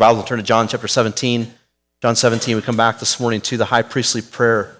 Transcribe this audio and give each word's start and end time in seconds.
Bible, 0.00 0.22
turn 0.22 0.38
to 0.38 0.42
John 0.42 0.66
chapter 0.66 0.88
17. 0.88 1.52
John 2.00 2.16
17, 2.16 2.56
we 2.56 2.62
come 2.62 2.74
back 2.74 2.98
this 3.00 3.20
morning 3.20 3.42
to 3.42 3.58
the 3.58 3.66
high 3.66 3.82
priestly 3.82 4.22
prayer 4.22 4.78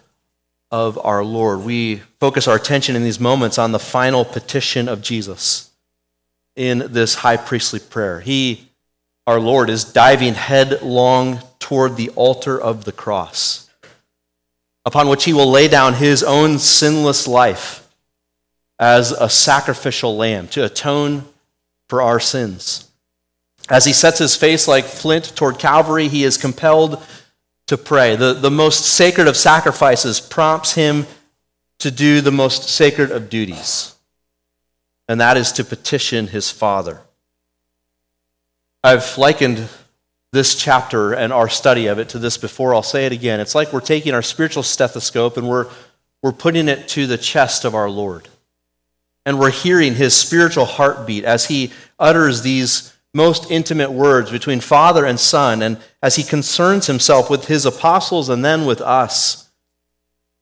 of 0.70 0.98
our 1.04 1.22
Lord. 1.22 1.60
We 1.60 1.96
focus 2.20 2.48
our 2.48 2.56
attention 2.56 2.96
in 2.96 3.04
these 3.04 3.20
moments 3.20 3.58
on 3.58 3.72
the 3.72 3.78
final 3.78 4.24
petition 4.24 4.88
of 4.88 5.02
Jesus 5.02 5.72
in 6.56 6.84
this 6.88 7.16
high 7.16 7.36
priestly 7.36 7.80
prayer. 7.80 8.20
He, 8.20 8.70
our 9.26 9.38
Lord, 9.38 9.68
is 9.68 9.84
diving 9.84 10.32
headlong 10.32 11.40
toward 11.58 11.98
the 11.98 12.08
altar 12.16 12.58
of 12.58 12.86
the 12.86 12.92
cross, 12.92 13.68
upon 14.86 15.10
which 15.10 15.24
he 15.24 15.34
will 15.34 15.50
lay 15.50 15.68
down 15.68 15.92
his 15.92 16.22
own 16.22 16.58
sinless 16.58 17.28
life 17.28 17.86
as 18.78 19.12
a 19.12 19.28
sacrificial 19.28 20.16
lamb 20.16 20.48
to 20.48 20.64
atone 20.64 21.26
for 21.90 22.00
our 22.00 22.20
sins. 22.20 22.89
As 23.70 23.84
he 23.84 23.92
sets 23.92 24.18
his 24.18 24.34
face 24.34 24.66
like 24.66 24.84
flint 24.84 25.36
toward 25.36 25.60
Calvary, 25.60 26.08
he 26.08 26.24
is 26.24 26.36
compelled 26.36 27.02
to 27.68 27.78
pray. 27.78 28.16
The, 28.16 28.34
the 28.34 28.50
most 28.50 28.84
sacred 28.84 29.28
of 29.28 29.36
sacrifices 29.36 30.20
prompts 30.20 30.74
him 30.74 31.06
to 31.78 31.92
do 31.92 32.20
the 32.20 32.32
most 32.32 32.68
sacred 32.68 33.12
of 33.12 33.30
duties, 33.30 33.94
and 35.08 35.20
that 35.20 35.36
is 35.36 35.52
to 35.52 35.64
petition 35.64 36.26
his 36.26 36.50
Father. 36.50 37.00
I've 38.82 39.16
likened 39.16 39.68
this 40.32 40.54
chapter 40.54 41.12
and 41.12 41.32
our 41.32 41.48
study 41.48 41.86
of 41.86 41.98
it 41.98 42.08
to 42.10 42.18
this 42.18 42.38
before. 42.38 42.74
I'll 42.74 42.82
say 42.82 43.06
it 43.06 43.12
again. 43.12 43.40
It's 43.40 43.54
like 43.54 43.72
we're 43.72 43.80
taking 43.80 44.14
our 44.14 44.22
spiritual 44.22 44.62
stethoscope 44.62 45.36
and 45.36 45.48
we're, 45.48 45.68
we're 46.22 46.32
putting 46.32 46.68
it 46.68 46.88
to 46.88 47.06
the 47.06 47.18
chest 47.18 47.64
of 47.64 47.74
our 47.74 47.90
Lord. 47.90 48.28
And 49.26 49.38
we're 49.38 49.50
hearing 49.50 49.94
his 49.94 50.14
spiritual 50.14 50.64
heartbeat 50.64 51.24
as 51.24 51.46
he 51.46 51.72
utters 51.98 52.42
these 52.42 52.94
most 53.12 53.50
intimate 53.50 53.90
words 53.90 54.30
between 54.30 54.60
Father 54.60 55.04
and 55.04 55.18
Son, 55.18 55.62
and 55.62 55.78
as 56.02 56.16
he 56.16 56.22
concerns 56.22 56.86
himself 56.86 57.28
with 57.28 57.46
his 57.46 57.66
apostles 57.66 58.28
and 58.28 58.44
then 58.44 58.66
with 58.66 58.80
us. 58.80 59.48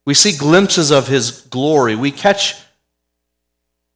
We 0.04 0.14
see 0.14 0.36
glimpses 0.36 0.90
of 0.90 1.08
his 1.08 1.42
glory. 1.42 1.94
We 1.94 2.10
catch 2.10 2.54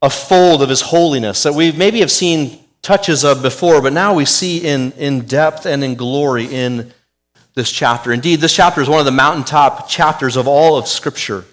a 0.00 0.10
fold 0.10 0.62
of 0.62 0.68
his 0.68 0.80
holiness 0.80 1.42
that 1.44 1.54
we 1.54 1.72
maybe 1.72 2.00
have 2.00 2.10
seen 2.10 2.58
touches 2.82 3.24
of 3.24 3.42
before, 3.42 3.80
but 3.80 3.92
now 3.92 4.14
we 4.14 4.24
see 4.24 4.58
in, 4.58 4.92
in 4.92 5.20
depth 5.26 5.66
and 5.66 5.84
in 5.84 5.94
glory 5.94 6.46
in 6.46 6.92
this 7.54 7.70
chapter. 7.70 8.12
Indeed, 8.12 8.40
this 8.40 8.54
chapter 8.54 8.80
is 8.80 8.88
one 8.88 8.98
of 8.98 9.04
the 9.04 9.12
mountaintop 9.12 9.88
chapters 9.88 10.36
of 10.36 10.48
all 10.48 10.76
of 10.76 10.88
Scripture. 10.88 11.44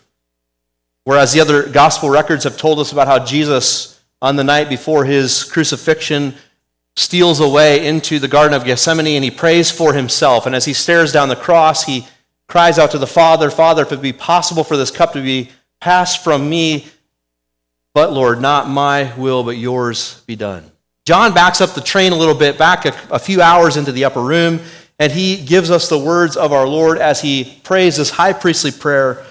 Whereas 1.04 1.34
the 1.34 1.42
other 1.42 1.68
gospel 1.70 2.10
records 2.10 2.44
have 2.46 2.58
told 2.58 2.80
us 2.80 2.92
about 2.92 3.08
how 3.08 3.24
Jesus, 3.24 4.00
on 4.22 4.36
the 4.36 4.44
night 4.44 4.70
before 4.70 5.06
his 5.06 5.44
crucifixion, 5.44 6.34
steals 7.00 7.40
away 7.40 7.88
into 7.88 8.20
the 8.20 8.28
Garden 8.28 8.54
of 8.54 8.66
Gethsemane 8.66 9.16
and 9.16 9.24
he 9.24 9.32
prays 9.32 9.72
for 9.72 9.94
himself. 9.94 10.46
And 10.46 10.54
as 10.54 10.66
he 10.66 10.74
stares 10.74 11.14
down 11.14 11.30
the 11.30 11.36
cross, 11.36 11.86
he 11.86 12.06
cries 12.48 12.78
out 12.78 12.92
to 12.92 12.98
the 12.98 13.08
Father, 13.08 13.50
Father, 13.50 13.84
if 13.84 13.94
it 13.94 14.02
be 14.02 14.12
possible 14.12 14.66
for 14.66 14.76
this 14.76 14.92
cup 14.92 15.14
to 15.14 15.22
be 15.22 15.50
passed 15.80 16.24
from 16.24 16.50
me, 16.50 16.88
but 17.94 18.12
Lord, 18.12 18.42
not 18.42 18.68
my 18.68 19.14
will, 19.16 19.44
but 19.44 19.58
yours 19.58 20.22
be 20.28 20.36
done. 20.36 20.70
John 21.06 21.34
backs 21.34 21.62
up 21.62 21.72
the 21.72 21.82
train 21.82 22.12
a 22.12 22.18
little 22.18 22.36
bit, 22.36 22.58
back 22.58 22.86
a, 22.86 22.94
a 23.10 23.20
few 23.20 23.42
hours 23.42 23.78
into 23.78 23.94
the 23.94 24.04
upper 24.04 24.22
room, 24.22 24.60
and 25.00 25.12
he 25.12 25.44
gives 25.44 25.72
us 25.72 25.88
the 25.88 25.98
words 25.98 26.36
of 26.36 26.52
our 26.52 26.68
Lord 26.68 26.98
as 26.98 27.22
he 27.22 27.60
prays 27.64 27.96
this 27.96 28.10
high 28.10 28.34
priestly 28.34 28.72
prayer 28.72 29.26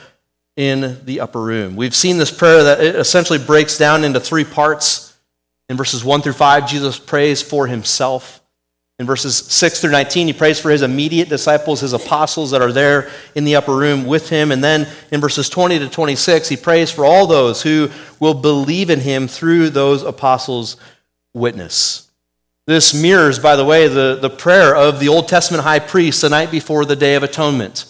in 0.57 1.05
the 1.05 1.21
upper 1.21 1.41
room. 1.41 1.77
We've 1.77 1.95
seen 1.95 2.17
this 2.17 2.31
prayer 2.31 2.65
that 2.65 2.81
it 2.81 2.97
essentially 2.97 3.39
breaks 3.39 3.77
down 3.77 4.05
into 4.05 4.21
three 4.21 4.45
parts. 4.45 5.08
In 5.69 5.77
verses 5.77 6.05
1 6.05 6.23
through 6.23 6.33
5, 6.33 6.69
Jesus 6.69 6.99
prays 6.99 7.43
for 7.43 7.67
himself. 7.67 8.41
In 8.99 9.07
verses 9.07 9.37
6 9.37 9.81
through 9.81 9.93
19, 9.93 10.27
he 10.27 10.33
prays 10.33 10.59
for 10.59 10.71
his 10.71 10.83
immediate 10.83 11.29
disciples, 11.29 11.81
his 11.81 11.93
apostles 11.93 12.51
that 12.51 12.63
are 12.63 12.73
there 12.73 13.11
in 13.37 13.45
the 13.45 13.55
upper 13.55 13.77
room 13.77 14.07
with 14.07 14.29
him. 14.29 14.51
And 14.51 14.65
then 14.65 14.89
in 15.13 15.21
verses 15.21 15.49
20 15.49 15.79
to 15.79 15.89
26, 15.89 16.49
he 16.49 16.57
prays 16.57 16.91
for 16.91 17.05
all 17.05 17.27
those 17.27 17.63
who 17.63 17.91
will 18.19 18.35
believe 18.35 18.91
in 18.91 19.01
him 19.01 19.29
through 19.29 19.71
those 19.71 20.03
apostles' 20.03 20.77
witness. 21.33 22.11
This 22.67 22.93
mirrors, 22.93 23.39
by 23.39 23.55
the 23.55 23.65
way, 23.65 23.87
the, 23.89 24.19
the 24.21 24.29
prayer 24.29 24.75
of 24.75 24.99
the 24.99 25.09
Old 25.09 25.29
Testament 25.29 25.63
high 25.63 25.79
priest 25.79 26.23
the 26.23 26.29
night 26.29 26.51
before 26.51 26.85
the 26.85 26.97
Day 26.97 27.15
of 27.15 27.23
Atonement. 27.23 27.85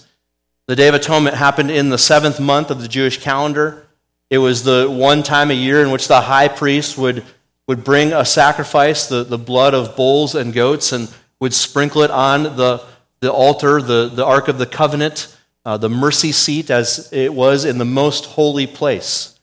The 0.67 0.77
Day 0.77 0.89
of 0.89 0.95
Atonement 0.95 1.37
happened 1.37 1.71
in 1.71 1.89
the 1.89 1.99
seventh 1.99 2.39
month 2.39 2.71
of 2.71 2.83
the 2.83 2.89
Jewish 2.89 3.19
calendar. 3.19 3.87
It 4.29 4.39
was 4.39 4.63
the 4.63 4.89
one 4.91 5.23
time 5.23 5.51
a 5.51 5.55
year 5.55 5.83
in 5.83 5.91
which 5.91 6.07
the 6.07 6.21
high 6.21 6.49
priest 6.49 6.99
would 6.99 7.25
would 7.69 7.85
bring 7.85 8.13
a 8.13 8.25
sacrifice, 8.25 9.07
the, 9.07 9.23
the 9.23 9.39
blood 9.39 9.75
of 9.75 9.95
bulls 9.95 10.35
and 10.35 10.53
goats, 10.53 10.91
and 10.91 11.13
would 11.39 11.55
sprinkle 11.55 12.03
it 12.03 12.11
on 12.11 12.43
the, 12.43 12.83
the 13.21 13.31
altar, 13.31 13.81
the, 13.81 14.11
the 14.13 14.25
Ark 14.25 14.49
of 14.49 14.59
the 14.59 14.67
Covenant, 14.67 15.37
uh, 15.65 15.77
the 15.77 15.91
mercy 15.91 16.33
seat, 16.33 16.71
as 16.71 17.13
it 17.13 17.33
was 17.33 17.67
in 17.67 17.77
the 17.77 17.85
most 17.85 18.25
holy 18.25 18.67
place, 18.67 19.39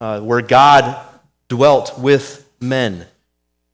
uh, 0.00 0.20
where 0.20 0.40
God 0.40 0.98
dwelt 1.48 1.98
with 1.98 2.48
men. 2.60 3.06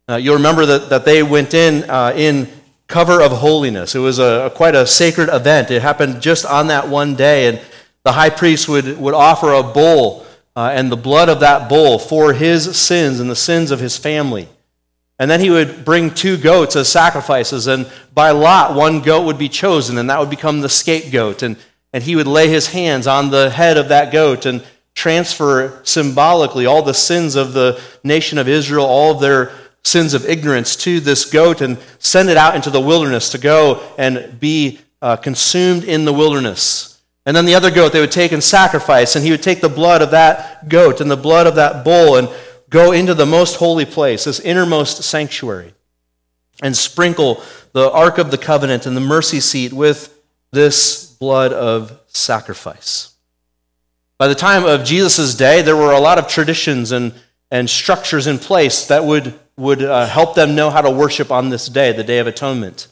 Uh, 0.08 0.16
you'll 0.16 0.36
remember 0.36 0.66
that, 0.66 0.90
that 0.90 1.04
they 1.04 1.22
went 1.22 1.54
in 1.54 1.88
uh, 1.88 2.12
in 2.14 2.48
cover 2.88 3.22
of 3.22 3.30
holiness. 3.30 3.94
It 3.94 4.00
was 4.00 4.18
a, 4.18 4.46
a, 4.46 4.50
quite 4.50 4.74
a 4.74 4.86
sacred 4.86 5.30
event. 5.32 5.70
It 5.70 5.80
happened 5.80 6.20
just 6.20 6.44
on 6.44 6.66
that 6.66 6.88
one 6.88 7.14
day, 7.14 7.46
and 7.46 7.60
the 8.02 8.12
high 8.12 8.30
priest 8.30 8.68
would, 8.68 8.98
would 8.98 9.14
offer 9.14 9.52
a 9.52 9.62
bull 9.62 10.26
uh, 10.54 10.70
and 10.72 10.90
the 10.90 10.96
blood 10.96 11.28
of 11.28 11.40
that 11.40 11.68
bull 11.68 11.98
for 11.98 12.32
his 12.32 12.76
sins 12.76 13.20
and 13.20 13.30
the 13.30 13.36
sins 13.36 13.70
of 13.70 13.80
his 13.80 13.96
family. 13.96 14.48
And 15.18 15.30
then 15.30 15.40
he 15.40 15.50
would 15.50 15.84
bring 15.84 16.10
two 16.10 16.36
goats 16.36 16.74
as 16.74 16.88
sacrifices, 16.88 17.66
and 17.66 17.90
by 18.12 18.30
lot, 18.30 18.74
one 18.74 19.00
goat 19.00 19.24
would 19.24 19.38
be 19.38 19.48
chosen, 19.48 19.96
and 19.98 20.10
that 20.10 20.18
would 20.18 20.30
become 20.30 20.60
the 20.60 20.68
scapegoat. 20.68 21.42
And, 21.42 21.56
and 21.92 22.02
he 22.02 22.16
would 22.16 22.26
lay 22.26 22.48
his 22.48 22.68
hands 22.68 23.06
on 23.06 23.30
the 23.30 23.50
head 23.50 23.76
of 23.76 23.88
that 23.88 24.12
goat 24.12 24.46
and 24.46 24.64
transfer 24.94 25.80
symbolically 25.84 26.66
all 26.66 26.82
the 26.82 26.92
sins 26.92 27.36
of 27.36 27.52
the 27.52 27.80
nation 28.02 28.36
of 28.36 28.48
Israel, 28.48 28.84
all 28.84 29.12
of 29.12 29.20
their 29.20 29.52
sins 29.84 30.12
of 30.12 30.28
ignorance 30.28 30.76
to 30.76 31.00
this 31.00 31.24
goat, 31.30 31.60
and 31.60 31.78
send 31.98 32.28
it 32.28 32.36
out 32.36 32.56
into 32.56 32.70
the 32.70 32.80
wilderness 32.80 33.30
to 33.30 33.38
go 33.38 33.80
and 33.98 34.38
be 34.40 34.80
uh, 35.00 35.16
consumed 35.16 35.84
in 35.84 36.04
the 36.04 36.12
wilderness. 36.12 36.91
And 37.24 37.36
then 37.36 37.44
the 37.44 37.54
other 37.54 37.70
goat 37.70 37.92
they 37.92 38.00
would 38.00 38.10
take 38.10 38.32
and 38.32 38.42
sacrifice, 38.42 39.14
and 39.14 39.24
he 39.24 39.30
would 39.30 39.42
take 39.42 39.60
the 39.60 39.68
blood 39.68 40.02
of 40.02 40.10
that 40.10 40.68
goat 40.68 41.00
and 41.00 41.10
the 41.10 41.16
blood 41.16 41.46
of 41.46 41.54
that 41.54 41.84
bull 41.84 42.16
and 42.16 42.28
go 42.68 42.92
into 42.92 43.14
the 43.14 43.26
most 43.26 43.56
holy 43.56 43.84
place, 43.84 44.24
this 44.24 44.40
innermost 44.40 45.02
sanctuary, 45.04 45.74
and 46.62 46.76
sprinkle 46.76 47.42
the 47.72 47.90
Ark 47.90 48.18
of 48.18 48.30
the 48.30 48.38
Covenant 48.38 48.86
and 48.86 48.96
the 48.96 49.00
mercy 49.00 49.40
seat 49.40 49.72
with 49.72 50.18
this 50.50 51.06
blood 51.06 51.52
of 51.52 52.00
sacrifice. 52.08 53.14
By 54.18 54.28
the 54.28 54.34
time 54.34 54.64
of 54.64 54.84
Jesus' 54.84 55.34
day, 55.34 55.62
there 55.62 55.76
were 55.76 55.92
a 55.92 56.00
lot 56.00 56.18
of 56.18 56.28
traditions 56.28 56.92
and, 56.92 57.12
and 57.50 57.68
structures 57.68 58.26
in 58.26 58.38
place 58.38 58.86
that 58.86 59.04
would, 59.04 59.38
would 59.56 59.82
uh, 59.82 60.06
help 60.06 60.34
them 60.34 60.54
know 60.54 60.70
how 60.70 60.80
to 60.80 60.90
worship 60.90 61.30
on 61.30 61.50
this 61.50 61.66
day, 61.66 61.92
the 61.92 62.04
Day 62.04 62.18
of 62.18 62.26
Atonement. 62.26 62.88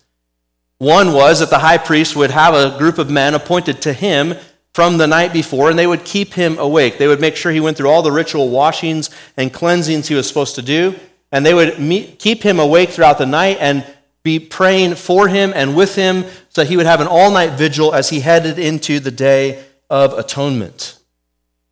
One 0.81 1.13
was 1.13 1.41
that 1.41 1.51
the 1.51 1.59
high 1.59 1.77
priest 1.77 2.17
would 2.17 2.31
have 2.31 2.55
a 2.55 2.79
group 2.79 2.97
of 2.97 3.11
men 3.11 3.35
appointed 3.35 3.83
to 3.83 3.93
him 3.93 4.35
from 4.73 4.97
the 4.97 5.07
night 5.07 5.31
before, 5.31 5.69
and 5.69 5.79
they 5.79 5.87
would 5.87 6.07
keep 6.07 6.33
him 6.33 6.59
awake. 6.59 6.97
They 6.97 7.07
would 7.07 7.21
make 7.21 7.37
sure 7.37 7.53
he 7.53 7.61
went 7.61 7.77
through 7.77 7.91
all 7.91 8.01
the 8.01 8.11
ritual 8.11 8.49
washings 8.49 9.11
and 9.37 9.53
cleansings 9.53 10.09
he 10.09 10.15
was 10.15 10.27
supposed 10.27 10.55
to 10.55 10.63
do, 10.63 10.95
and 11.31 11.45
they 11.45 11.53
would 11.53 11.79
meet, 11.79 12.19
keep 12.19 12.43
him 12.43 12.59
awake 12.59 12.89
throughout 12.89 13.19
the 13.19 13.27
night 13.27 13.59
and 13.61 13.85
be 14.23 14.39
praying 14.41 14.95
for 14.95 15.29
him 15.29 15.53
and 15.55 15.77
with 15.77 15.97
him 15.97 16.25
so 16.49 16.63
that 16.63 16.69
he 16.69 16.79
would 16.79 16.87
have 16.87 17.03
an 17.03 17.09
all 17.09 17.31
night 17.31 17.59
vigil 17.59 17.95
as 17.95 18.09
he 18.09 18.21
headed 18.21 18.59
into 18.59 19.01
the 19.01 19.11
day 19.11 19.63
of 19.91 20.19
atonement. 20.19 20.99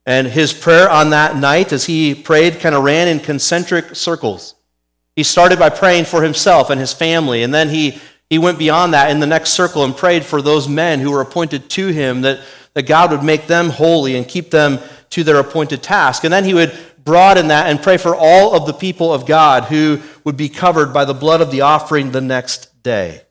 And 0.05 0.27
his 0.27 0.53
prayer 0.53 0.91
on 0.91 1.09
that 1.11 1.35
night, 1.35 1.73
as 1.73 1.87
he 1.87 2.15
prayed, 2.15 2.61
kind 2.61 2.75
of 2.75 2.85
ran 2.85 3.09
in 3.09 3.21
concentric 3.21 3.97
circles. 3.97 4.55
He 5.17 5.23
started 5.23 5.59
by 5.59 5.71
praying 5.71 6.05
for 6.05 6.23
himself 6.23 6.69
and 6.69 6.79
his 6.79 6.93
family, 6.93 7.43
and 7.43 7.55
then 7.55 7.71
he 7.71 8.03
he 8.31 8.39
went 8.39 8.59
beyond 8.59 8.93
that 8.95 9.11
in 9.11 9.21
the 9.21 9.27
next 9.27 9.51
circle 9.51 9.85
and 9.85 9.97
prayed 9.97 10.25
for 10.25 10.43
those 10.43 10.69
men 10.69 11.01
who 11.01 11.11
were 11.11 11.21
appointed 11.21 11.71
to 11.71 11.89
him 11.89 12.23
that, 12.23 12.41
that 12.75 12.87
God 12.87 13.11
would 13.11 13.23
make 13.23 13.47
them 13.47 13.71
holy 13.71 14.17
and 14.17 14.29
keep 14.29 14.51
them 14.51 14.79
to 15.11 15.25
their 15.25 15.39
appointed 15.39 15.83
task. 15.83 16.25
And 16.25 16.33
then 16.33 16.45
he 16.45 16.55
would 16.55 16.77
broaden 17.05 17.49
that 17.49 17.69
and 17.69 17.83
pray 17.83 17.97
for 17.97 18.15
all 18.15 18.55
of 18.55 18.67
the 18.67 18.75
people 18.75 19.15
of 19.15 19.25
God 19.25 19.65
who 19.65 20.01
would 20.25 20.37
be 20.37 20.51
covered 20.51 20.93
by 20.93 21.07
the 21.07 21.15
blood 21.15 21.41
of 21.41 21.51
the 21.51 21.63
offering 21.63 22.11
the 22.11 22.21
next 22.21 22.83
day. 22.83 23.23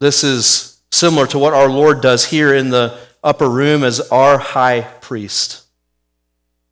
This 0.00 0.24
is 0.24 0.80
similar 0.90 1.28
to 1.28 1.38
what 1.38 1.54
our 1.54 1.70
Lord 1.70 2.00
does 2.00 2.24
here 2.24 2.52
in 2.52 2.70
the 2.70 2.98
upper 3.22 3.48
room 3.48 3.84
as 3.84 4.00
our 4.10 4.38
high 4.38 4.80
priest. 4.80 5.64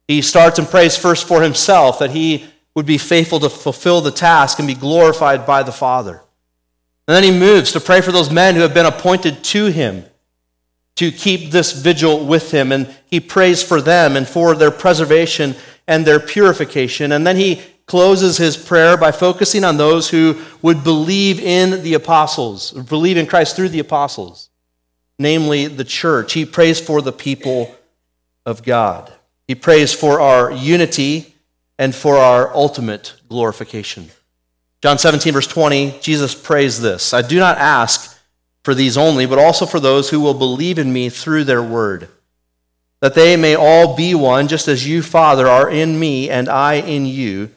He 0.08 0.22
starts 0.22 0.58
and 0.58 0.66
prays 0.66 0.96
first 0.96 1.28
for 1.28 1.40
himself 1.40 2.00
that 2.00 2.10
he 2.10 2.46
would 2.74 2.86
be 2.86 2.98
faithful 2.98 3.38
to 3.38 3.48
fulfill 3.48 4.00
the 4.00 4.10
task 4.10 4.58
and 4.58 4.66
be 4.66 4.74
glorified 4.74 5.46
by 5.46 5.62
the 5.62 5.70
Father. 5.70 6.22
And 7.10 7.16
then 7.16 7.24
he 7.24 7.36
moves 7.36 7.72
to 7.72 7.80
pray 7.80 8.02
for 8.02 8.12
those 8.12 8.30
men 8.30 8.54
who 8.54 8.60
have 8.60 8.72
been 8.72 8.86
appointed 8.86 9.42
to 9.42 9.66
him 9.66 10.04
to 10.94 11.10
keep 11.10 11.50
this 11.50 11.72
vigil 11.72 12.24
with 12.24 12.52
him. 12.52 12.70
And 12.70 12.94
he 13.06 13.18
prays 13.18 13.64
for 13.64 13.80
them 13.80 14.16
and 14.16 14.28
for 14.28 14.54
their 14.54 14.70
preservation 14.70 15.56
and 15.88 16.06
their 16.06 16.20
purification. 16.20 17.10
And 17.10 17.26
then 17.26 17.34
he 17.34 17.62
closes 17.86 18.36
his 18.36 18.56
prayer 18.56 18.96
by 18.96 19.10
focusing 19.10 19.64
on 19.64 19.76
those 19.76 20.08
who 20.08 20.40
would 20.62 20.84
believe 20.84 21.40
in 21.40 21.82
the 21.82 21.94
apostles, 21.94 22.70
believe 22.70 23.16
in 23.16 23.26
Christ 23.26 23.56
through 23.56 23.70
the 23.70 23.80
apostles, 23.80 24.48
namely 25.18 25.66
the 25.66 25.82
church. 25.82 26.34
He 26.34 26.46
prays 26.46 26.78
for 26.78 27.02
the 27.02 27.10
people 27.10 27.74
of 28.46 28.62
God. 28.62 29.12
He 29.48 29.56
prays 29.56 29.92
for 29.92 30.20
our 30.20 30.52
unity 30.52 31.34
and 31.76 31.92
for 31.92 32.18
our 32.18 32.54
ultimate 32.54 33.14
glorification. 33.28 34.10
John 34.82 34.98
17, 34.98 35.32
verse 35.32 35.46
20, 35.46 35.98
Jesus 36.00 36.34
prays 36.34 36.80
this 36.80 37.12
I 37.12 37.22
do 37.22 37.38
not 37.38 37.58
ask 37.58 38.18
for 38.62 38.74
these 38.74 38.96
only, 38.96 39.26
but 39.26 39.38
also 39.38 39.66
for 39.66 39.80
those 39.80 40.10
who 40.10 40.20
will 40.20 40.34
believe 40.34 40.78
in 40.78 40.92
me 40.92 41.08
through 41.08 41.44
their 41.44 41.62
word, 41.62 42.08
that 43.00 43.14
they 43.14 43.36
may 43.36 43.54
all 43.54 43.96
be 43.96 44.14
one, 44.14 44.48
just 44.48 44.68
as 44.68 44.86
you, 44.86 45.02
Father, 45.02 45.46
are 45.46 45.70
in 45.70 45.98
me 45.98 46.28
and 46.28 46.48
I 46.48 46.74
in 46.74 47.06
you 47.06 47.50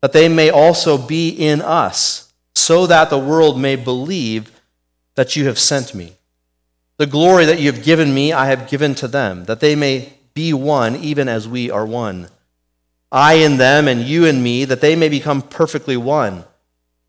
that 0.00 0.12
they 0.12 0.28
may 0.28 0.50
also 0.50 0.96
be 0.96 1.28
in 1.28 1.60
us, 1.60 2.32
so 2.54 2.86
that 2.86 3.10
the 3.10 3.18
world 3.18 3.58
may 3.58 3.76
believe 3.76 4.50
that 5.14 5.36
you 5.36 5.46
have 5.46 5.58
sent 5.58 5.94
me. 5.94 6.12
The 6.98 7.06
glory 7.06 7.44
that 7.44 7.60
you 7.60 7.70
have 7.70 7.84
given 7.84 8.14
me, 8.14 8.32
I 8.32 8.46
have 8.46 8.68
given 8.68 8.94
to 8.96 9.08
them, 9.08 9.44
that 9.44 9.60
they 9.60 9.74
may 9.74 10.12
be 10.34 10.52
one, 10.52 10.96
even 10.96 11.28
as 11.28 11.48
we 11.48 11.70
are 11.70 11.86
one. 11.86 12.28
I 13.10 13.34
in 13.34 13.56
them, 13.56 13.88
and 13.88 14.02
you 14.02 14.24
in 14.24 14.42
me, 14.42 14.64
that 14.66 14.80
they 14.80 14.94
may 14.94 15.08
become 15.08 15.42
perfectly 15.42 15.96
one, 15.96 16.44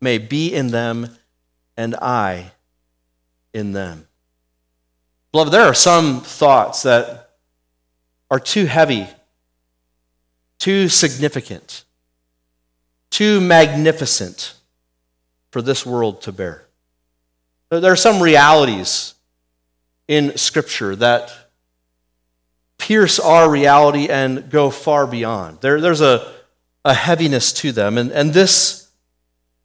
may 0.00 0.18
be 0.18 0.54
in 0.54 0.68
them, 0.68 1.16
and 1.76 1.94
I 1.96 2.52
in 3.52 3.72
them. 3.72 4.06
Beloved, 5.32 5.52
there 5.52 5.64
are 5.64 5.74
some 5.74 6.20
thoughts 6.20 6.82
that 6.82 7.30
are 8.30 8.40
too 8.40 8.66
heavy, 8.66 9.06
too 10.58 10.88
significant 10.88 11.84
too 13.10 13.40
magnificent 13.40 14.54
for 15.50 15.62
this 15.62 15.84
world 15.84 16.22
to 16.22 16.32
bear. 16.32 16.64
There 17.70 17.92
are 17.92 17.96
some 17.96 18.22
realities 18.22 19.14
in 20.06 20.36
Scripture 20.36 20.96
that 20.96 21.34
pierce 22.78 23.18
our 23.18 23.50
reality 23.50 24.08
and 24.08 24.50
go 24.50 24.70
far 24.70 25.06
beyond. 25.06 25.60
There, 25.60 25.80
there's 25.80 26.00
a, 26.00 26.32
a 26.84 26.94
heaviness 26.94 27.52
to 27.54 27.72
them. 27.72 27.98
And, 27.98 28.10
and 28.12 28.32
this 28.32 28.87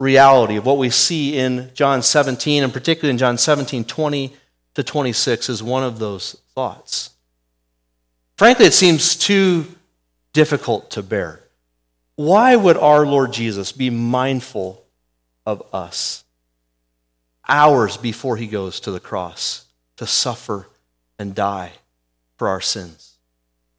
reality 0.03 0.57
of 0.57 0.65
what 0.65 0.77
we 0.77 0.89
see 0.89 1.37
in 1.37 1.71
John 1.73 2.03
17, 2.03 2.63
and 2.63 2.73
particularly 2.73 3.11
in 3.11 3.17
John 3.17 3.37
17, 3.37 3.85
20 3.85 4.33
to 4.75 4.83
26, 4.83 5.49
is 5.49 5.63
one 5.63 5.83
of 5.83 5.97
those 5.97 6.33
thoughts. 6.53 7.11
Frankly, 8.37 8.65
it 8.65 8.73
seems 8.73 9.15
too 9.15 9.65
difficult 10.33 10.91
to 10.91 11.01
bear. 11.01 11.39
Why 12.15 12.55
would 12.55 12.77
our 12.77 13.05
Lord 13.05 13.33
Jesus 13.33 13.71
be 13.71 13.89
mindful 13.89 14.83
of 15.45 15.63
us 15.73 16.23
hours 17.47 17.97
before 17.97 18.37
he 18.37 18.47
goes 18.47 18.79
to 18.81 18.91
the 18.91 18.99
cross 18.99 19.65
to 19.97 20.05
suffer 20.05 20.67
and 21.17 21.33
die 21.33 21.71
for 22.37 22.47
our 22.47 22.61
sins? 22.61 23.15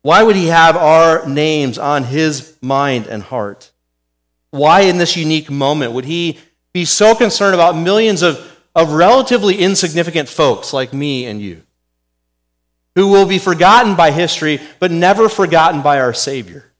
Why 0.03 0.23
would 0.23 0.37
he 0.37 0.47
have 0.47 0.76
our 0.76 1.26
names 1.29 1.79
on 1.79 2.05
his 2.05 2.56
mind 2.61 3.06
and 3.06 3.23
heart? 3.23 3.71
Why, 4.54 4.82
in 4.82 4.98
this 4.98 5.16
unique 5.16 5.50
moment, 5.50 5.94
would 5.94 6.04
he 6.04 6.38
be 6.72 6.84
so 6.84 7.16
concerned 7.16 7.54
about 7.54 7.76
millions 7.76 8.22
of, 8.22 8.38
of 8.72 8.92
relatively 8.92 9.56
insignificant 9.56 10.28
folks 10.28 10.72
like 10.72 10.92
me 10.92 11.26
and 11.26 11.42
you, 11.42 11.62
who 12.94 13.08
will 13.08 13.26
be 13.26 13.40
forgotten 13.40 13.96
by 13.96 14.12
history, 14.12 14.60
but 14.78 14.92
never 14.92 15.28
forgotten 15.28 15.82
by 15.82 15.98
our 15.98 16.14
Savior? 16.14 16.70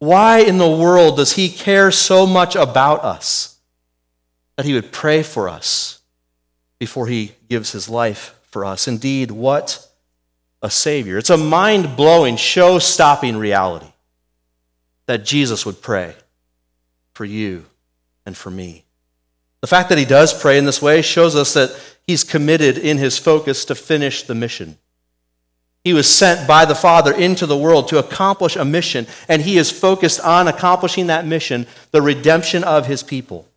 Why 0.00 0.40
in 0.40 0.58
the 0.58 0.68
world 0.68 1.18
does 1.18 1.34
he 1.34 1.48
care 1.48 1.92
so 1.92 2.26
much 2.26 2.56
about 2.56 3.04
us 3.04 3.60
that 4.56 4.66
he 4.66 4.74
would 4.74 4.90
pray 4.90 5.22
for 5.22 5.48
us 5.48 6.00
before 6.80 7.06
he 7.06 7.30
gives 7.48 7.70
his 7.70 7.88
life 7.88 8.34
for 8.50 8.64
us? 8.64 8.88
Indeed, 8.88 9.30
what 9.30 9.86
a 10.62 10.68
Savior. 10.68 11.16
It's 11.16 11.30
a 11.30 11.36
mind 11.36 11.96
blowing, 11.96 12.34
show 12.34 12.80
stopping 12.80 13.36
reality 13.36 13.91
that 15.06 15.24
Jesus 15.24 15.66
would 15.66 15.82
pray 15.82 16.14
for 17.14 17.24
you 17.24 17.64
and 18.26 18.36
for 18.36 18.50
me. 18.50 18.84
The 19.60 19.66
fact 19.66 19.88
that 19.90 19.98
he 19.98 20.04
does 20.04 20.38
pray 20.38 20.58
in 20.58 20.64
this 20.64 20.82
way 20.82 21.02
shows 21.02 21.36
us 21.36 21.54
that 21.54 21.78
he's 22.06 22.24
committed 22.24 22.78
in 22.78 22.98
his 22.98 23.18
focus 23.18 23.64
to 23.66 23.74
finish 23.74 24.24
the 24.24 24.34
mission. 24.34 24.76
He 25.84 25.92
was 25.92 26.08
sent 26.08 26.46
by 26.46 26.64
the 26.64 26.74
Father 26.74 27.12
into 27.12 27.46
the 27.46 27.56
world 27.56 27.88
to 27.88 27.98
accomplish 27.98 28.56
a 28.56 28.64
mission, 28.64 29.06
and 29.28 29.42
he 29.42 29.58
is 29.58 29.70
focused 29.70 30.20
on 30.20 30.46
accomplishing 30.46 31.08
that 31.08 31.26
mission, 31.26 31.66
the 31.90 32.02
redemption 32.02 32.62
of 32.64 32.86
his 32.86 33.02
people. 33.02 33.48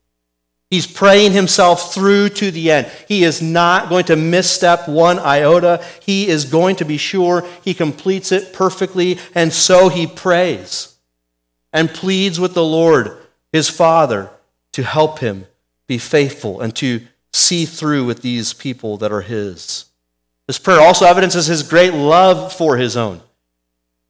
He's 0.71 0.88
praying 0.88 1.33
himself 1.33 1.94
through 1.94 2.30
to 2.30 2.50
the 2.50 2.71
end. 2.71 2.92
He 3.07 3.24
is 3.24 3.42
not 3.42 3.89
going 3.89 4.06
to 4.06 4.15
misstep 4.15 4.89
one 4.89 5.19
iota. 5.19 5.86
He 6.01 6.27
is 6.27 6.45
going 6.45 6.77
to 6.77 6.86
be 6.86 6.97
sure 6.97 7.47
he 7.63 7.75
completes 7.75 8.31
it 8.31 8.53
perfectly, 8.53 9.19
and 9.36 9.53
so 9.53 9.89
he 9.89 10.07
prays 10.07 10.94
and 11.75 11.94
pleads 11.94 12.39
with 12.39 12.54
the 12.54 12.63
Lord, 12.63 13.18
his 13.51 13.69
Father, 13.69 14.30
to 14.72 14.81
help 14.81 15.19
him 15.19 15.45
be 15.88 15.98
faithful 15.98 16.62
and 16.62 16.74
to 16.77 17.01
see 17.33 17.66
through 17.66 18.06
with 18.06 18.22
these 18.22 18.54
people 18.54 18.95
that 18.98 19.12
are 19.12 19.22
his. 19.22 19.86
This 20.48 20.57
prayer 20.57 20.80
also 20.80 21.06
evidences 21.06 21.48
his 21.48 21.63
great 21.63 21.94
love 21.94 22.54
for 22.54 22.77
his 22.77 22.95
own. 22.95 23.19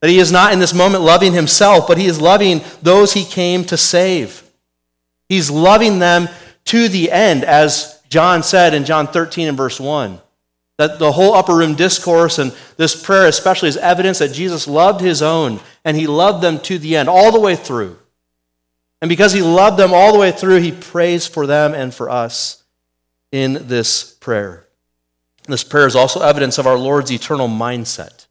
That 0.01 0.11
he 0.11 0.19
is 0.19 0.31
not 0.31 0.53
in 0.53 0.59
this 0.59 0.75
moment 0.75 1.03
loving 1.03 1.33
himself, 1.33 1.87
but 1.87 1.97
he 1.97 2.05
is 2.05 2.21
loving 2.21 2.61
those 2.83 3.13
he 3.13 3.25
came 3.25 3.63
to 3.65 3.77
save. 3.77 4.43
He's 5.27 5.49
loving 5.49 5.97
them 5.97 6.29
to 6.65 6.87
the 6.87 7.11
end, 7.11 7.43
as 7.43 7.99
John 8.09 8.43
said 8.43 8.75
in 8.75 8.85
John 8.85 9.07
13 9.07 9.47
and 9.47 9.57
verse 9.57 9.79
1. 9.79 10.21
That 10.77 10.99
the 10.99 11.13
whole 11.13 11.33
upper 11.33 11.55
room 11.55 11.75
discourse 11.75 12.37
and 12.37 12.53
this 12.75 13.01
prayer, 13.01 13.27
especially, 13.27 13.69
is 13.69 13.77
evidence 13.77 14.19
that 14.19 14.33
Jesus 14.33 14.67
loved 14.67 15.01
his 15.01 15.21
own 15.21 15.61
and 15.85 15.95
he 15.95 16.07
loved 16.07 16.43
them 16.43 16.59
to 16.61 16.77
the 16.77 16.97
end, 16.97 17.07
all 17.07 17.31
the 17.31 17.39
way 17.39 17.55
through. 17.55 17.97
And 19.01 19.09
because 19.09 19.33
he 19.33 19.41
loved 19.41 19.77
them 19.77 19.93
all 19.93 20.11
the 20.11 20.19
way 20.19 20.31
through, 20.31 20.61
he 20.61 20.71
prays 20.71 21.27
for 21.27 21.45
them 21.45 21.73
and 21.73 21.93
for 21.93 22.09
us 22.09 22.63
in 23.31 23.67
this 23.67 24.13
prayer. 24.15 24.65
This 25.47 25.63
prayer 25.63 25.87
is 25.87 25.95
also 25.95 26.21
evidence 26.21 26.57
of 26.57 26.67
our 26.67 26.77
Lord's 26.77 27.11
eternal 27.11 27.47
mindset. 27.47 28.25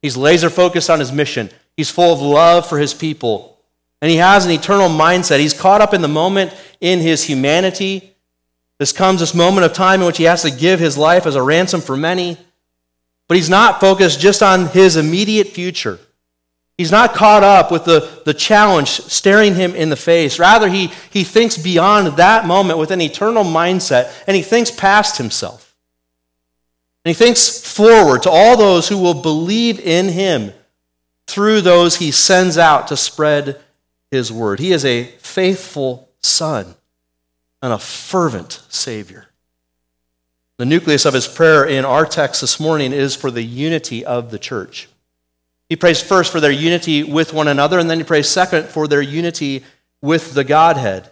He's 0.00 0.16
laser 0.16 0.48
focused 0.48 0.90
on 0.90 1.00
his 1.00 1.12
mission, 1.12 1.50
he's 1.76 1.90
full 1.90 2.12
of 2.12 2.20
love 2.20 2.66
for 2.68 2.78
his 2.78 2.94
people, 2.94 3.58
and 4.00 4.10
he 4.10 4.16
has 4.16 4.46
an 4.46 4.52
eternal 4.52 4.88
mindset. 4.88 5.40
He's 5.40 5.58
caught 5.58 5.80
up 5.80 5.92
in 5.92 6.02
the 6.02 6.08
moment 6.08 6.54
in 6.80 7.00
his 7.00 7.24
humanity. 7.24 8.14
This 8.78 8.92
comes 8.92 9.20
this 9.20 9.34
moment 9.34 9.66
of 9.66 9.72
time 9.72 10.00
in 10.00 10.06
which 10.06 10.18
he 10.18 10.24
has 10.24 10.42
to 10.42 10.50
give 10.50 10.78
his 10.78 10.96
life 10.96 11.26
as 11.26 11.34
a 11.34 11.42
ransom 11.42 11.80
for 11.80 11.96
many. 11.96 12.38
But 13.26 13.36
he's 13.36 13.50
not 13.50 13.80
focused 13.80 14.20
just 14.20 14.42
on 14.42 14.66
his 14.66 14.96
immediate 14.96 15.48
future. 15.48 15.98
He's 16.78 16.92
not 16.92 17.12
caught 17.12 17.42
up 17.42 17.72
with 17.72 17.84
the, 17.84 18.22
the 18.24 18.32
challenge 18.32 18.88
staring 18.88 19.56
him 19.56 19.74
in 19.74 19.90
the 19.90 19.96
face. 19.96 20.38
Rather, 20.38 20.68
he, 20.68 20.92
he 21.10 21.24
thinks 21.24 21.58
beyond 21.58 22.16
that 22.16 22.46
moment 22.46 22.78
with 22.78 22.92
an 22.92 23.00
eternal 23.00 23.42
mindset, 23.42 24.12
and 24.28 24.36
he 24.36 24.42
thinks 24.42 24.70
past 24.70 25.18
himself. 25.18 25.74
And 27.04 27.10
he 27.14 27.18
thinks 27.18 27.60
forward 27.60 28.22
to 28.22 28.30
all 28.30 28.56
those 28.56 28.88
who 28.88 28.98
will 28.98 29.14
believe 29.14 29.80
in 29.80 30.08
him 30.08 30.52
through 31.26 31.62
those 31.62 31.96
he 31.96 32.12
sends 32.12 32.56
out 32.56 32.88
to 32.88 32.96
spread 32.96 33.60
his 34.12 34.32
word. 34.32 34.60
He 34.60 34.72
is 34.72 34.84
a 34.84 35.04
faithful 35.18 36.08
son 36.22 36.76
and 37.62 37.72
a 37.72 37.78
fervent 37.78 38.62
Savior. 38.68 39.26
The 40.58 40.66
nucleus 40.66 41.04
of 41.04 41.14
his 41.14 41.28
prayer 41.28 41.64
in 41.64 41.84
our 41.84 42.04
text 42.04 42.40
this 42.40 42.58
morning 42.58 42.92
is 42.92 43.14
for 43.14 43.30
the 43.30 43.42
unity 43.42 44.04
of 44.04 44.30
the 44.30 44.38
church. 44.38 44.88
He 45.68 45.76
prays 45.76 46.02
first 46.02 46.32
for 46.32 46.40
their 46.40 46.50
unity 46.50 47.04
with 47.04 47.32
one 47.32 47.48
another, 47.48 47.78
and 47.78 47.88
then 47.88 47.98
he 47.98 48.04
prays 48.04 48.28
second 48.28 48.68
for 48.68 48.88
their 48.88 49.02
unity 49.02 49.64
with 50.00 50.34
the 50.34 50.44
Godhead. 50.44 51.10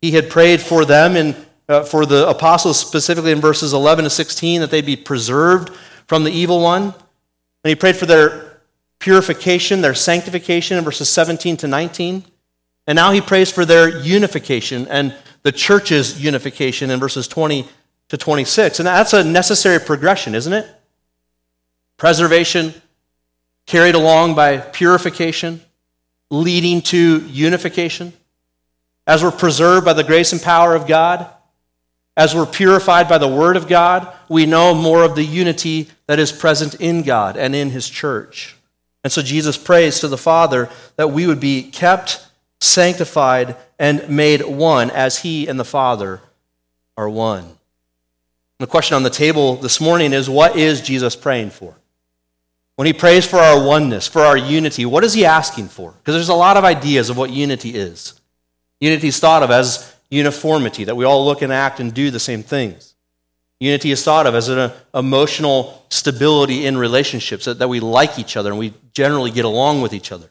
He 0.00 0.10
had 0.10 0.28
prayed 0.28 0.60
for 0.60 0.84
them 0.84 1.16
in 1.16 1.36
uh, 1.68 1.82
for 1.82 2.04
the 2.04 2.28
apostles, 2.28 2.78
specifically 2.78 3.32
in 3.32 3.40
verses 3.40 3.72
11 3.72 4.04
to 4.04 4.10
16, 4.10 4.60
that 4.60 4.70
they 4.70 4.82
be 4.82 4.96
preserved 4.96 5.70
from 6.06 6.24
the 6.24 6.30
evil 6.30 6.60
one. 6.60 6.82
And 6.82 7.68
he 7.68 7.74
prayed 7.74 7.96
for 7.96 8.06
their 8.06 8.60
purification, 8.98 9.80
their 9.80 9.94
sanctification 9.94 10.76
in 10.76 10.84
verses 10.84 11.08
17 11.08 11.56
to 11.58 11.66
19. 11.66 12.24
And 12.86 12.96
now 12.96 13.12
he 13.12 13.20
prays 13.20 13.50
for 13.50 13.64
their 13.64 13.88
unification 14.00 14.86
and 14.88 15.16
the 15.44 15.52
church's 15.52 16.22
unification 16.22 16.90
in 16.90 16.98
verses 16.98 17.28
20 17.28 17.68
to 18.08 18.16
26. 18.16 18.80
And 18.80 18.86
that's 18.86 19.12
a 19.12 19.22
necessary 19.22 19.78
progression, 19.78 20.34
isn't 20.34 20.52
it? 20.52 20.66
Preservation, 21.96 22.74
carried 23.66 23.94
along 23.94 24.34
by 24.34 24.58
purification, 24.58 25.60
leading 26.30 26.82
to 26.82 27.24
unification. 27.28 28.12
As 29.06 29.22
we're 29.22 29.30
preserved 29.30 29.84
by 29.84 29.92
the 29.92 30.02
grace 30.02 30.32
and 30.32 30.42
power 30.42 30.74
of 30.74 30.86
God, 30.86 31.30
as 32.16 32.34
we're 32.34 32.46
purified 32.46 33.08
by 33.08 33.18
the 33.18 33.28
Word 33.28 33.56
of 33.56 33.68
God, 33.68 34.12
we 34.28 34.46
know 34.46 34.74
more 34.74 35.02
of 35.02 35.14
the 35.14 35.24
unity 35.24 35.88
that 36.06 36.18
is 36.18 36.32
present 36.32 36.74
in 36.76 37.02
God 37.02 37.36
and 37.36 37.54
in 37.54 37.70
His 37.70 37.88
church. 37.88 38.56
And 39.02 39.12
so 39.12 39.20
Jesus 39.20 39.58
prays 39.58 40.00
to 40.00 40.08
the 40.08 40.16
Father 40.16 40.70
that 40.96 41.10
we 41.10 41.26
would 41.26 41.40
be 41.40 41.70
kept, 41.70 42.26
sanctified, 42.60 43.56
and 43.78 44.08
made 44.08 44.42
one 44.42 44.90
as 44.90 45.18
He 45.18 45.46
and 45.46 45.58
the 45.58 45.64
Father 45.64 46.20
are 46.96 47.08
one. 47.08 47.58
The 48.58 48.66
question 48.66 48.94
on 48.94 49.02
the 49.02 49.10
table 49.10 49.56
this 49.56 49.80
morning 49.80 50.12
is 50.12 50.30
what 50.30 50.56
is 50.56 50.80
Jesus 50.80 51.16
praying 51.16 51.50
for? 51.50 51.74
When 52.76 52.86
he 52.86 52.92
prays 52.92 53.26
for 53.26 53.38
our 53.38 53.64
oneness, 53.64 54.08
for 54.08 54.22
our 54.22 54.36
unity, 54.36 54.84
what 54.84 55.04
is 55.04 55.12
he 55.12 55.24
asking 55.24 55.68
for? 55.68 55.92
Because 55.92 56.14
there's 56.14 56.28
a 56.28 56.34
lot 56.34 56.56
of 56.56 56.64
ideas 56.64 57.08
of 57.08 57.16
what 57.16 57.30
unity 57.30 57.70
is. 57.70 58.20
Unity 58.80 59.08
is 59.08 59.20
thought 59.20 59.42
of 59.42 59.50
as 59.50 59.94
uniformity, 60.10 60.84
that 60.84 60.96
we 60.96 61.04
all 61.04 61.24
look 61.24 61.42
and 61.42 61.52
act 61.52 61.78
and 61.78 61.94
do 61.94 62.10
the 62.10 62.20
same 62.20 62.42
things. 62.42 62.94
Unity 63.60 63.92
is 63.92 64.02
thought 64.02 64.26
of 64.26 64.34
as 64.34 64.48
an 64.48 64.72
emotional 64.92 65.84
stability 65.88 66.66
in 66.66 66.76
relationships, 66.76 67.44
that, 67.44 67.58
that 67.60 67.68
we 67.68 67.80
like 67.80 68.18
each 68.18 68.36
other 68.36 68.50
and 68.50 68.58
we 68.58 68.74
generally 68.92 69.30
get 69.30 69.44
along 69.44 69.80
with 69.80 69.92
each 69.92 70.10
other. 70.10 70.28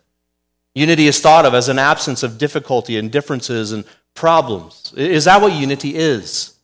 Unity 0.76 1.08
is 1.08 1.20
thought 1.20 1.46
of 1.46 1.54
as 1.54 1.70
an 1.70 1.80
absence 1.80 2.24
of 2.24 2.38
difficulty 2.38 2.98
and 2.98 3.12
differences 3.12 3.72
and 3.72 3.86
problems. 4.16 4.94
Is 4.96 5.26
that 5.26 5.42
what 5.42 5.54
unity 5.54 5.96
is? 5.96 6.56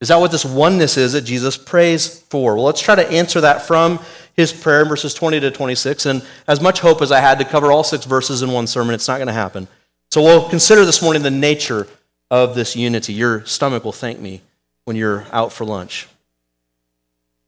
Is 0.00 0.08
that 0.08 0.20
what 0.20 0.30
this 0.30 0.44
oneness 0.44 0.96
is 0.96 1.14
that 1.14 1.22
Jesus 1.22 1.56
prays 1.56 2.20
for? 2.20 2.54
Well, 2.54 2.64
let's 2.64 2.80
try 2.80 2.94
to 2.94 3.10
answer 3.10 3.40
that 3.40 3.62
from 3.62 3.98
his 4.34 4.52
prayer 4.52 4.82
in 4.82 4.88
verses 4.88 5.14
20 5.14 5.40
to 5.40 5.50
26. 5.50 6.06
And 6.06 6.24
as 6.46 6.60
much 6.60 6.80
hope 6.80 7.02
as 7.02 7.10
I 7.10 7.20
had 7.20 7.38
to 7.40 7.44
cover 7.44 7.72
all 7.72 7.82
six 7.82 8.04
verses 8.04 8.42
in 8.42 8.52
one 8.52 8.68
sermon, 8.68 8.94
it's 8.94 9.08
not 9.08 9.16
going 9.16 9.26
to 9.26 9.32
happen. 9.32 9.66
So 10.10 10.22
we'll 10.22 10.48
consider 10.48 10.84
this 10.84 11.02
morning 11.02 11.22
the 11.22 11.30
nature 11.30 11.88
of 12.30 12.54
this 12.54 12.76
unity. 12.76 13.12
Your 13.12 13.44
stomach 13.46 13.84
will 13.84 13.92
thank 13.92 14.20
me 14.20 14.42
when 14.84 14.96
you're 14.96 15.26
out 15.32 15.52
for 15.52 15.64
lunch. 15.64 16.06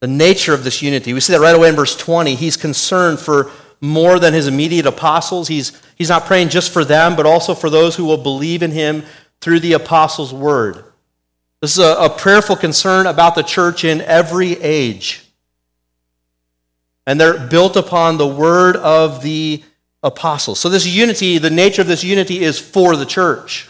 The 0.00 0.08
nature 0.08 0.52
of 0.52 0.64
this 0.64 0.82
unity. 0.82 1.12
We 1.12 1.20
see 1.20 1.32
that 1.34 1.40
right 1.40 1.54
away 1.54 1.68
in 1.68 1.76
verse 1.76 1.96
20. 1.96 2.34
He's 2.34 2.56
concerned 2.56 3.20
for 3.20 3.50
more 3.80 4.18
than 4.18 4.34
his 4.34 4.46
immediate 4.46 4.86
apostles. 4.86 5.48
He's, 5.48 5.80
he's 5.96 6.08
not 6.08 6.26
praying 6.26 6.50
just 6.50 6.72
for 6.72 6.84
them, 6.84 7.16
but 7.16 7.26
also 7.26 7.54
for 7.54 7.70
those 7.70 7.96
who 7.96 8.04
will 8.04 8.18
believe 8.18 8.62
in 8.62 8.70
him 8.70 9.04
through 9.40 9.60
the 9.60 9.72
apostles' 9.72 10.34
word. 10.34 10.84
This 11.60 11.72
is 11.72 11.78
a, 11.78 11.94
a 11.96 12.10
prayerful 12.10 12.56
concern 12.56 13.06
about 13.06 13.34
the 13.34 13.42
church 13.42 13.84
in 13.84 14.00
every 14.02 14.52
age. 14.60 15.24
And 17.06 17.20
they're 17.20 17.46
built 17.46 17.76
upon 17.76 18.18
the 18.18 18.26
word 18.26 18.76
of 18.76 19.22
the 19.22 19.62
apostles. 20.02 20.60
So, 20.60 20.68
this 20.68 20.86
unity, 20.86 21.38
the 21.38 21.50
nature 21.50 21.82
of 21.82 21.88
this 21.88 22.04
unity 22.04 22.40
is 22.40 22.58
for 22.58 22.96
the 22.96 23.06
church. 23.06 23.68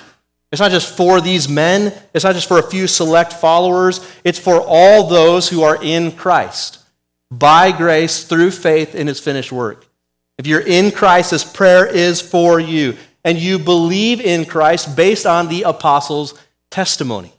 It's 0.53 0.61
not 0.61 0.73
just 0.73 0.97
for 0.97 1.21
these 1.21 1.49
men, 1.49 1.95
it's 2.13 2.25
not 2.25 2.35
just 2.35 2.49
for 2.49 2.59
a 2.59 2.63
few 2.63 2.89
select 2.89 3.33
followers, 3.33 4.05
it's 4.25 4.39
for 4.39 4.61
all 4.61 5.07
those 5.07 5.49
who 5.49 5.63
are 5.63 5.81
in 5.81 6.13
Christ 6.13 6.81
by 7.31 7.71
grace 7.71 8.25
through 8.25 8.51
faith 8.51 8.97
in 8.97 9.07
his 9.07 9.21
finished 9.21 9.53
work. 9.53 9.87
If 10.41 10.47
you're 10.47 10.61
in 10.61 10.91
Christ, 10.91 11.33
this 11.33 11.45
prayer 11.45 11.85
is 11.85 12.23
for 12.23 12.59
you. 12.59 12.97
And 13.27 13.37
you 13.37 13.59
believe 13.59 14.23
in 14.23 14.47
Christ 14.47 14.97
based 14.97 15.27
on 15.27 15.49
the 15.49 15.65
apostles' 15.65 16.33
testimony. 16.71 17.35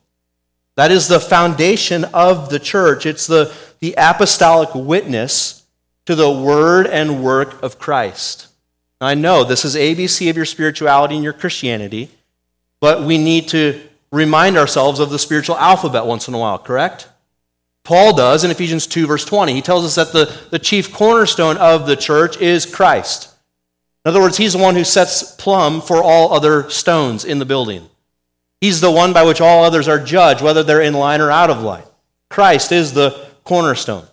That 0.76 0.92
is 0.92 1.08
the 1.08 1.20
foundation 1.20 2.04
of 2.14 2.52
the 2.52 2.60
church. 2.60 3.08
It's 3.08 3.26
the, 3.26 3.52
the 3.80 3.96
apostolic 3.98 4.76
witness 4.76 5.66
to 6.06 6.14
the 6.14 6.30
word 6.30 6.86
and 6.86 7.24
work 7.24 7.64
of 7.64 7.80
Christ. 7.80 8.50
Now, 9.00 9.08
I 9.08 9.16
know 9.16 9.44
this 9.46 9.66
is 9.66 9.74
ABC 9.74 10.30
of 10.30 10.36
your 10.36 10.46
spirituality 10.46 11.16
and 11.16 11.24
your 11.24 11.34
Christianity. 11.34 12.12
But 12.82 13.02
we 13.02 13.18
need 13.18 13.48
to 13.48 13.82
remind 14.12 14.58
ourselves 14.58 15.00
of 15.00 15.10
the 15.10 15.18
spiritual 15.18 15.58
alphabet 15.58 16.06
once 16.06 16.28
in 16.28 16.36
a 16.36 16.38
while, 16.38 16.60
correct? 16.60 17.08
Paul 17.84 18.16
does 18.16 18.44
in 18.44 18.52
Ephesians 18.52 18.88
2, 18.88 19.08
verse 19.08 19.26
20. 19.26 19.54
He 19.54 19.62
tells 19.62 19.86
us 19.86 19.96
that 19.96 20.14
the, 20.14 20.32
the 20.52 20.60
chief 20.60 20.94
cornerstone 20.94 21.58
of 21.58 21.88
the 21.88 21.96
church 21.96 22.40
is 22.40 22.66
Christ. 22.66 23.34
In 24.06 24.10
other 24.10 24.22
words, 24.22 24.38
he's 24.38 24.54
the 24.54 24.60
one 24.60 24.76
who 24.76 24.84
sets 24.84 25.36
plumb 25.36 25.82
for 25.82 26.04
all 26.04 26.34
other 26.34 26.70
stones 26.70 27.26
in 27.26 27.40
the 27.40 27.46
building. 27.46 27.88
He's 28.60 28.82
the 28.82 28.92
one 28.92 29.14
by 29.14 29.24
which 29.24 29.42
all 29.42 29.64
others 29.64 29.88
are 29.88 30.04
judged, 30.04 30.42
whether 30.42 30.64
they're 30.64 30.82
in 30.82 30.94
line 30.94 31.22
or 31.22 31.32
out 31.32 31.50
of 31.50 31.62
line. 31.62 31.84
Christ 32.30 32.72
is 32.72 32.94
the 32.94 33.28
cornerstone. 33.44 34.06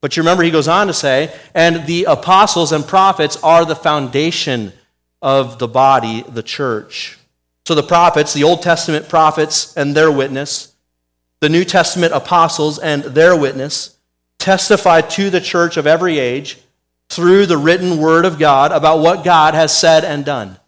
But 0.00 0.16
you 0.16 0.22
remember, 0.22 0.44
he 0.44 0.50
goes 0.50 0.68
on 0.68 0.86
to 0.86 0.94
say, 0.94 1.34
and 1.54 1.86
the 1.86 2.04
apostles 2.04 2.70
and 2.70 2.86
prophets 2.86 3.36
are 3.42 3.64
the 3.64 3.74
foundation 3.74 4.72
of 5.20 5.58
the 5.58 5.66
body, 5.66 6.22
the 6.28 6.42
church. 6.42 7.18
So 7.64 7.74
the 7.74 7.82
prophets, 7.82 8.32
the 8.32 8.44
Old 8.44 8.62
Testament 8.62 9.08
prophets 9.08 9.76
and 9.76 9.96
their 9.96 10.12
witness, 10.12 10.75
the 11.40 11.48
New 11.48 11.64
Testament 11.64 12.12
apostles 12.12 12.78
and 12.78 13.02
their 13.02 13.36
witness, 13.36 13.96
testify 14.38 15.00
to 15.00 15.30
the 15.30 15.40
church 15.40 15.76
of 15.76 15.86
every 15.86 16.18
age 16.18 16.58
through 17.08 17.46
the 17.46 17.58
written 17.58 17.98
word 17.98 18.24
of 18.24 18.38
God 18.38 18.72
about 18.72 19.00
what 19.00 19.24
God 19.24 19.54
has 19.54 19.76
said 19.76 20.04
and 20.04 20.24
done. 20.24 20.58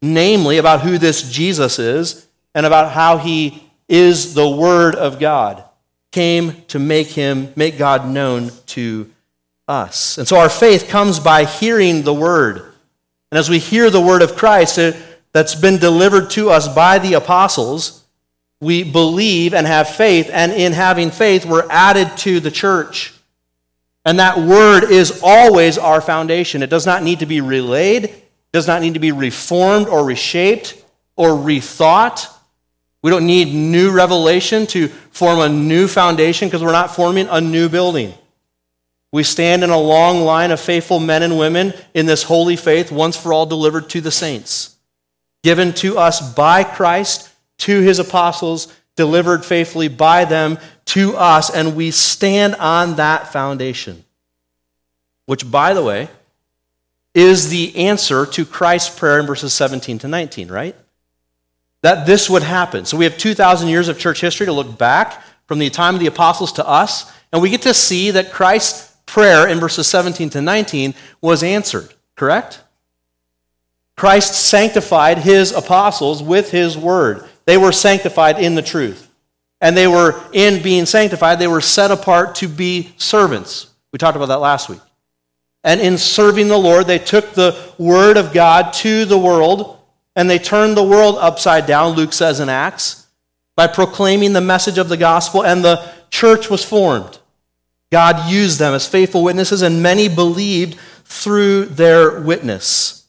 Namely, 0.00 0.58
about 0.58 0.80
who 0.80 0.98
this 0.98 1.30
Jesus 1.30 1.78
is 1.78 2.26
and 2.54 2.66
about 2.66 2.92
how 2.92 3.18
he 3.18 3.62
is 3.88 4.34
the 4.34 4.48
word 4.48 4.94
of 4.94 5.20
God, 5.20 5.64
came 6.10 6.62
to 6.68 6.78
make 6.78 7.08
him, 7.08 7.52
make 7.56 7.78
God 7.78 8.08
known 8.08 8.50
to 8.66 9.10
us. 9.68 10.18
And 10.18 10.26
so 10.26 10.36
our 10.38 10.48
faith 10.48 10.88
comes 10.88 11.20
by 11.20 11.44
hearing 11.44 12.02
the 12.02 12.14
word. 12.14 12.58
And 13.30 13.38
as 13.38 13.48
we 13.48 13.58
hear 13.58 13.90
the 13.90 14.00
word 14.00 14.22
of 14.22 14.36
Christ, 14.36 14.78
it, 14.78 14.96
that's 15.32 15.54
been 15.54 15.78
delivered 15.78 16.30
to 16.30 16.50
us 16.50 16.68
by 16.68 16.98
the 16.98 17.14
apostles, 17.14 18.01
we 18.62 18.84
believe 18.84 19.54
and 19.54 19.66
have 19.66 19.88
faith, 19.88 20.30
and 20.32 20.52
in 20.52 20.72
having 20.72 21.10
faith, 21.10 21.44
we're 21.44 21.66
added 21.68 22.16
to 22.18 22.38
the 22.38 22.50
church. 22.52 23.12
And 24.04 24.20
that 24.20 24.38
word 24.38 24.84
is 24.84 25.20
always 25.20 25.78
our 25.78 26.00
foundation. 26.00 26.62
It 26.62 26.70
does 26.70 26.86
not 26.86 27.02
need 27.02 27.18
to 27.18 27.26
be 27.26 27.40
relayed, 27.40 28.14
does 28.52 28.68
not 28.68 28.80
need 28.80 28.94
to 28.94 29.00
be 29.00 29.10
reformed 29.10 29.88
or 29.88 30.04
reshaped 30.04 30.80
or 31.16 31.30
rethought. 31.30 32.28
We 33.02 33.10
don't 33.10 33.26
need 33.26 33.52
new 33.52 33.90
revelation 33.90 34.68
to 34.68 34.86
form 34.86 35.40
a 35.40 35.48
new 35.48 35.88
foundation 35.88 36.46
because 36.46 36.62
we're 36.62 36.70
not 36.70 36.94
forming 36.94 37.26
a 37.28 37.40
new 37.40 37.68
building. 37.68 38.14
We 39.10 39.24
stand 39.24 39.64
in 39.64 39.70
a 39.70 39.76
long 39.76 40.20
line 40.20 40.52
of 40.52 40.60
faithful 40.60 41.00
men 41.00 41.24
and 41.24 41.36
women 41.36 41.74
in 41.94 42.06
this 42.06 42.22
holy 42.22 42.54
faith, 42.54 42.92
once 42.92 43.16
for 43.16 43.32
all 43.32 43.44
delivered 43.44 43.90
to 43.90 44.00
the 44.00 44.12
saints 44.12 44.76
given 45.42 45.72
to 45.72 45.98
us 45.98 46.34
by 46.34 46.62
Christ 46.62 47.28
to 47.62 47.80
his 47.80 47.98
apostles, 47.98 48.72
delivered 48.96 49.44
faithfully 49.44 49.88
by 49.88 50.24
them 50.24 50.58
to 50.84 51.16
us, 51.16 51.50
and 51.50 51.76
we 51.76 51.90
stand 51.90 52.54
on 52.56 52.96
that 52.96 53.32
foundation. 53.32 54.04
Which, 55.26 55.50
by 55.50 55.72
the 55.74 55.82
way, 55.82 56.08
is 57.14 57.48
the 57.48 57.76
answer 57.76 58.26
to 58.26 58.44
Christ's 58.44 58.98
prayer 58.98 59.20
in 59.20 59.26
verses 59.26 59.52
17 59.52 59.98
to 60.00 60.08
19, 60.08 60.48
right? 60.48 60.76
That 61.82 62.06
this 62.06 62.28
would 62.28 62.42
happen. 62.42 62.84
So 62.84 62.96
we 62.96 63.04
have 63.04 63.18
2,000 63.18 63.68
years 63.68 63.88
of 63.88 63.98
church 63.98 64.20
history 64.20 64.46
to 64.46 64.52
look 64.52 64.78
back 64.78 65.22
from 65.46 65.58
the 65.58 65.70
time 65.70 65.94
of 65.94 66.00
the 66.00 66.06
apostles 66.06 66.52
to 66.52 66.66
us, 66.66 67.10
and 67.32 67.40
we 67.40 67.50
get 67.50 67.62
to 67.62 67.74
see 67.74 68.10
that 68.10 68.32
Christ's 68.32 68.94
prayer 69.06 69.46
in 69.48 69.60
verses 69.60 69.86
17 69.86 70.30
to 70.30 70.40
19 70.42 70.94
was 71.20 71.42
answered, 71.42 71.92
correct? 72.16 72.60
Christ 73.96 74.34
sanctified 74.34 75.18
his 75.18 75.52
apostles 75.52 76.22
with 76.22 76.50
his 76.50 76.76
word. 76.76 77.28
They 77.44 77.56
were 77.56 77.72
sanctified 77.72 78.38
in 78.38 78.54
the 78.54 78.62
truth. 78.62 79.08
And 79.60 79.76
they 79.76 79.86
were, 79.86 80.20
in 80.32 80.62
being 80.62 80.86
sanctified, 80.86 81.38
they 81.38 81.48
were 81.48 81.60
set 81.60 81.90
apart 81.90 82.34
to 82.36 82.48
be 82.48 82.92
servants. 82.96 83.68
We 83.92 83.98
talked 83.98 84.16
about 84.16 84.26
that 84.26 84.40
last 84.40 84.68
week. 84.68 84.80
And 85.64 85.80
in 85.80 85.98
serving 85.98 86.48
the 86.48 86.58
Lord, 86.58 86.86
they 86.86 86.98
took 86.98 87.32
the 87.32 87.56
word 87.78 88.16
of 88.16 88.32
God 88.32 88.72
to 88.74 89.04
the 89.04 89.18
world 89.18 89.78
and 90.14 90.28
they 90.28 90.38
turned 90.38 90.76
the 90.76 90.82
world 90.82 91.16
upside 91.18 91.66
down, 91.66 91.94
Luke 91.94 92.12
says 92.12 92.40
in 92.40 92.48
Acts, 92.48 93.06
by 93.56 93.66
proclaiming 93.66 94.32
the 94.32 94.40
message 94.40 94.78
of 94.78 94.88
the 94.88 94.96
gospel, 94.96 95.44
and 95.44 95.64
the 95.64 95.90
church 96.10 96.50
was 96.50 96.64
formed. 96.64 97.18
God 97.90 98.30
used 98.30 98.58
them 98.58 98.74
as 98.74 98.86
faithful 98.86 99.22
witnesses, 99.22 99.62
and 99.62 99.82
many 99.82 100.08
believed 100.08 100.78
through 101.04 101.66
their 101.66 102.20
witness. 102.20 103.06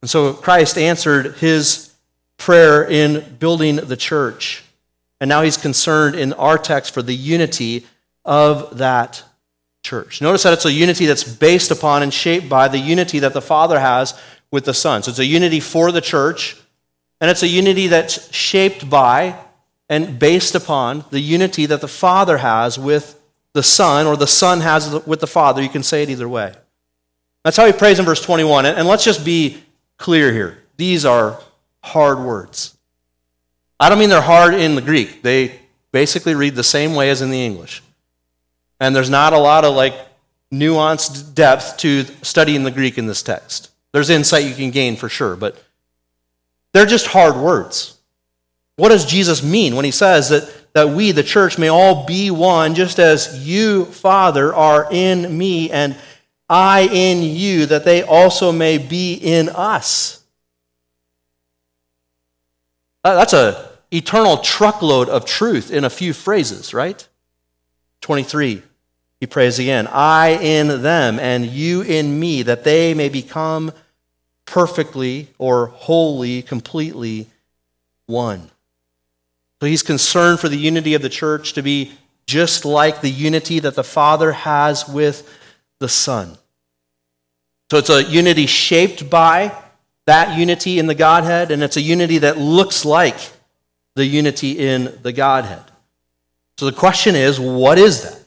And 0.00 0.10
so 0.10 0.32
Christ 0.32 0.78
answered 0.78 1.36
his 1.36 1.91
prayer 2.42 2.84
in 2.84 3.36
building 3.38 3.76
the 3.76 3.96
church. 3.96 4.64
And 5.20 5.28
now 5.28 5.42
he's 5.42 5.56
concerned 5.56 6.16
in 6.16 6.32
our 6.32 6.58
text 6.58 6.92
for 6.92 7.00
the 7.00 7.14
unity 7.14 7.86
of 8.24 8.78
that 8.78 9.22
church. 9.84 10.20
Notice 10.20 10.42
that 10.42 10.52
it's 10.52 10.64
a 10.64 10.72
unity 10.72 11.06
that's 11.06 11.22
based 11.22 11.70
upon 11.70 12.02
and 12.02 12.12
shaped 12.12 12.48
by 12.48 12.66
the 12.66 12.78
unity 12.78 13.20
that 13.20 13.32
the 13.32 13.40
Father 13.40 13.78
has 13.78 14.18
with 14.50 14.64
the 14.64 14.74
Son. 14.74 15.04
So 15.04 15.10
it's 15.10 15.20
a 15.20 15.24
unity 15.24 15.60
for 15.60 15.92
the 15.92 16.00
church, 16.00 16.56
And 17.22 17.30
it's 17.30 17.44
a 17.44 17.48
unity 17.48 17.86
that's 17.86 18.34
shaped 18.34 18.90
by 18.90 19.36
and 19.88 20.18
based 20.18 20.56
upon 20.56 21.04
the 21.10 21.20
unity 21.20 21.66
that 21.66 21.80
the 21.80 21.86
Father 21.86 22.38
has 22.38 22.76
with 22.76 23.16
the 23.52 23.62
Son, 23.62 24.08
or 24.08 24.16
the 24.16 24.26
Son 24.26 24.60
has 24.60 25.06
with 25.06 25.20
the 25.20 25.28
Father. 25.28 25.62
You 25.62 25.68
can 25.68 25.84
say 25.84 26.02
it 26.02 26.10
either 26.10 26.28
way. 26.28 26.52
That's 27.44 27.56
how 27.56 27.66
he 27.66 27.72
prays 27.72 28.00
in 28.00 28.04
verse 28.04 28.20
21. 28.20 28.66
And 28.66 28.88
let's 28.88 29.04
just 29.04 29.24
be 29.24 29.62
clear 29.98 30.32
here. 30.32 30.58
These 30.76 31.04
are 31.04 31.38
hard 31.82 32.20
words. 32.20 32.76
I 33.78 33.88
don't 33.88 33.98
mean 33.98 34.10
they're 34.10 34.20
hard 34.20 34.54
in 34.54 34.74
the 34.74 34.82
Greek. 34.82 35.22
They 35.22 35.58
basically 35.90 36.34
read 36.34 36.54
the 36.54 36.64
same 36.64 36.94
way 36.94 37.10
as 37.10 37.20
in 37.20 37.30
the 37.30 37.44
English. 37.44 37.82
And 38.80 38.94
there's 38.94 39.10
not 39.10 39.32
a 39.32 39.38
lot 39.38 39.64
of 39.64 39.74
like 39.74 39.94
nuanced 40.52 41.34
depth 41.34 41.78
to 41.78 42.04
studying 42.22 42.62
the 42.62 42.70
Greek 42.70 42.98
in 42.98 43.06
this 43.06 43.22
text. 43.22 43.70
There's 43.92 44.10
insight 44.10 44.44
you 44.44 44.54
can 44.54 44.70
gain 44.70 44.96
for 44.96 45.08
sure, 45.08 45.36
but 45.36 45.62
they're 46.72 46.86
just 46.86 47.06
hard 47.06 47.36
words. 47.36 47.98
What 48.76 48.88
does 48.88 49.04
Jesus 49.04 49.42
mean 49.42 49.76
when 49.76 49.84
he 49.84 49.90
says 49.90 50.30
that, 50.30 50.72
that 50.72 50.88
we, 50.88 51.12
the 51.12 51.22
church, 51.22 51.58
may 51.58 51.68
all 51.68 52.06
be 52.06 52.30
one, 52.30 52.74
just 52.74 52.98
as 52.98 53.46
you, 53.46 53.84
Father, 53.86 54.54
are 54.54 54.88
in 54.90 55.36
me 55.36 55.70
and 55.70 55.96
I 56.48 56.88
in 56.90 57.22
you, 57.22 57.66
that 57.66 57.84
they 57.84 58.02
also 58.02 58.50
may 58.50 58.78
be 58.78 59.14
in 59.14 59.48
us? 59.50 60.21
Uh, 63.04 63.14
that's 63.14 63.32
a 63.32 63.70
eternal 63.90 64.38
truckload 64.38 65.08
of 65.08 65.24
truth 65.24 65.70
in 65.70 65.84
a 65.84 65.90
few 65.90 66.12
phrases, 66.12 66.72
right? 66.72 67.06
23. 68.00 68.62
He 69.20 69.26
prays 69.26 69.58
again, 69.58 69.86
I 69.86 70.30
in 70.30 70.82
them 70.82 71.20
and 71.20 71.46
you 71.46 71.82
in 71.82 72.18
me, 72.18 72.42
that 72.42 72.64
they 72.64 72.94
may 72.94 73.08
become 73.08 73.72
perfectly 74.46 75.28
or 75.38 75.68
wholly, 75.68 76.42
completely 76.42 77.28
one. 78.06 78.50
So 79.60 79.66
he's 79.66 79.84
concerned 79.84 80.40
for 80.40 80.48
the 80.48 80.56
unity 80.56 80.94
of 80.94 81.02
the 81.02 81.08
church 81.08 81.52
to 81.52 81.62
be 81.62 81.92
just 82.26 82.64
like 82.64 83.00
the 83.00 83.10
unity 83.10 83.60
that 83.60 83.76
the 83.76 83.84
Father 83.84 84.32
has 84.32 84.88
with 84.88 85.32
the 85.78 85.88
Son. 85.88 86.36
So 87.70 87.78
it's 87.78 87.90
a 87.90 88.02
unity 88.02 88.46
shaped 88.46 89.08
by 89.08 89.56
that 90.06 90.38
unity 90.38 90.78
in 90.78 90.86
the 90.86 90.94
Godhead, 90.94 91.50
and 91.50 91.62
it's 91.62 91.76
a 91.76 91.80
unity 91.80 92.18
that 92.18 92.38
looks 92.38 92.84
like 92.84 93.16
the 93.94 94.04
unity 94.04 94.58
in 94.58 94.98
the 95.02 95.12
Godhead. 95.12 95.64
So 96.58 96.66
the 96.66 96.76
question 96.76 97.14
is 97.14 97.38
what 97.38 97.78
is 97.78 98.02
that? 98.02 98.18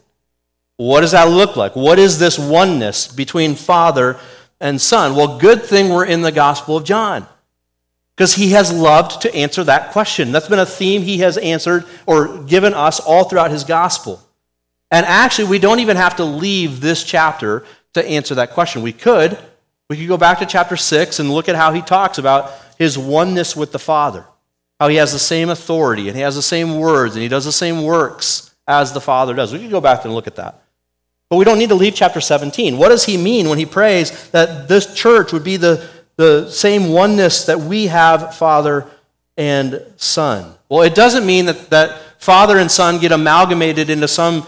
What 0.78 1.02
does 1.02 1.12
that 1.12 1.30
look 1.30 1.56
like? 1.56 1.76
What 1.76 2.00
is 2.00 2.20
this 2.20 2.38
oneness 2.38 3.08
between 3.08 3.56
Father 3.56 4.18
and 4.60 4.80
Son? 4.80 5.16
Well, 5.16 5.40
good 5.40 5.64
thing 5.64 5.90
we're 5.90 6.06
in 6.06 6.22
the 6.22 6.32
Gospel 6.32 6.78
of 6.78 6.84
John 6.84 7.26
because 8.16 8.34
he 8.34 8.52
has 8.52 8.74
loved 8.74 9.22
to 9.22 9.34
answer 9.34 9.64
that 9.64 9.92
question. 9.92 10.32
That's 10.32 10.50
been 10.50 10.60
a 10.60 10.66
theme 10.66 11.02
he 11.02 11.20
has 11.20 11.38
answered 11.38 11.86
or 12.06 12.40
given 12.44 12.74
us 12.74 13.00
all 13.00 13.26
throughout 13.26 13.52
his 13.52 13.64
Gospel. 13.64 14.22
And 14.92 15.06
actually, 15.06 15.50
we 15.50 15.60
don't 15.60 15.80
even 15.80 15.98
have 15.98 16.18
to 16.18 16.26
leave 16.26 16.80
this 16.80 17.04
chapter 17.04 17.66
to 17.94 18.06
answer 18.06 18.36
that 18.36 18.52
question. 18.52 18.82
We 18.82 18.94
could. 18.94 19.38
We 19.90 19.98
could 19.98 20.08
go 20.08 20.18
back 20.18 20.40
to 20.40 20.48
chapter 20.48 20.76
6 20.76 21.20
and 21.20 21.30
look 21.32 21.48
at 21.48 21.56
how 21.56 21.72
he 21.72 21.82
talks 21.82 22.18
about 22.18 22.52
his 22.80 22.98
oneness 22.98 23.56
with 23.56 23.72
the 23.72 23.80
Father, 23.80 24.26
how 24.80 24.88
he 24.88 24.96
has 24.96 25.14
the 25.14 25.20
same 25.20 25.50
authority 25.50 26.08
and 26.08 26.18
he 26.18 26.24
has 26.24 26.36
the 26.36 26.42
same 26.42 26.80
words 26.80 27.16
and 27.16 27.22
he 27.22 27.28
does 27.28 27.46
the 27.46 27.52
same 27.52 27.84
works 27.84 28.56
as 28.68 28.94
the 28.94 29.02
Father 29.02 29.36
does. 29.36 29.54
We 29.54 29.60
could 29.60 29.70
go 29.70 29.82
back 29.82 30.04
and 30.04 30.16
look 30.16 30.26
at 30.26 30.38
that. 30.38 30.64
But 31.30 31.38
we 31.38 31.46
don't 31.46 31.60
need 31.60 31.70
to 31.70 31.76
leave 31.76 31.94
chapter 31.94 32.20
17. 32.20 32.78
What 32.78 32.90
does 32.90 33.06
he 33.06 33.16
mean 33.16 33.48
when 33.48 33.60
he 33.60 33.66
prays 33.66 34.30
that 34.30 34.68
this 34.68 34.92
church 34.94 35.32
would 35.32 35.44
be 35.44 35.58
the, 35.58 35.88
the 36.16 36.50
same 36.50 36.90
oneness 36.90 37.46
that 37.46 37.60
we 37.60 37.88
have, 37.88 38.36
Father 38.36 38.90
and 39.38 39.84
Son? 39.98 40.56
Well, 40.68 40.82
it 40.82 40.96
doesn't 40.96 41.26
mean 41.26 41.46
that, 41.46 41.70
that 41.70 42.02
Father 42.18 42.58
and 42.58 42.72
Son 42.72 43.00
get 43.00 43.12
amalgamated 43.12 43.92
into 43.92 44.08
some 44.08 44.48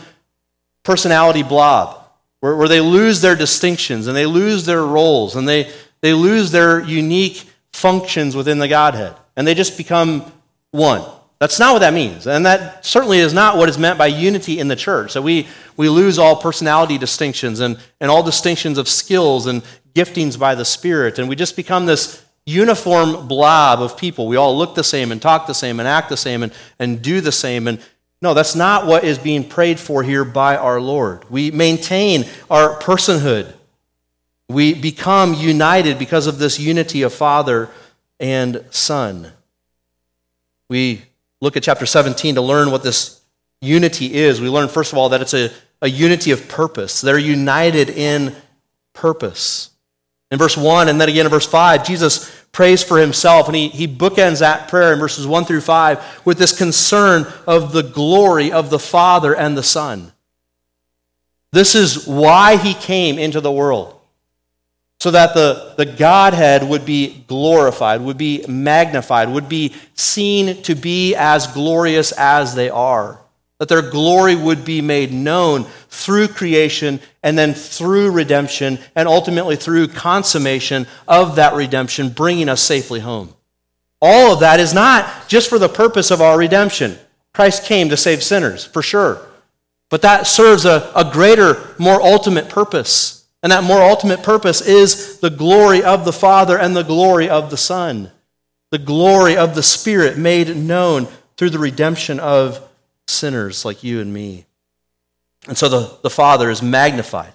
personality 0.84 1.44
blob 1.44 2.07
where, 2.40 2.56
where 2.56 2.68
they 2.68 2.82
lose 2.82 3.22
their 3.22 3.36
distinctions 3.36 4.08
and 4.08 4.16
they 4.16 4.26
lose 4.26 4.66
their 4.66 4.84
roles 4.84 5.36
and 5.36 5.48
they, 5.48 5.72
they 6.02 6.14
lose 6.14 6.52
their 6.52 6.80
unique 6.82 7.44
functions 7.74 8.36
within 8.36 8.60
the 8.60 8.68
Godhead 8.68 9.16
and 9.36 9.48
they 9.48 9.54
just 9.54 9.78
become 9.78 10.32
one. 10.72 11.04
That's 11.40 11.60
not 11.60 11.74
what 11.74 11.80
that 11.80 11.94
means. 11.94 12.26
And 12.26 12.46
that 12.48 12.84
certainly 12.84 13.20
is 13.20 13.34
not 13.34 13.58
what 13.58 13.70
is 13.70 13.78
meant 13.78 14.00
by 14.00 14.08
unity 14.08 14.60
in 14.60 14.68
the 14.68 14.76
church. 14.76 15.12
So 15.12 15.22
we, 15.22 15.48
we 15.76 15.88
lose 15.88 16.18
all 16.18 16.36
personality 16.36 16.98
distinctions 16.98 17.60
and, 17.60 17.78
and 18.02 18.10
all 18.10 18.24
distinctions 18.24 18.80
of 18.80 18.88
skills 18.88 19.46
and 19.46 19.62
giftings 19.94 20.38
by 20.38 20.56
the 20.56 20.66
Spirit. 20.66 21.20
And 21.20 21.30
we 21.30 21.36
just 21.36 21.56
become 21.56 21.86
this 21.86 22.26
uniform 22.48 23.28
blob 23.28 23.82
of 23.82 23.98
people. 23.98 24.28
We 24.28 24.38
all 24.38 24.58
look 24.58 24.74
the 24.74 24.84
same 24.84 25.12
and 25.12 25.22
talk 25.22 25.46
the 25.46 25.54
same 25.54 25.80
and 25.80 25.88
act 25.88 26.10
the 26.10 26.18
same 26.18 26.42
and, 26.42 26.52
and 26.80 27.02
do 27.02 27.22
the 27.22 27.32
same. 27.32 27.68
And 27.68 27.80
no, 28.22 28.34
that's 28.34 28.56
not 28.56 28.88
what 28.88 29.04
is 29.04 29.20
being 29.20 29.48
prayed 29.48 29.80
for 29.80 30.02
here 30.02 30.26
by 30.26 30.58
our 30.58 30.82
Lord. 30.82 31.30
We 31.30 31.52
maintain 31.52 32.26
our 32.50 32.80
personhood. 32.80 33.54
We 34.50 34.74
become 34.74 35.34
united 35.34 36.00
because 36.00 36.26
of 36.26 36.40
this 36.40 36.60
unity 36.60 37.04
of 37.04 37.14
Father 37.14 37.70
and 38.20 38.66
Son. 38.72 39.32
We 40.70 41.04
look 41.42 41.58
at 41.58 41.64
chapter 41.64 41.86
17 41.86 42.36
to 42.36 42.42
learn 42.42 42.72
what 42.72 42.84
this 42.84 43.22
unity 43.62 44.14
is. 44.14 44.42
We 44.42 44.50
learn, 44.50 44.68
first 44.68 44.92
of 44.92 44.98
all, 44.98 45.10
that 45.10 45.22
it's 45.22 45.34
a, 45.34 45.52
a 45.82 45.90
unity 45.90 46.32
of 46.32 46.48
purpose. 46.48 47.02
They're 47.02 47.18
united 47.18 47.90
in 47.90 48.36
purpose. 48.94 49.70
In 50.32 50.38
verse 50.38 50.58
1 50.58 50.90
and 50.90 51.00
then 51.00 51.10
again 51.10 51.26
in 51.26 51.32
verse 51.32 51.48
5, 51.48 51.86
Jesus 51.86 52.34
prays 52.52 52.84
for 52.84 52.98
himself, 52.98 53.48
and 53.48 53.56
he, 53.56 53.70
he 53.70 53.88
bookends 53.88 54.40
that 54.40 54.68
prayer 54.68 54.94
in 54.94 55.00
verses 55.00 55.28
1 55.28 55.46
through 55.46 55.62
5 55.62 56.22
with 56.26 56.38
this 56.38 56.58
concern 56.58 57.26
of 57.46 57.72
the 57.72 57.84
glory 57.84 58.52
of 58.52 58.70
the 58.70 58.80
Father 58.80 59.36
and 59.36 59.58
the 59.58 59.64
Son. 59.64 60.12
This 61.52 61.76
is 61.76 62.08
why 62.08 62.58
he 62.58 62.74
came 62.74 63.20
into 63.20 63.42
the 63.42 63.52
world 63.52 63.98
so 65.00 65.12
that 65.12 65.34
the, 65.34 65.74
the 65.78 65.86
Godhead 65.86 66.68
would 66.68 66.86
be 66.86 67.24
glorified, 67.28 68.02
would 68.02 68.18
be 68.18 68.44
magnified, 68.48 69.30
would 69.30 69.48
be 69.48 69.76
seen 69.94 70.62
to 70.64 70.76
be 70.76 71.16
as 71.16 71.48
glorious 71.48 72.12
as 72.14 72.56
they 72.56 72.70
are. 72.70 73.20
That 73.60 73.70
their 73.70 73.82
glory 73.82 74.36
would 74.36 74.64
be 74.64 74.82
made 74.82 75.12
known 75.12 75.66
through 75.90 76.28
creation 76.30 77.00
and 77.24 77.38
then 77.38 77.54
through 77.54 78.12
redemption 78.12 78.78
and 78.96 79.08
ultimately 79.08 79.56
through 79.56 79.88
consummation 79.88 80.86
of 81.08 81.38
that 81.38 81.56
redemption, 81.56 82.10
bringing 82.10 82.50
us 82.50 82.62
safely 82.62 83.00
home. 83.00 83.34
All 84.00 84.34
of 84.34 84.42
that 84.42 84.60
is 84.60 84.74
not 84.74 85.28
just 85.28 85.50
for 85.50 85.58
the 85.58 85.70
purpose 85.70 86.12
of 86.12 86.22
our 86.22 86.38
redemption. 86.38 86.98
Christ 87.34 87.66
came 87.66 87.90
to 87.90 87.98
save 87.98 88.22
sinners, 88.22 88.64
for 88.64 88.84
sure. 88.84 89.22
But 89.90 90.04
that 90.04 90.28
serves 90.28 90.66
a, 90.66 90.92
a 90.96 91.10
greater, 91.12 91.74
more 91.80 92.02
ultimate 92.02 92.50
purpose 92.50 93.18
and 93.44 93.52
that 93.52 93.64
more 93.64 93.82
ultimate 93.82 94.24
purpose 94.24 94.62
is 94.62 95.20
the 95.20 95.30
glory 95.30 95.84
of 95.84 96.06
the 96.06 96.14
Father 96.14 96.58
and 96.58 96.76
the 96.76 96.84
glory 96.84 97.30
of 97.30 97.50
the 97.50 97.58
Son, 97.58 98.12
the 98.72 98.80
glory 98.80 99.38
of 99.38 99.56
the 99.56 99.64
Spirit 99.64 100.18
made 100.18 100.56
known 100.56 101.08
through 101.38 101.52
the 101.52 101.60
redemption 101.60 102.20
of 102.20 102.67
sinners 103.08 103.66
like 103.66 103.84
you 103.84 104.02
and 104.02 104.14
me. 104.14 104.46
And 105.48 105.58
so 105.58 105.70
the, 105.70 105.98
the 106.04 106.10
Father 106.10 106.50
is 106.50 106.62
magnified. 106.62 107.34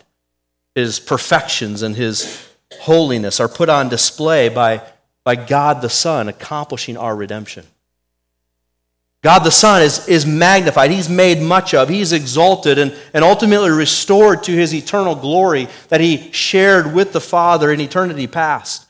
His 0.75 1.01
perfections 1.01 1.83
and 1.83 1.97
his 1.97 2.49
holiness 2.81 3.41
are 3.41 3.49
put 3.49 3.69
on 3.69 3.89
display 3.89 4.49
by, 4.49 4.83
by 5.25 5.37
God 5.37 5.83
the 5.83 5.91
Son 5.91 6.29
accomplishing 6.29 6.97
our 6.97 7.15
redemption. 7.15 7.67
God 9.23 9.41
the 9.41 9.51
Son 9.51 9.83
is, 9.83 10.09
is 10.09 10.27
magnified. 10.27 10.91
He's 10.91 11.09
made 11.09 11.41
much 11.41 11.75
of. 11.75 11.89
He's 11.89 12.13
exalted 12.13 12.79
and, 12.79 12.95
and 13.15 13.25
ultimately 13.25 13.71
restored 13.71 14.43
to 14.45 14.53
his 14.53 14.75
eternal 14.75 15.15
glory 15.15 15.69
that 15.89 16.01
he 16.01 16.33
shared 16.33 16.93
with 16.93 17.13
the 17.13 17.21
Father 17.21 17.71
in 17.71 17.81
eternity 17.81 18.27
past 18.27 18.87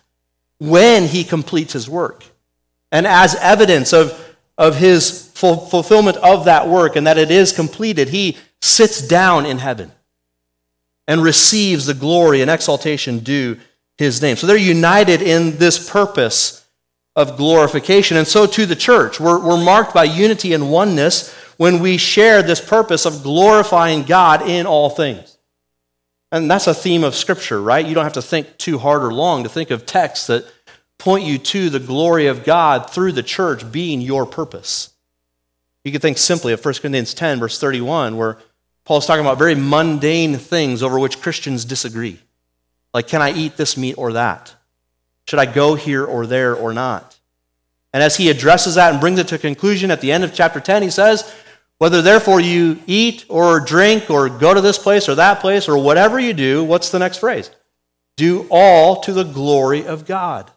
when 0.58 1.06
he 1.06 1.22
completes 1.22 1.74
his 1.74 1.88
work. 1.88 2.24
And 2.90 3.06
as 3.06 3.34
evidence 3.36 3.92
of, 3.92 4.31
of 4.62 4.76
his 4.76 5.28
fulfillment 5.34 6.16
of 6.18 6.44
that 6.44 6.68
work 6.68 6.94
and 6.94 7.08
that 7.08 7.18
it 7.18 7.32
is 7.32 7.50
completed, 7.50 8.08
he 8.08 8.36
sits 8.60 9.06
down 9.06 9.44
in 9.44 9.58
heaven 9.58 9.90
and 11.08 11.20
receives 11.20 11.86
the 11.86 11.94
glory 11.94 12.42
and 12.42 12.50
exaltation 12.50 13.18
due 13.18 13.58
his 13.98 14.22
name. 14.22 14.36
So 14.36 14.46
they're 14.46 14.56
united 14.56 15.20
in 15.20 15.58
this 15.58 15.90
purpose 15.90 16.64
of 17.16 17.36
glorification. 17.36 18.16
And 18.16 18.26
so 18.26 18.46
to 18.46 18.64
the 18.64 18.76
church. 18.76 19.18
We're, 19.18 19.44
we're 19.44 19.62
marked 19.62 19.94
by 19.94 20.04
unity 20.04 20.52
and 20.54 20.70
oneness 20.70 21.34
when 21.56 21.80
we 21.80 21.96
share 21.96 22.40
this 22.40 22.60
purpose 22.60 23.04
of 23.04 23.24
glorifying 23.24 24.04
God 24.04 24.48
in 24.48 24.64
all 24.64 24.90
things. 24.90 25.38
And 26.30 26.48
that's 26.48 26.68
a 26.68 26.72
theme 26.72 27.02
of 27.02 27.16
Scripture, 27.16 27.60
right? 27.60 27.84
You 27.84 27.96
don't 27.96 28.04
have 28.04 28.12
to 28.12 28.22
think 28.22 28.58
too 28.58 28.78
hard 28.78 29.02
or 29.02 29.12
long 29.12 29.42
to 29.42 29.48
think 29.48 29.72
of 29.72 29.86
texts 29.86 30.28
that 30.28 30.46
point 31.02 31.24
you 31.24 31.36
to 31.36 31.68
the 31.68 31.80
glory 31.80 32.28
of 32.28 32.44
God 32.44 32.88
through 32.88 33.10
the 33.10 33.24
church 33.24 33.72
being 33.72 34.00
your 34.00 34.24
purpose. 34.24 34.90
You 35.82 35.90
could 35.90 36.00
think 36.00 36.16
simply 36.16 36.52
of 36.52 36.64
1 36.64 36.74
Corinthians 36.74 37.12
10, 37.12 37.40
verse 37.40 37.58
31, 37.58 38.16
where 38.16 38.38
Paul's 38.84 39.04
talking 39.04 39.24
about 39.24 39.36
very 39.36 39.56
mundane 39.56 40.36
things 40.36 40.80
over 40.80 41.00
which 41.00 41.20
Christians 41.20 41.64
disagree. 41.64 42.20
Like, 42.94 43.08
can 43.08 43.20
I 43.20 43.32
eat 43.32 43.56
this 43.56 43.76
meat 43.76 43.94
or 43.98 44.12
that? 44.12 44.54
Should 45.26 45.40
I 45.40 45.46
go 45.46 45.74
here 45.74 46.04
or 46.04 46.24
there 46.24 46.54
or 46.54 46.72
not? 46.72 47.18
And 47.92 48.00
as 48.00 48.16
he 48.16 48.30
addresses 48.30 48.76
that 48.76 48.92
and 48.92 49.00
brings 49.00 49.18
it 49.18 49.26
to 49.28 49.34
a 49.34 49.38
conclusion 49.38 49.90
at 49.90 50.00
the 50.00 50.12
end 50.12 50.22
of 50.22 50.32
chapter 50.32 50.60
10, 50.60 50.84
he 50.84 50.90
says, 50.90 51.34
Whether 51.78 52.00
therefore 52.00 52.40
you 52.40 52.78
eat 52.86 53.24
or 53.28 53.58
drink 53.58 54.08
or 54.08 54.28
go 54.28 54.54
to 54.54 54.60
this 54.60 54.78
place 54.78 55.08
or 55.08 55.16
that 55.16 55.40
place 55.40 55.68
or 55.68 55.76
whatever 55.78 56.20
you 56.20 56.32
do, 56.32 56.62
what's 56.62 56.90
the 56.90 57.00
next 57.00 57.18
phrase? 57.18 57.50
Do 58.16 58.46
all 58.50 59.00
to 59.00 59.12
the 59.12 59.24
glory 59.24 59.84
of 59.84 60.06
God. 60.06 60.48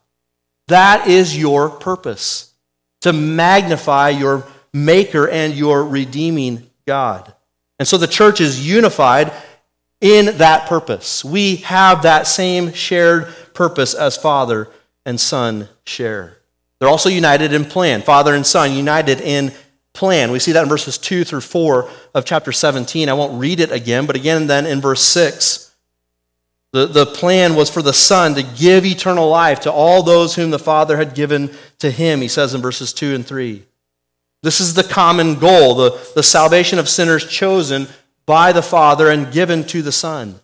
That 0.68 1.08
is 1.08 1.38
your 1.38 1.70
purpose 1.70 2.54
to 3.02 3.14
magnify 3.14 4.10
your 4.10 4.46
maker 4.74 5.28
and 5.30 5.54
your 5.54 5.86
redeeming 5.86 6.70
God. 6.88 7.34
And 7.78 7.88
so 7.88 7.98
the 7.98 8.08
church 8.08 8.42
is 8.42 8.68
unified 8.68 9.32
in 10.02 10.38
that 10.38 10.68
purpose. 10.68 11.24
We 11.24 11.58
have 11.58 12.04
that 12.04 12.28
same 12.28 12.74
shared 12.74 13.34
purpose 13.54 13.94
as 13.94 14.18
Father 14.18 14.70
and 15.06 15.20
Son 15.20 15.70
share. 15.86 16.38
They're 16.80 16.90
also 16.90 17.10
united 17.10 17.54
in 17.54 17.66
plan. 17.66 18.02
Father 18.02 18.34
and 18.34 18.46
Son 18.46 18.74
united 18.74 19.22
in 19.22 19.52
plan. 19.94 20.32
We 20.32 20.40
see 20.40 20.52
that 20.52 20.64
in 20.64 20.70
verses 20.70 20.98
2 20.98 21.24
through 21.24 21.42
4 21.42 21.90
of 22.14 22.26
chapter 22.26 22.52
17. 22.52 23.08
I 23.08 23.14
won't 23.14 23.40
read 23.40 23.60
it 23.60 23.72
again, 23.72 24.06
but 24.06 24.16
again, 24.16 24.48
then 24.48 24.66
in 24.66 24.82
verse 24.82 25.02
6, 25.02 25.75
the, 26.72 26.88
the 26.88 27.06
plan 27.06 27.56
was 27.56 27.70
for 27.70 27.82
the 27.82 27.94
Son 27.94 28.36
to 28.36 28.44
give 28.44 28.86
eternal 28.86 29.30
life 29.30 29.62
to 29.62 29.72
all 29.72 30.04
those 30.04 30.36
whom 30.36 30.52
the 30.52 30.60
Father 30.60 30.98
had 30.98 31.16
given 31.16 31.56
to 31.80 31.90
him, 31.90 32.22
he 32.22 32.28
says 32.28 32.54
in 32.54 32.62
verses 32.62 32.92
2 32.94 33.16
and 33.16 33.26
3. 33.26 33.64
This 34.44 34.60
is 34.60 34.74
the 34.74 34.84
common 34.84 35.36
goal, 35.36 35.76
the, 35.76 36.12
the 36.16 36.24
salvation 36.24 36.78
of 36.78 36.90
sinners 36.90 37.28
chosen 37.28 37.88
by 38.26 38.52
the 38.52 38.62
Father 38.62 39.10
and 39.10 39.32
given 39.32 39.64
to 39.66 39.82
the 39.82 39.92
Son. 39.92 40.40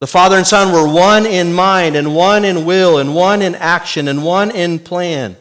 The 0.00 0.06
Father 0.06 0.36
and 0.36 0.46
Son 0.46 0.72
were 0.72 0.86
one 0.92 1.24
in 1.24 1.54
mind, 1.54 1.96
and 1.96 2.14
one 2.14 2.44
in 2.44 2.64
will, 2.64 2.98
and 2.98 3.14
one 3.14 3.42
in 3.42 3.54
action, 3.54 4.06
and 4.08 4.22
one 4.22 4.50
in 4.50 4.78
plan. 4.78 5.36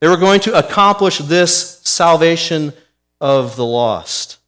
They 0.00 0.08
were 0.08 0.16
going 0.16 0.40
to 0.40 0.58
accomplish 0.58 1.18
this 1.18 1.80
salvation 1.82 2.72
of 3.20 3.56
the 3.56 3.64
lost. 3.64 4.38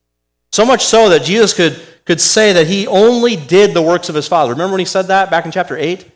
So 0.52 0.64
much 0.64 0.84
so 0.84 1.10
that 1.10 1.22
Jesus 1.22 1.52
could, 1.52 1.80
could 2.06 2.20
say 2.20 2.52
that 2.54 2.68
he 2.68 2.86
only 2.86 3.36
did 3.36 3.74
the 3.74 3.82
works 3.82 4.08
of 4.08 4.14
his 4.14 4.28
Father. 4.28 4.52
Remember 4.52 4.72
when 4.72 4.78
he 4.78 4.86
said 4.86 5.08
that 5.08 5.30
back 5.30 5.44
in 5.44 5.52
chapter 5.52 5.76
8? 5.76 6.10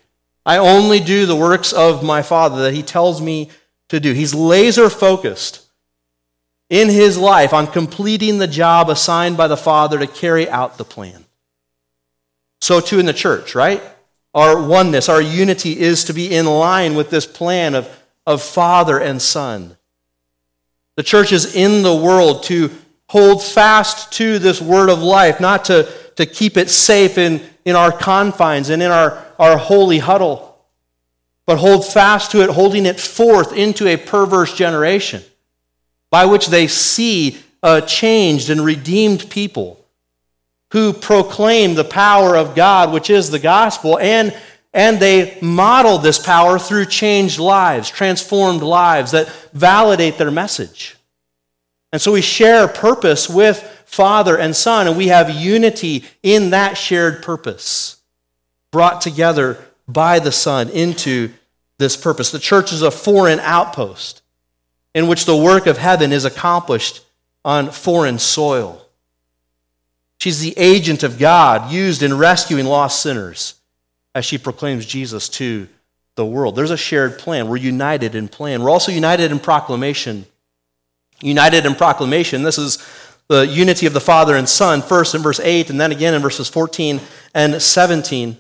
I 0.47 0.57
only 0.57 1.01
do 1.01 1.27
the 1.27 1.37
works 1.37 1.73
of 1.73 2.03
my 2.03 2.23
Father 2.23 2.63
that 2.63 2.75
he 2.75 2.83
tells 2.83 3.21
me 3.21 3.51
to 3.89 4.01
do. 4.01 4.13
He's 4.13 4.33
laser 4.33 4.89
focused 4.89 5.67
in 6.71 6.89
his 6.89 7.19
life 7.19 7.53
on 7.53 7.67
completing 7.67 8.39
the 8.39 8.47
job 8.47 8.89
assigned 8.89 9.37
by 9.37 9.49
the 9.49 9.57
Father 9.57 9.99
to 9.99 10.07
carry 10.07 10.49
out 10.49 10.79
the 10.79 10.85
plan. 10.85 11.25
So, 12.61 12.81
too, 12.81 13.01
in 13.01 13.07
the 13.07 13.13
church, 13.13 13.55
right? 13.55 13.83
Our 14.33 14.63
oneness, 14.63 15.09
our 15.09 15.21
unity 15.21 15.79
is 15.79 16.05
to 16.05 16.13
be 16.13 16.33
in 16.33 16.47
line 16.47 16.95
with 16.95 17.11
this 17.11 17.27
plan 17.27 17.75
of, 17.75 17.89
of 18.27 18.41
Father 18.41 18.99
and 19.01 19.21
Son. 19.21 19.77
The 20.95 21.03
church 21.03 21.33
is 21.33 21.57
in 21.57 21.83
the 21.83 21.95
world 21.95 22.45
to 22.45 22.71
hold 23.11 23.43
fast 23.43 24.13
to 24.13 24.39
this 24.39 24.63
word 24.63 24.89
of 24.89 25.03
life, 25.03 25.41
not 25.41 25.65
to, 25.65 25.93
to 26.15 26.25
keep 26.25 26.57
it 26.57 26.71
safe 26.71 27.19
in, 27.19 27.43
in 27.65 27.75
our 27.75 27.91
confines 27.91 28.71
and 28.71 28.81
in 28.81 28.89
our, 28.93 29.27
our 29.37 29.59
holy 29.59 29.99
huddle, 29.99 30.57
but 31.45 31.59
hold 31.59 31.85
fast 31.85 32.31
to 32.31 32.41
it, 32.41 32.51
holding 32.51 32.87
it 32.87 33.01
forth 33.01 33.53
into 33.53 33.89
a 33.89 33.97
perverse 33.97 34.55
generation 34.55 35.25
by 36.09 36.25
which 36.25 36.47
they 36.47 36.69
see 36.69 37.37
a 37.65 37.83
changed 37.83 38.49
and 38.49 38.65
redeemed 38.65 39.29
people 39.29 39.85
who 40.71 40.93
proclaim 40.93 41.75
the 41.75 41.83
power 41.83 42.37
of 42.37 42.55
God, 42.55 42.93
which 42.93 43.11
is 43.11 43.29
the 43.29 43.41
gospel, 43.41 43.99
and, 43.99 44.33
and 44.73 45.01
they 45.01 45.37
model 45.43 45.99
this 45.99 46.21
power 46.21 46.61
through 46.61 46.87
changed 46.87 47.41
lives, 47.41 47.91
transformed 47.91 48.63
lives 48.63 49.11
that 49.11 49.29
validate 49.53 50.17
their 50.17 50.31
message. 50.31 50.97
And 51.93 52.01
so 52.01 52.13
we 52.13 52.21
share 52.21 52.69
purpose 52.69 53.29
with 53.29 53.61
Father 53.85 54.39
and 54.39 54.55
Son, 54.55 54.87
and 54.87 54.97
we 54.97 55.09
have 55.09 55.31
unity 55.31 56.05
in 56.23 56.51
that 56.51 56.75
shared 56.75 57.23
purpose, 57.23 58.01
brought 58.71 59.01
together 59.01 59.59
by 59.89 60.21
the 60.21 60.31
Son 60.31 60.69
into 60.69 61.31
this 61.79 61.97
purpose. 61.97 62.31
The 62.31 62.39
church 62.39 62.73
is 62.73 62.83
a 62.83 62.91
foreign 62.91 63.41
outpost 63.41 64.23
in 64.95 65.09
which 65.09 65.25
the 65.25 65.37
work 65.37 65.67
of 65.67 65.79
heaven 65.79 66.13
is 66.13 66.25
accomplished 66.25 67.05
on 67.45 67.71
foreign 67.71 68.19
soil. 68.19 68.87
She's 70.21 70.41
the 70.41 70.55
agent 70.57 71.03
of 71.03 71.19
God 71.19 71.73
used 71.73 72.03
in 72.03 72.17
rescuing 72.17 72.67
lost 72.67 73.03
sinners 73.03 73.55
as 74.15 74.25
she 74.25 74.39
proclaims 74.39 74.85
Jesus 74.85 75.29
to 75.31 75.67
the 76.17 76.27
world. 76.27 76.55
There's 76.55 76.71
a 76.71 76.77
shared 76.77 77.19
plan. 77.19 77.49
We're 77.49 77.57
united 77.57 78.15
in 78.15 78.29
plan. 78.29 78.63
We're 78.63 78.71
also 78.71 78.93
united 78.93 79.33
in 79.33 79.39
proclamation. 79.39 80.27
United 81.23 81.67
in 81.67 81.75
proclamation. 81.75 82.43
This 82.43 82.59
is 82.59 82.79
the 83.29 83.47
unity 83.47 83.87
of 83.87 83.93
the 83.93 84.01
Father 84.01 84.37
and 84.37 84.49
Son, 84.49 84.83
first 84.83 85.15
in 85.15 85.23
verse 85.23 85.41
8, 85.41 85.71
and 85.71 85.81
then 85.81 85.93
again 85.93 86.15
in 86.15 86.23
verses 86.23 86.49
14 86.49 87.01
and 87.35 87.63
17. 87.63 88.37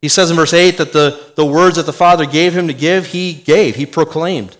He 0.00 0.08
says 0.08 0.30
in 0.30 0.36
verse 0.36 0.54
8 0.54 0.78
that 0.78 0.92
the, 0.92 1.32
the 1.34 1.44
words 1.44 1.76
that 1.76 1.86
the 1.86 1.92
Father 1.92 2.24
gave 2.24 2.56
him 2.56 2.68
to 2.68 2.74
give, 2.74 3.06
he 3.06 3.32
gave, 3.32 3.76
he 3.76 3.86
proclaimed. 3.86 4.56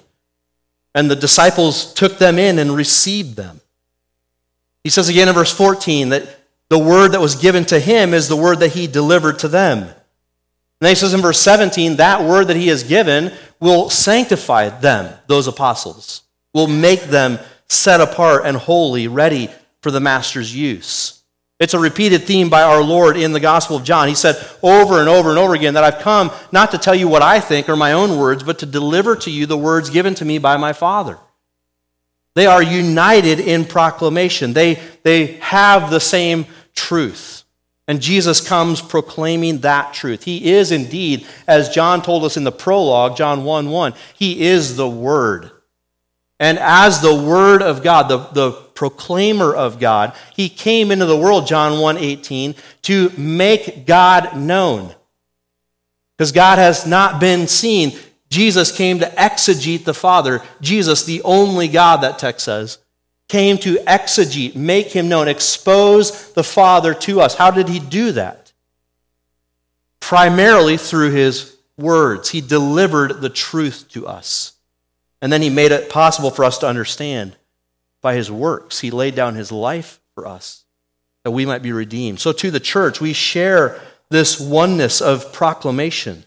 And 0.95 1.11
the 1.11 1.17
disciples 1.17 1.95
took 1.95 2.19
them 2.19 2.39
in 2.39 2.59
and 2.59 2.75
received 2.75 3.37
them. 3.37 3.61
He 4.83 4.91
says 4.91 5.09
again 5.09 5.29
in 5.29 5.35
verse 5.35 5.53
14 5.53 6.09
that 6.09 6.39
the 6.69 6.79
word 6.79 7.13
that 7.13 7.21
was 7.21 7.35
given 7.35 7.65
to 7.67 7.79
him 7.79 8.15
is 8.15 8.29
the 8.29 8.37
word 8.37 8.59
that 8.61 8.73
he 8.73 8.87
delivered 8.87 9.39
to 9.41 9.49
them. 9.49 9.83
And 9.83 10.87
then 10.87 10.91
he 10.91 10.95
says 10.95 11.15
in 11.15 11.23
verse 11.23 11.41
17, 11.41 11.97
that 11.97 12.23
word 12.23 12.49
that 12.49 12.57
he 12.57 12.69
has 12.69 12.83
given 12.83 13.33
will 13.59 13.91
sanctify 13.91 14.69
them, 14.69 15.13
those 15.27 15.49
apostles, 15.49 16.23
will 16.59 16.67
make 16.67 17.03
them 17.05 17.39
set 17.69 18.01
apart 18.01 18.45
and 18.45 18.57
holy, 18.57 19.07
ready 19.07 19.49
for 19.81 19.93
the 19.93 20.01
master's 20.01 20.55
use. 20.55 21.23
It's 21.61 21.73
a 21.73 21.79
repeated 21.79 22.25
theme 22.25 22.51
by 22.51 22.63
our 22.63 22.83
Lord 22.83 23.17
in 23.17 23.33
the 23.33 23.39
Gospel 23.39 23.77
of 23.77 23.85
John. 23.85 24.09
He 24.09 24.17
said 24.17 24.35
over 24.61 24.99
and 24.99 25.09
over 25.09 25.31
and 25.31 25.39
over 25.39 25.55
again 25.55 25.75
that 25.75 25.85
I've 25.85 26.03
come 26.03 26.33
not 26.51 26.73
to 26.73 26.79
tell 26.79 26.97
you 26.97 27.07
what 27.07 27.23
I 27.23 27.39
think 27.39 27.69
or 27.69 27.77
my 27.77 27.93
own 27.93 28.19
words, 28.19 28.43
but 28.43 28.59
to 28.59 28.67
deliver 28.67 29.15
to 29.15 29.31
you 29.31 29.47
the 29.47 29.57
words 29.57 29.89
given 29.89 30.17
to 30.17 30.25
me 30.25 30.39
by 30.39 30.57
my 30.57 30.73
Father. 30.73 31.17
They 32.35 32.47
are 32.47 32.63
united 32.63 33.39
in 33.39 33.65
proclamation. 33.65 34.53
They, 34.53 34.81
they 35.05 35.35
have 35.39 35.91
the 35.91 36.01
same 36.01 36.47
truth. 36.75 37.45
And 37.87 38.03
Jesus 38.03 38.47
comes 38.47 38.83
proclaiming 38.83 39.59
that 39.59 39.95
truth. 39.95 40.25
He 40.25 40.51
is 40.51 40.73
indeed, 40.73 41.25
as 41.47 41.69
John 41.69 42.03
told 42.03 42.25
us 42.25 42.37
in 42.37 42.43
the 42.43 42.53
prologue, 42.53 43.17
John 43.17 43.45
1 43.45 43.71
1, 43.71 43.95
he 44.15 44.43
is 44.43 44.77
the 44.77 44.89
Word. 44.89 45.53
And 46.41 46.59
as 46.59 47.01
the 47.01 47.15
Word 47.15 47.63
of 47.63 47.83
God, 47.83 48.09
the, 48.09 48.19
the 48.19 48.53
proclaimer 48.53 49.55
of 49.55 49.81
God, 49.81 50.13
he 50.35 50.49
came 50.49 50.91
into 50.91 51.07
the 51.07 51.17
world, 51.17 51.47
John 51.47 51.81
1 51.81 51.99
18, 51.99 52.55
to 52.83 53.11
make 53.17 53.87
God 53.87 54.37
known. 54.37 54.95
Because 56.17 56.33
God 56.33 56.59
has 56.59 56.87
not 56.87 57.21
been 57.21 57.47
seen. 57.49 57.99
Jesus 58.31 58.77
came 58.77 58.99
to 58.99 59.07
exegete 59.07 59.85
the 59.85 59.95
Father. 59.95 60.43
Jesus, 60.61 61.05
the 61.05 61.23
only 61.23 61.67
God, 61.67 61.99
that 61.99 62.19
text 62.19 62.45
says, 62.45 62.79
came 63.29 63.59
to 63.59 63.77
exegete, 63.77 64.55
make 64.55 64.89
him 64.89 65.09
known, 65.09 65.29
expose 65.29 66.33
the 66.33 66.45
Father 66.45 66.95
to 66.95 67.21
us. 67.21 67.35
How 67.35 67.51
did 67.51 67.69
he 67.69 67.79
do 67.79 68.13
that? 68.13 68.53
Primarily 70.01 70.77
through 70.77 71.11
his 71.11 71.57
words. 71.77 72.31
He 72.31 72.41
delivered 72.41 73.21
the 73.21 73.29
truth 73.29 73.87
to 73.91 74.07
us. 74.07 74.58
And 75.21 75.33
then 75.33 75.43
he 75.43 75.51
made 75.51 75.73
it 75.73 75.91
possible 75.91 76.31
for 76.31 76.45
us 76.45 76.59
to 76.59 76.69
understand 76.69 77.37
by 78.01 78.15
his 78.15 78.31
works. 78.31 78.81
He 78.81 78.91
laid 78.91 79.15
down 79.15 79.35
his 79.35 79.51
life 79.51 80.01
for 80.15 80.27
us 80.27 80.65
that 81.25 81.33
we 81.33 81.45
might 81.45 81.63
be 81.63 81.73
redeemed. 81.73 82.21
So, 82.21 82.33
to 82.33 82.51
the 82.51 82.61
church, 82.61 83.01
we 83.01 83.13
share 83.13 83.81
this 84.11 84.41
oneness 84.41 85.01
of 85.01 85.33
proclamation. 85.33 86.25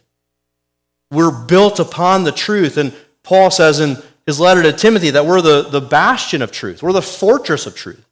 We're 1.09 1.45
built 1.45 1.79
upon 1.79 2.23
the 2.23 2.31
truth. 2.31 2.77
And 2.77 2.93
Paul 3.23 3.51
says 3.51 3.79
in 3.79 3.97
his 4.25 4.39
letter 4.39 4.61
to 4.63 4.73
Timothy 4.73 5.11
that 5.11 5.25
we're 5.25 5.41
the, 5.41 5.63
the 5.63 5.81
bastion 5.81 6.41
of 6.41 6.51
truth, 6.51 6.83
we're 6.83 6.91
the 6.91 7.01
fortress 7.01 7.65
of 7.65 7.75
truth. 7.75 8.05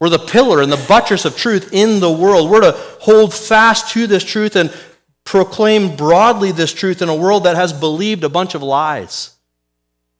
We're 0.00 0.08
the 0.08 0.18
pillar 0.18 0.62
and 0.62 0.72
the 0.72 0.84
buttress 0.88 1.24
of 1.24 1.36
truth 1.36 1.72
in 1.72 2.00
the 2.00 2.10
world. 2.10 2.50
We're 2.50 2.62
to 2.62 2.72
hold 3.00 3.32
fast 3.32 3.92
to 3.92 4.08
this 4.08 4.24
truth 4.24 4.56
and 4.56 4.74
proclaim 5.22 5.94
broadly 5.94 6.50
this 6.50 6.72
truth 6.72 7.02
in 7.02 7.08
a 7.08 7.14
world 7.14 7.44
that 7.44 7.54
has 7.54 7.72
believed 7.72 8.24
a 8.24 8.28
bunch 8.28 8.56
of 8.56 8.64
lies. 8.64 9.36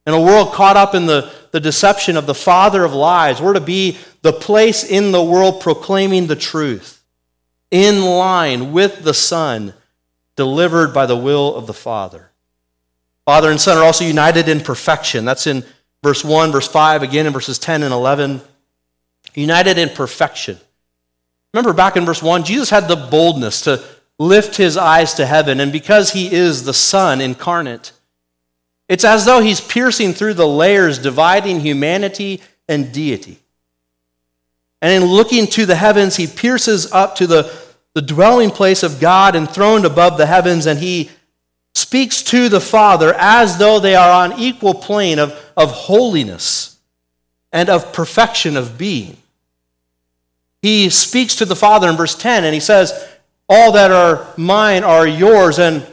In 0.05 0.13
a 0.13 0.21
world 0.21 0.51
caught 0.51 0.75
up 0.75 0.95
in 0.95 1.05
the, 1.05 1.31
the 1.51 1.59
deception 1.59 2.17
of 2.17 2.25
the 2.25 2.35
father 2.35 2.83
of 2.83 2.93
lies, 2.93 3.41
we're 3.41 3.53
to 3.53 3.61
be 3.61 3.97
the 4.21 4.33
place 4.33 4.83
in 4.83 5.11
the 5.11 5.23
world 5.23 5.61
proclaiming 5.61 6.27
the 6.27 6.35
truth, 6.35 7.03
in 7.71 8.01
line 8.01 8.73
with 8.73 9.03
the 9.03 9.13
Son 9.13 9.73
delivered 10.35 10.93
by 10.93 11.05
the 11.05 11.15
will 11.15 11.55
of 11.55 11.67
the 11.67 11.73
Father. 11.73 12.31
Father 13.25 13.49
and 13.49 13.61
Son 13.61 13.77
are 13.77 13.83
also 13.83 14.03
united 14.03 14.49
in 14.49 14.59
perfection. 14.59 15.23
That's 15.23 15.47
in 15.47 15.63
verse 16.01 16.25
1, 16.25 16.51
verse 16.51 16.67
5, 16.67 17.03
again 17.03 17.25
in 17.25 17.33
verses 17.33 17.57
10 17.59 17.83
and 17.83 17.93
11. 17.93 18.41
United 19.35 19.77
in 19.77 19.89
perfection. 19.89 20.57
Remember 21.53 21.73
back 21.73 21.95
in 21.95 22.05
verse 22.05 22.21
1, 22.21 22.43
Jesus 22.43 22.69
had 22.69 22.87
the 22.87 22.95
boldness 22.95 23.61
to 23.61 23.81
lift 24.19 24.57
his 24.57 24.75
eyes 24.75 25.13
to 25.15 25.25
heaven, 25.25 25.59
and 25.59 25.71
because 25.71 26.11
he 26.11 26.31
is 26.33 26.63
the 26.63 26.73
Son 26.73 27.21
incarnate, 27.21 27.93
It's 28.89 29.03
as 29.03 29.25
though 29.25 29.39
he's 29.39 29.61
piercing 29.61 30.13
through 30.13 30.35
the 30.35 30.47
layers, 30.47 30.99
dividing 30.99 31.61
humanity 31.61 32.41
and 32.67 32.91
deity. 32.91 33.39
And 34.81 35.03
in 35.03 35.09
looking 35.09 35.47
to 35.47 35.65
the 35.65 35.75
heavens, 35.75 36.17
he 36.17 36.27
pierces 36.27 36.91
up 36.91 37.15
to 37.15 37.27
the, 37.27 37.53
the 37.93 38.01
dwelling 38.01 38.51
place 38.51 38.83
of 38.83 38.99
God 38.99 39.35
enthroned 39.35 39.85
above 39.85 40.17
the 40.17 40.25
heavens, 40.25 40.65
and 40.65 40.79
he 40.79 41.09
speaks 41.73 42.21
to 42.23 42.49
the 42.49 42.59
Father 42.59 43.13
as 43.17 43.57
though 43.57 43.79
they 43.79 43.95
are 43.95 44.11
on 44.11 44.39
equal 44.39 44.73
plane 44.73 45.19
of, 45.19 45.31
of 45.55 45.71
holiness 45.71 46.77
and 47.51 47.69
of 47.69 47.93
perfection 47.93 48.57
of 48.57 48.77
being. 48.77 49.15
He 50.61 50.89
speaks 50.89 51.35
to 51.35 51.45
the 51.45 51.55
Father 51.55 51.89
in 51.89 51.95
verse 51.95 52.15
10, 52.15 52.43
and 52.43 52.53
he 52.53 52.59
says, 52.59 52.93
All 53.47 53.71
that 53.73 53.91
are 53.91 54.27
mine 54.37 54.83
are 54.83 55.07
yours. 55.07 55.59
And, 55.59 55.85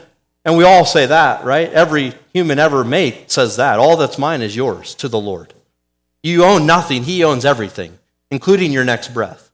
and 0.43 0.57
we 0.57 0.63
all 0.63 0.85
say 0.85 1.05
that, 1.05 1.43
right? 1.43 1.71
Every 1.71 2.13
human 2.33 2.59
ever 2.59 2.83
made 2.83 3.29
says 3.31 3.55
that. 3.57 3.79
All 3.79 3.97
that's 3.97 4.17
mine 4.17 4.41
is 4.41 4.55
yours 4.55 4.95
to 4.95 5.07
the 5.07 5.19
Lord. 5.19 5.53
You 6.23 6.43
own 6.43 6.65
nothing, 6.65 7.03
He 7.03 7.23
owns 7.23 7.45
everything, 7.45 7.97
including 8.29 8.71
your 8.71 8.85
next 8.85 9.13
breath. 9.13 9.51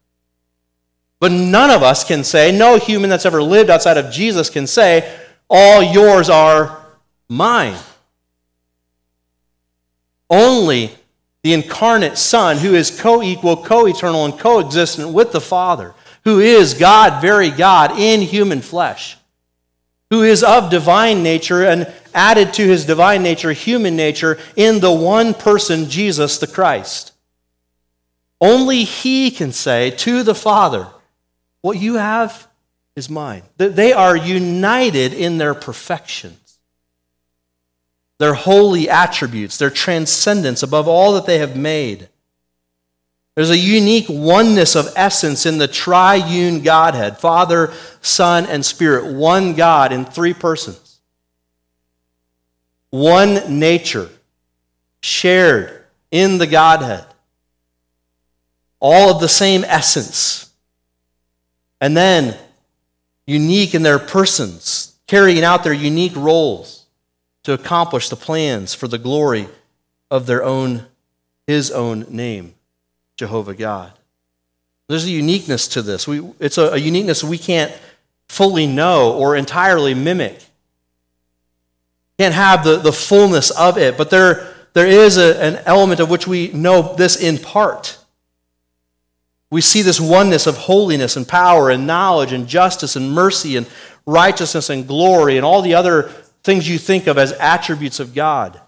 But 1.19 1.31
none 1.31 1.71
of 1.71 1.81
us 1.81 2.03
can 2.03 2.23
say, 2.23 2.51
no 2.51 2.77
human 2.77 3.09
that's 3.09 3.25
ever 3.25 3.41
lived 3.41 3.69
outside 3.69 3.97
of 3.97 4.11
Jesus 4.11 4.49
can 4.49 4.67
say, 4.67 5.17
all 5.49 5.81
yours 5.81 6.29
are 6.29 6.85
mine. 7.29 7.77
Only 10.29 10.91
the 11.43 11.53
incarnate 11.53 12.17
Son, 12.17 12.57
who 12.57 12.75
is 12.75 12.99
co 12.99 13.23
equal, 13.23 13.57
co 13.57 13.87
eternal, 13.87 14.25
and 14.25 14.37
co 14.37 14.59
existent 14.59 15.13
with 15.13 15.31
the 15.31 15.41
Father, 15.41 15.93
who 16.25 16.39
is 16.39 16.73
God, 16.73 17.21
very 17.21 17.49
God, 17.49 17.97
in 17.97 18.21
human 18.21 18.61
flesh, 18.61 19.17
who 20.09 20.23
is 20.23 20.43
of 20.43 20.69
divine 20.69 21.23
nature 21.23 21.63
and 21.65 21.91
added 22.17 22.53
to 22.55 22.67
his 22.67 22.83
divine 22.83 23.21
nature, 23.21 23.53
human 23.53 23.95
nature, 23.95 24.39
in 24.55 24.79
the 24.79 24.91
one 24.91 25.35
person, 25.35 25.87
Jesus 25.87 26.39
the 26.39 26.47
Christ. 26.47 27.13
Only 28.41 28.83
he 28.83 29.29
can 29.29 29.51
say 29.51 29.91
to 29.91 30.23
the 30.23 30.35
Father, 30.35 30.87
What 31.61 31.77
you 31.77 31.95
have 31.95 32.47
is 32.95 33.09
mine. 33.09 33.43
They 33.57 33.93
are 33.93 34.17
united 34.17 35.13
in 35.13 35.37
their 35.37 35.53
perfections, 35.53 36.57
their 38.17 38.33
holy 38.33 38.89
attributes, 38.89 39.57
their 39.57 39.69
transcendence 39.69 40.63
above 40.63 40.87
all 40.87 41.13
that 41.13 41.27
they 41.27 41.37
have 41.37 41.55
made. 41.55 42.09
There's 43.35 43.51
a 43.51 43.57
unique 43.57 44.07
oneness 44.09 44.75
of 44.75 44.91
essence 44.95 45.45
in 45.45 45.59
the 45.59 45.67
triune 45.67 46.63
Godhead 46.63 47.19
Father, 47.19 47.71
Son, 48.01 48.47
and 48.47 48.65
Spirit. 48.65 49.13
One 49.13 49.53
God 49.53 49.93
in 49.93 50.05
three 50.05 50.33
persons. 50.33 50.86
One 52.97 53.59
nature 53.59 54.09
shared 55.01 55.83
in 56.09 56.39
the 56.39 56.47
Godhead. 56.47 57.05
All 58.79 59.11
of 59.11 59.21
the 59.21 59.29
same 59.29 59.63
essence. 59.65 60.51
And 61.79 61.95
then 61.95 62.35
unique 63.27 63.75
in 63.75 63.83
their 63.83 63.99
persons, 63.99 64.95
carrying 65.05 65.43
out 65.43 65.63
their 65.63 65.73
unique 65.73 66.15
roles 66.15 66.87
to 67.43 67.53
accomplish 67.53 68.09
the 68.09 68.15
plans 68.15 68.73
for 68.73 68.87
the 68.87 68.97
glory 68.97 69.47
of 70.09 70.25
their 70.25 70.43
own, 70.43 70.87
his 71.45 71.69
own 71.69 72.07
name. 72.09 72.55
Jehovah 73.15 73.53
God. 73.53 73.93
There's 74.89 75.05
a 75.05 75.11
uniqueness 75.11 75.67
to 75.67 75.83
this. 75.83 76.07
We, 76.07 76.27
it's 76.39 76.57
a, 76.57 76.69
a 76.69 76.77
uniqueness 76.77 77.23
we 77.23 77.37
can't 77.37 77.71
fully 78.27 78.65
know 78.65 79.13
or 79.13 79.35
entirely 79.35 79.93
mimic. 79.93 80.46
Can't 82.17 82.33
have 82.33 82.63
the, 82.63 82.77
the 82.77 82.93
fullness 82.93 83.51
of 83.51 83.77
it, 83.77 83.97
but 83.97 84.09
there, 84.09 84.53
there 84.73 84.87
is 84.87 85.17
a, 85.17 85.41
an 85.41 85.61
element 85.65 85.99
of 85.99 86.09
which 86.09 86.27
we 86.27 86.49
know 86.49 86.95
this 86.95 87.15
in 87.15 87.37
part. 87.37 87.97
We 89.49 89.61
see 89.61 89.81
this 89.81 89.99
oneness 89.99 90.47
of 90.47 90.57
holiness 90.57 91.15
and 91.15 91.27
power 91.27 91.69
and 91.69 91.87
knowledge 91.87 92.33
and 92.33 92.47
justice 92.47 92.95
and 92.95 93.11
mercy 93.11 93.55
and 93.55 93.67
righteousness 94.05 94.69
and 94.69 94.87
glory 94.87 95.37
and 95.37 95.45
all 95.45 95.61
the 95.61 95.75
other 95.75 96.03
things 96.43 96.67
you 96.67 96.77
think 96.77 97.07
of 97.07 97.17
as 97.17 97.31
attributes 97.33 97.99
of 97.99 98.13
God. 98.13 98.59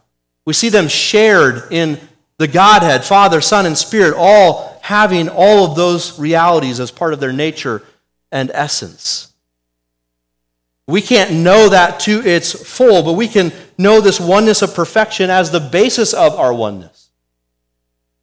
We 0.46 0.54
see 0.54 0.70
them 0.70 0.88
shared 0.88 1.72
in 1.72 2.00
the 2.38 2.48
Godhead, 2.48 3.04
Father, 3.04 3.42
Son, 3.42 3.66
and 3.66 3.78
Spirit, 3.78 4.16
all 4.18 4.80
having 4.82 5.28
all 5.30 5.66
of 5.66 5.76
those 5.76 6.18
realities 6.18 6.80
as 6.80 6.92
part 6.92 7.14
of 7.14 7.20
their 7.20 7.34
nature 7.34 7.84
and 8.32 8.50
essence. 8.54 9.29
We 10.90 11.02
can't 11.02 11.32
know 11.32 11.70
that 11.70 12.00
to 12.02 12.26
its 12.26 12.52
full, 12.52 13.04
but 13.04 13.14
we 13.14 13.28
can 13.28 13.52
know 13.78 14.02
this 14.02 14.20
oneness 14.20 14.64
of 14.64 14.74
perfection 14.74 15.30
as 15.30 15.52
the 15.52 15.60
basis 15.60 16.16
of 16.16 16.34
our 16.34 16.52
oneness. 16.52 17.10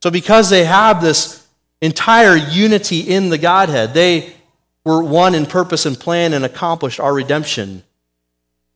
So, 0.03 0.11
because 0.11 0.51
they 0.51 0.65
have 0.65 1.01
this 1.01 1.47
entire 1.81 2.35
unity 2.37 3.01
in 3.01 3.29
the 3.29 3.39
Godhead, 3.39 3.95
they 3.95 4.35
were 4.85 5.01
one 5.01 5.37
in 5.37 5.47
purpose 5.47 5.87
and 5.87 5.99
plan 5.99 6.33
and 6.33 6.45
accomplished 6.45 6.99
our 6.99 7.15
redemption. 7.15 7.85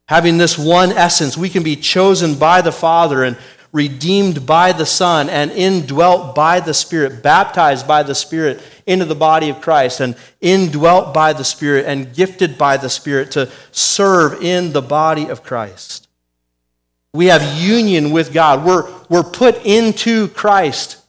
Having 0.07 0.39
this 0.39 0.57
one 0.57 0.93
essence, 0.93 1.37
we 1.37 1.49
can 1.49 1.65
be 1.65 1.75
chosen 1.75 2.37
by 2.37 2.63
the 2.63 2.73
Father 2.73 3.25
and 3.25 3.37
redeemed 3.73 4.47
by 4.47 4.73
the 4.73 4.87
Son, 4.87 5.29
and 5.29 5.51
indwelt 5.53 6.35
by 6.35 6.61
the 6.61 6.75
Spirit, 6.75 7.23
baptized 7.23 7.87
by 7.87 8.03
the 8.03 8.15
Spirit 8.15 8.61
into 8.87 9.05
the 9.05 9.15
body 9.15 9.49
of 9.49 9.61
Christ, 9.61 10.01
and 10.01 10.17
indwelt 10.41 11.15
by 11.15 11.33
the 11.33 11.45
Spirit, 11.45 11.87
and 11.87 12.13
gifted 12.15 12.59
by 12.59 12.77
the 12.77 12.91
Spirit 12.91 13.31
to 13.33 13.51
serve 13.71 14.43
in 14.43 14.73
the 14.73 14.83
body 14.83 15.29
of 15.29 15.43
Christ. 15.43 16.09
We 17.13 17.27
have 17.27 17.59
union 17.61 18.13
with 18.13 18.33
God. 18.33 18.65
We're, 18.65 18.91
we're 19.09 19.23
put 19.23 19.65
into 19.65 20.29
Christ 20.29 21.01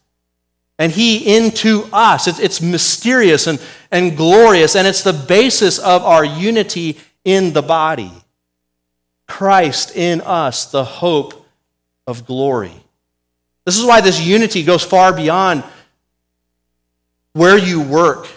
and 0.82 0.92
He 0.92 1.38
into 1.38 1.88
us. 1.94 2.28
It's, 2.28 2.40
it's 2.40 2.60
mysterious 2.60 3.46
and, 3.46 3.62
and 3.92 4.18
glorious, 4.18 4.76
and 4.76 4.88
it's 4.88 5.04
the 5.04 5.14
basis 5.14 5.78
of 5.78 6.04
our 6.04 6.26
unity 6.26 6.98
in 7.24 7.54
the 7.54 7.62
body. 7.62 8.12
Christ 9.28 9.96
in 9.96 10.22
us, 10.22 10.72
the 10.72 10.84
hope 10.84 11.41
of 12.08 12.26
glory. 12.26 12.74
This 13.66 13.78
is 13.78 13.86
why 13.86 14.02
this 14.02 14.20
unity 14.20 14.64
goes 14.64 14.84
far 14.84 15.14
beyond 15.14 15.64
where 17.34 17.58
you 17.58 17.82
work, 17.82 18.28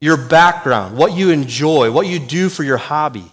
your 0.00 0.16
background, 0.16 0.96
what 0.96 1.12
you 1.12 1.30
enjoy, 1.30 1.90
what 1.90 2.06
you 2.06 2.18
do 2.18 2.48
for 2.48 2.62
your 2.62 2.76
hobby, 2.76 3.30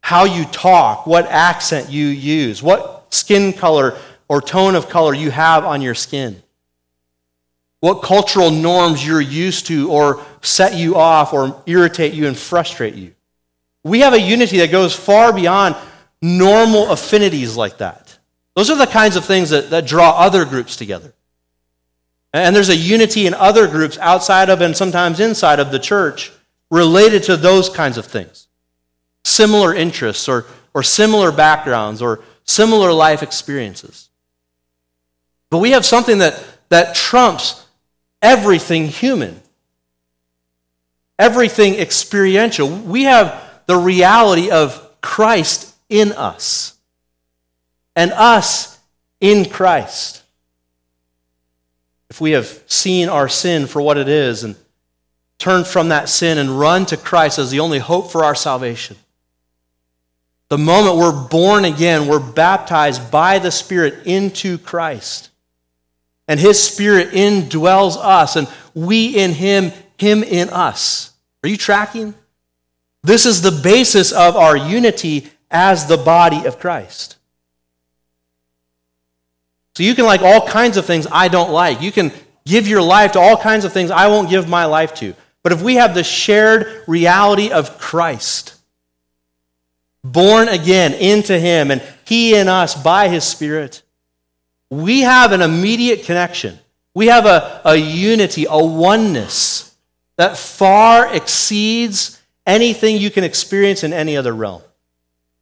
how 0.00 0.24
you 0.24 0.44
talk, 0.44 1.06
what 1.06 1.26
accent 1.26 1.90
you 1.90 2.06
use, 2.06 2.62
what 2.62 3.12
skin 3.12 3.52
color 3.52 3.96
or 4.28 4.40
tone 4.40 4.74
of 4.74 4.88
color 4.88 5.14
you 5.14 5.30
have 5.30 5.64
on 5.64 5.82
your 5.82 5.94
skin, 5.94 6.42
what 7.80 8.02
cultural 8.02 8.50
norms 8.50 9.04
you're 9.04 9.20
used 9.20 9.66
to 9.66 9.90
or 9.90 10.24
set 10.42 10.74
you 10.74 10.96
off 10.96 11.32
or 11.32 11.62
irritate 11.66 12.14
you 12.14 12.26
and 12.26 12.36
frustrate 12.36 12.94
you. 12.94 13.12
We 13.84 14.00
have 14.00 14.12
a 14.12 14.20
unity 14.20 14.58
that 14.58 14.70
goes 14.70 14.94
far 14.94 15.32
beyond 15.32 15.74
normal 16.20 16.92
affinities 16.92 17.56
like 17.56 17.78
that. 17.78 18.01
Those 18.54 18.70
are 18.70 18.76
the 18.76 18.86
kinds 18.86 19.16
of 19.16 19.24
things 19.24 19.50
that, 19.50 19.70
that 19.70 19.86
draw 19.86 20.10
other 20.18 20.44
groups 20.44 20.76
together. 20.76 21.14
And 22.34 22.54
there's 22.54 22.68
a 22.68 22.76
unity 22.76 23.26
in 23.26 23.34
other 23.34 23.66
groups 23.66 23.98
outside 23.98 24.48
of 24.48 24.60
and 24.60 24.76
sometimes 24.76 25.20
inside 25.20 25.60
of 25.60 25.70
the 25.70 25.78
church 25.78 26.32
related 26.70 27.22
to 27.24 27.36
those 27.36 27.68
kinds 27.68 27.98
of 27.98 28.06
things. 28.06 28.48
Similar 29.24 29.74
interests 29.74 30.28
or, 30.28 30.46
or 30.74 30.82
similar 30.82 31.30
backgrounds 31.30 32.00
or 32.00 32.20
similar 32.44 32.92
life 32.92 33.22
experiences. 33.22 34.08
But 35.50 35.58
we 35.58 35.72
have 35.72 35.84
something 35.84 36.18
that, 36.18 36.42
that 36.70 36.94
trumps 36.94 37.66
everything 38.22 38.86
human, 38.88 39.40
everything 41.18 41.74
experiential. 41.74 42.68
We 42.68 43.04
have 43.04 43.42
the 43.66 43.76
reality 43.76 44.50
of 44.50 45.00
Christ 45.02 45.74
in 45.90 46.12
us 46.12 46.72
and 47.96 48.12
us 48.12 48.78
in 49.20 49.48
Christ. 49.48 50.22
If 52.10 52.20
we 52.20 52.32
have 52.32 52.62
seen 52.66 53.08
our 53.08 53.28
sin 53.28 53.66
for 53.66 53.80
what 53.80 53.96
it 53.96 54.08
is 54.08 54.44
and 54.44 54.56
turned 55.38 55.66
from 55.66 55.88
that 55.88 56.08
sin 56.08 56.38
and 56.38 56.58
run 56.58 56.86
to 56.86 56.96
Christ 56.96 57.38
as 57.38 57.50
the 57.50 57.60
only 57.60 57.78
hope 57.78 58.12
for 58.12 58.24
our 58.24 58.34
salvation, 58.34 58.96
the 60.48 60.58
moment 60.58 60.98
we're 60.98 61.28
born 61.28 61.64
again, 61.64 62.06
we're 62.06 62.20
baptized 62.20 63.10
by 63.10 63.38
the 63.38 63.50
Spirit 63.50 64.06
into 64.06 64.58
Christ. 64.58 65.30
And 66.28 66.38
His 66.38 66.62
Spirit 66.62 67.12
indwells 67.12 67.96
us, 67.96 68.36
and 68.36 68.46
we 68.74 69.16
in 69.16 69.30
Him, 69.30 69.72
Him 69.96 70.22
in 70.22 70.50
us. 70.50 71.12
Are 71.42 71.48
you 71.48 71.56
tracking? 71.56 72.14
This 73.02 73.24
is 73.24 73.40
the 73.40 73.62
basis 73.62 74.12
of 74.12 74.36
our 74.36 74.54
unity 74.54 75.28
as 75.50 75.86
the 75.86 75.96
body 75.96 76.44
of 76.44 76.58
Christ. 76.58 77.16
So 79.74 79.82
you 79.82 79.94
can 79.94 80.04
like 80.04 80.22
all 80.22 80.46
kinds 80.46 80.76
of 80.76 80.84
things 80.84 81.06
I 81.10 81.28
don't 81.28 81.50
like. 81.50 81.80
You 81.80 81.92
can 81.92 82.12
give 82.44 82.68
your 82.68 82.82
life 82.82 83.12
to 83.12 83.20
all 83.20 83.36
kinds 83.36 83.64
of 83.64 83.72
things 83.72 83.90
I 83.90 84.08
won't 84.08 84.30
give 84.30 84.48
my 84.48 84.66
life 84.66 84.94
to. 84.96 85.14
But 85.42 85.52
if 85.52 85.62
we 85.62 85.76
have 85.76 85.94
the 85.94 86.04
shared 86.04 86.84
reality 86.86 87.50
of 87.50 87.78
Christ, 87.78 88.54
born 90.04 90.48
again 90.48 90.92
into 90.94 91.38
Him 91.38 91.70
and 91.70 91.82
He 92.04 92.34
in 92.34 92.48
us 92.48 92.80
by 92.80 93.08
His 93.08 93.24
Spirit. 93.24 93.82
We 94.70 95.00
have 95.00 95.32
an 95.32 95.42
immediate 95.42 96.04
connection. 96.04 96.58
We 96.94 97.06
have 97.06 97.26
a, 97.26 97.60
a 97.64 97.76
unity, 97.76 98.46
a 98.48 98.64
oneness 98.64 99.74
that 100.16 100.36
far 100.36 101.14
exceeds 101.14 102.20
anything 102.46 102.96
you 102.98 103.10
can 103.10 103.24
experience 103.24 103.84
in 103.84 103.92
any 103.92 104.16
other 104.16 104.34
realm. 104.34 104.62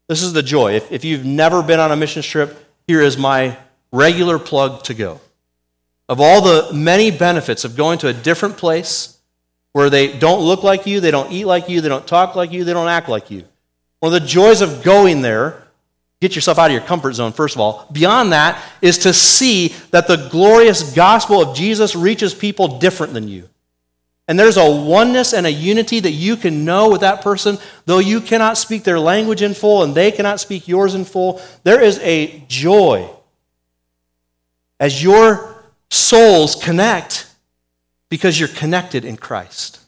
This 0.09 0.23
is 0.23 0.33
the 0.33 0.43
joy. 0.43 0.75
If, 0.75 0.91
if 0.93 1.05
you've 1.05 1.25
never 1.25 1.63
been 1.63 1.81
on 1.81 1.93
a 1.93 1.97
mission 1.97 2.23
trip, 2.23 2.57
here 2.87 3.01
is 3.01 3.17
my 3.17 3.57
regular 3.93 4.39
plug 4.39 4.85
to 4.85 4.95
go. 4.95 5.21
Of 6.09 6.21
all 6.21 6.41
the 6.41 6.73
many 6.73 7.11
benefits 7.11 7.65
of 7.65 7.77
going 7.77 7.99
to 7.99 8.09
a 8.09 8.13
different 8.13 8.57
place 8.57 9.19
where 9.73 9.91
they 9.91 10.19
don't 10.19 10.41
look 10.41 10.63
like 10.63 10.87
you, 10.87 11.01
they 11.01 11.11
don't 11.11 11.31
eat 11.31 11.45
like 11.45 11.69
you, 11.69 11.81
they 11.81 11.89
don't 11.89 12.07
talk 12.07 12.35
like 12.35 12.53
you, 12.53 12.65
they 12.65 12.73
don't 12.73 12.89
act 12.89 13.09
like 13.09 13.31
you. 13.31 13.45
One 14.01 14.13
of 14.13 14.21
the 14.21 14.27
joys 14.27 14.61
of 14.61 14.83
going 14.83 15.23
there, 15.23 15.63
get 16.21 16.35
yourself 16.35 16.59
out 16.59 16.67
of 16.67 16.73
your 16.73 16.81
comfort 16.81 17.13
zone, 17.13 17.33
first 17.33 17.55
of 17.55 17.61
all. 17.61 17.87
Beyond 17.93 18.33
that 18.33 18.61
is 18.83 18.99
to 18.99 19.13
see 19.13 19.69
that 19.91 20.09
the 20.09 20.29
glorious 20.31 20.95
gospel 20.95 21.43
of 21.43 21.57
Jesus 21.57 21.95
reaches 21.95 22.35
people 22.35 22.79
different 22.79 23.13
than 23.13 23.29
you. 23.29 23.49
And 24.27 24.39
there's 24.39 24.57
a 24.57 24.71
oneness 24.71 25.33
and 25.33 25.47
a 25.47 25.51
unity 25.51 26.01
that 26.01 26.13
you 26.13 26.37
can 26.37 26.65
know 26.65 26.91
with 26.91 27.01
that 27.01 27.21
person, 27.21 27.59
though 27.85 27.99
you 27.99 28.21
cannot 28.21 28.57
speak 28.57 28.85
their 28.85 28.99
language 28.99 29.43
in 29.43 29.55
full 29.55 29.83
and 29.83 29.95
they 29.95 30.13
cannot 30.13 30.41
speak 30.41 30.69
yours 30.69 30.95
in 30.95 31.05
full. 31.05 31.41
There 31.65 31.81
is 31.81 31.99
a 31.99 32.45
joy 32.47 33.11
as 34.81 35.03
your 35.03 35.55
souls 35.91 36.57
connect 36.57 37.31
because 38.09 38.41
you're 38.41 38.49
connected 38.49 39.05
in 39.05 39.17
Christ. 39.17 39.79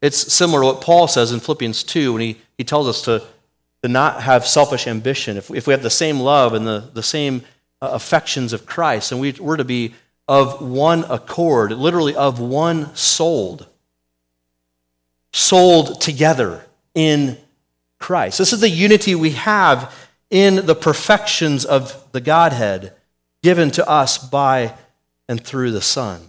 It's 0.00 0.32
similar 0.32 0.62
to 0.62 0.66
what 0.66 0.80
Paul 0.80 1.06
says 1.06 1.30
in 1.30 1.38
Philippians 1.38 1.84
2 1.84 2.14
when 2.14 2.22
he, 2.22 2.38
he 2.58 2.64
tells 2.64 2.88
us 2.88 3.02
to, 3.02 3.22
to 3.82 3.88
not 3.88 4.22
have 4.22 4.46
selfish 4.46 4.88
ambition. 4.88 5.36
If, 5.36 5.50
if 5.50 5.66
we 5.66 5.72
have 5.72 5.82
the 5.82 5.90
same 5.90 6.18
love 6.18 6.54
and 6.54 6.66
the, 6.66 6.90
the 6.92 7.02
same 7.02 7.42
uh, 7.80 7.90
affections 7.92 8.52
of 8.52 8.66
Christ, 8.66 9.12
and 9.12 9.20
we, 9.20 9.32
we're 9.32 9.58
to 9.58 9.64
be 9.64 9.94
of 10.26 10.60
one 10.62 11.04
accord, 11.04 11.72
literally 11.72 12.16
of 12.16 12.40
one 12.40 12.94
souled, 12.96 13.66
souled 15.32 16.00
together 16.00 16.64
in 16.94 17.38
Christ. 17.98 18.38
This 18.38 18.52
is 18.52 18.60
the 18.60 18.68
unity 18.68 19.14
we 19.14 19.32
have 19.32 19.94
in 20.30 20.66
the 20.66 20.74
perfections 20.74 21.64
of 21.64 22.10
the 22.12 22.20
Godhead 22.20 22.94
given 23.42 23.70
to 23.72 23.88
us 23.88 24.18
by 24.18 24.74
and 25.28 25.42
through 25.42 25.72
the 25.72 25.80
Son. 25.80 26.20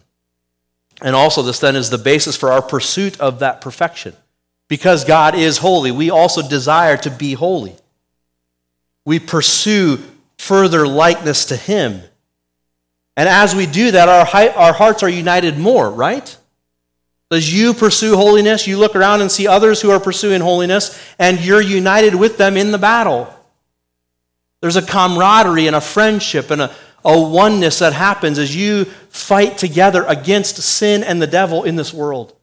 And 1.02 1.16
also, 1.16 1.42
this 1.42 1.60
then 1.60 1.76
is 1.76 1.90
the 1.90 1.98
basis 1.98 2.38
for 2.38 2.52
our 2.52 2.62
pursuit 2.62 3.20
of 3.20 3.40
that 3.40 3.62
perfection. 3.62 4.16
Because 4.68 5.06
God 5.06 5.36
is 5.36 5.58
holy, 5.58 5.92
we 5.92 6.10
also 6.10 6.48
desire 6.48 6.98
to 6.98 7.10
be 7.10 7.34
holy. 7.34 7.76
We 9.06 9.20
pursue 9.20 10.00
further 10.38 10.88
likeness 10.88 11.46
to 11.46 11.58
Him 11.58 12.02
and 13.16 13.30
as 13.30 13.56
we 13.56 13.66
do 13.66 13.92
that, 13.92 14.10
our, 14.10 14.58
our 14.58 14.74
hearts 14.74 15.04
are 15.04 15.10
united 15.10 15.58
more, 15.58 15.90
right? 15.90 16.36
As 17.32 17.54
you 17.54 17.74
pursue 17.74 18.16
holiness, 18.16 18.68
you 18.68 18.78
look 18.78 18.96
around 18.96 19.22
and 19.22 19.32
see 19.32 19.48
others 19.48 19.82
who 19.82 19.92
are 19.92 20.00
pursuing 20.00 20.42
holiness, 20.42 21.00
and 21.20 21.40
you're 21.40 21.62
united 21.62 22.16
with 22.16 22.38
them 22.38 22.58
in 22.58 22.72
the 22.72 22.78
battle. 22.78 23.34
There's 24.62 24.76
a 24.76 24.82
camaraderie 24.82 25.68
and 25.68 25.76
a 25.76 25.82
friendship 25.82 26.50
and 26.50 26.62
a, 26.62 26.76
a 27.06 27.20
oneness 27.20 27.80
that 27.80 27.94
happens 27.94 28.40
as 28.40 28.56
you 28.56 28.86
fight 29.10 29.58
together 29.58 30.04
against 30.06 30.58
sin 30.58 31.04
and 31.04 31.22
the 31.22 31.28
devil 31.28 31.64
in 31.64 31.76
this 31.76 31.94
world. 31.94 32.36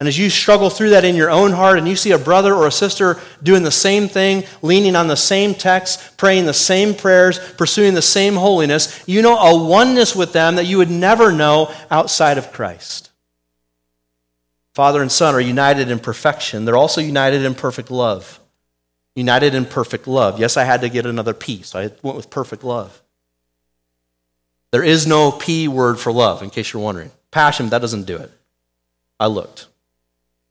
And 0.00 0.08
as 0.08 0.18
you 0.18 0.28
struggle 0.28 0.70
through 0.70 0.90
that 0.90 1.04
in 1.04 1.14
your 1.14 1.30
own 1.30 1.52
heart 1.52 1.78
and 1.78 1.88
you 1.88 1.96
see 1.96 2.10
a 2.10 2.18
brother 2.18 2.52
or 2.54 2.66
a 2.66 2.72
sister 2.72 3.18
doing 3.42 3.62
the 3.62 3.70
same 3.70 4.08
thing, 4.08 4.44
leaning 4.60 4.96
on 4.96 5.06
the 5.06 5.16
same 5.16 5.54
text, 5.54 6.16
praying 6.16 6.46
the 6.46 6.52
same 6.52 6.94
prayers, 6.94 7.38
pursuing 7.38 7.94
the 7.94 8.02
same 8.02 8.34
holiness, 8.34 9.02
you 9.06 9.22
know 9.22 9.38
a 9.38 9.64
oneness 9.64 10.14
with 10.14 10.32
them 10.32 10.56
that 10.56 10.66
you 10.66 10.78
would 10.78 10.90
never 10.90 11.32
know 11.32 11.72
outside 11.90 12.38
of 12.38 12.52
Christ. 12.52 13.12
Father 14.74 15.00
and 15.00 15.12
Son 15.12 15.34
are 15.34 15.40
united 15.40 15.88
in 15.88 16.00
perfection. 16.00 16.64
They're 16.64 16.76
also 16.76 17.00
united 17.00 17.42
in 17.42 17.54
perfect 17.54 17.90
love. 17.90 18.40
United 19.14 19.54
in 19.54 19.64
perfect 19.64 20.08
love. 20.08 20.40
Yes, 20.40 20.56
I 20.56 20.64
had 20.64 20.80
to 20.80 20.88
get 20.88 21.06
another 21.06 21.34
P, 21.34 21.62
so 21.62 21.78
I 21.78 21.90
went 22.02 22.16
with 22.16 22.30
perfect 22.30 22.64
love. 22.64 23.00
There 24.72 24.82
is 24.82 25.06
no 25.06 25.30
P 25.30 25.68
word 25.68 26.00
for 26.00 26.12
love, 26.12 26.42
in 26.42 26.50
case 26.50 26.72
you're 26.72 26.82
wondering. 26.82 27.12
Passion, 27.30 27.68
that 27.68 27.80
doesn't 27.80 28.04
do 28.04 28.16
it. 28.16 28.30
I 29.20 29.26
looked. 29.26 29.68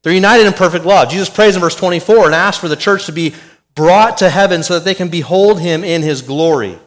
They're 0.02 0.14
united 0.14 0.46
in 0.46 0.54
perfect 0.54 0.86
love. 0.86 1.10
Jesus 1.10 1.30
prays 1.30 1.56
in 1.56 1.62
verse 1.62 1.76
24 1.76 2.28
and 2.28 2.36
asks 2.36 2.62
for 2.62 2.70
the 2.70 2.76
church 2.76 3.06
to 3.06 3.12
be 3.12 3.36
brought 3.76 4.18
to 4.18 4.30
heaven 4.30 4.64
so 4.64 4.76
that 4.76 4.86
they 4.86 4.96
can 4.96 5.10
behold 5.10 5.60
him 5.60 5.84
in 5.84 6.02
his 6.02 6.22
glory. 6.22 6.78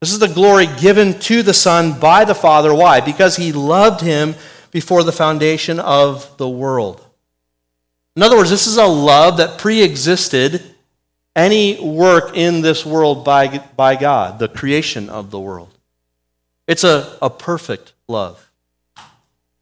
This 0.00 0.12
is 0.12 0.20
the 0.20 0.28
glory 0.28 0.66
given 0.80 1.18
to 1.20 1.42
the 1.42 1.54
Son 1.54 1.98
by 1.98 2.24
the 2.24 2.34
Father. 2.34 2.72
Why? 2.72 3.00
Because 3.00 3.36
he 3.36 3.52
loved 3.52 4.00
him 4.00 4.34
before 4.70 5.02
the 5.02 5.12
foundation 5.12 5.80
of 5.80 6.36
the 6.36 6.48
world. 6.48 7.04
In 8.14 8.22
other 8.22 8.36
words, 8.36 8.50
this 8.50 8.66
is 8.66 8.76
a 8.76 8.86
love 8.86 9.38
that 9.38 9.58
pre 9.58 9.82
existed 9.82 10.62
any 11.38 11.80
work 11.80 12.36
in 12.36 12.62
this 12.62 12.84
world 12.84 13.24
by, 13.24 13.58
by 13.76 13.94
God, 13.94 14.40
the 14.40 14.48
creation 14.48 15.08
of 15.08 15.30
the 15.30 15.38
world. 15.38 15.72
It's 16.66 16.82
a, 16.82 17.16
a 17.22 17.30
perfect 17.30 17.92
love. 18.08 18.50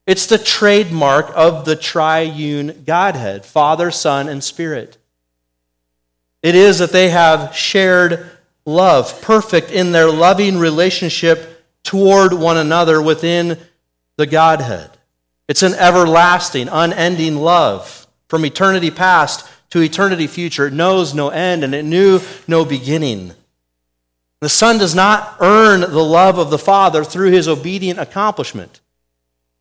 It's 0.07 0.25
the 0.27 0.39
trademark 0.39 1.31
of 1.35 1.67
the 1.67 1.77
triune 1.77 2.85
Godhead 2.87 3.45
Father, 3.45 3.91
Son, 3.91 4.27
and 4.29 4.43
Spirit. 4.43 4.97
It 6.43 6.55
is 6.55 6.79
that 6.79 6.93
they 6.93 7.11
have 7.11 7.55
shared 7.55 8.31
love, 8.65 9.21
perfect 9.21 9.71
in 9.71 9.93
their 9.93 10.11
loving 10.11 10.57
relationship 10.57 11.63
toward 11.83 12.33
one 12.33 12.57
another 12.57 13.03
within 13.03 13.59
the 14.17 14.27
Godhead. 14.27 14.91
It's 15.47 15.63
an 15.63 15.75
everlasting, 15.75 16.69
unending 16.69 17.37
love 17.37 18.07
from 18.29 18.47
eternity 18.47 18.91
past 18.91 19.47
to 19.71 19.81
eternity 19.81 20.27
future. 20.27 20.67
It 20.67 20.73
knows 20.73 21.15
no 21.15 21.29
end 21.29 21.65
and 21.65 21.75
it 21.75 21.85
knew 21.85 22.21
no 22.47 22.65
beginning. 22.65 23.33
The 24.41 24.49
Son 24.49 24.79
does 24.79 24.95
not 24.95 25.37
earn 25.41 25.81
the 25.81 26.05
love 26.05 26.39
of 26.39 26.51
the 26.51 26.59
Father 26.59 27.05
through 27.05 27.31
his 27.31 27.49
obedient 27.49 27.99
accomplishment. 27.99 28.81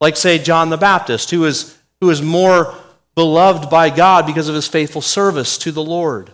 Like, 0.01 0.17
say, 0.17 0.37
John 0.37 0.69
the 0.69 0.77
Baptist, 0.77 1.31
who 1.31 1.45
is, 1.45 1.77
who 2.01 2.09
is 2.09 2.21
more 2.21 2.75
beloved 3.15 3.69
by 3.69 3.89
God 3.89 4.25
because 4.25 4.49
of 4.49 4.55
his 4.55 4.67
faithful 4.67 5.01
service 5.01 5.57
to 5.59 5.71
the 5.71 5.83
Lord. 5.83 6.29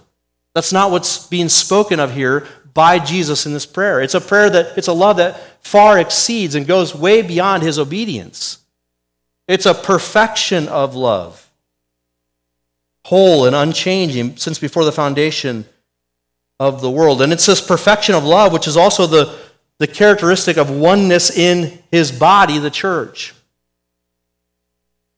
That's 0.55 0.73
not 0.73 0.91
what's 0.91 1.27
being 1.27 1.49
spoken 1.49 1.99
of 1.99 2.13
here 2.13 2.47
by 2.73 2.99
Jesus 2.99 3.45
in 3.45 3.53
this 3.53 3.65
prayer. 3.65 4.01
It's 4.01 4.15
a 4.15 4.21
prayer 4.21 4.49
that, 4.49 4.77
it's 4.77 4.88
a 4.88 4.93
love 4.93 5.17
that 5.17 5.39
far 5.63 5.99
exceeds 5.99 6.55
and 6.55 6.65
goes 6.65 6.95
way 6.95 7.21
beyond 7.21 7.63
his 7.63 7.77
obedience. 7.77 8.57
It's 9.47 9.65
a 9.65 9.73
perfection 9.73 10.67
of 10.67 10.95
love, 10.95 11.49
whole 13.05 13.45
and 13.45 13.55
unchanging 13.55 14.37
since 14.37 14.59
before 14.59 14.85
the 14.85 14.91
foundation 14.91 15.65
of 16.59 16.81
the 16.81 16.91
world. 16.91 17.21
And 17.21 17.33
it's 17.33 17.45
this 17.45 17.61
perfection 17.61 18.13
of 18.15 18.23
love, 18.23 18.53
which 18.53 18.67
is 18.67 18.77
also 18.77 19.07
the, 19.07 19.35
the 19.79 19.87
characteristic 19.87 20.57
of 20.57 20.69
oneness 20.69 21.35
in 21.35 21.79
his 21.91 22.11
body, 22.11 22.59
the 22.59 22.69
church. 22.69 23.33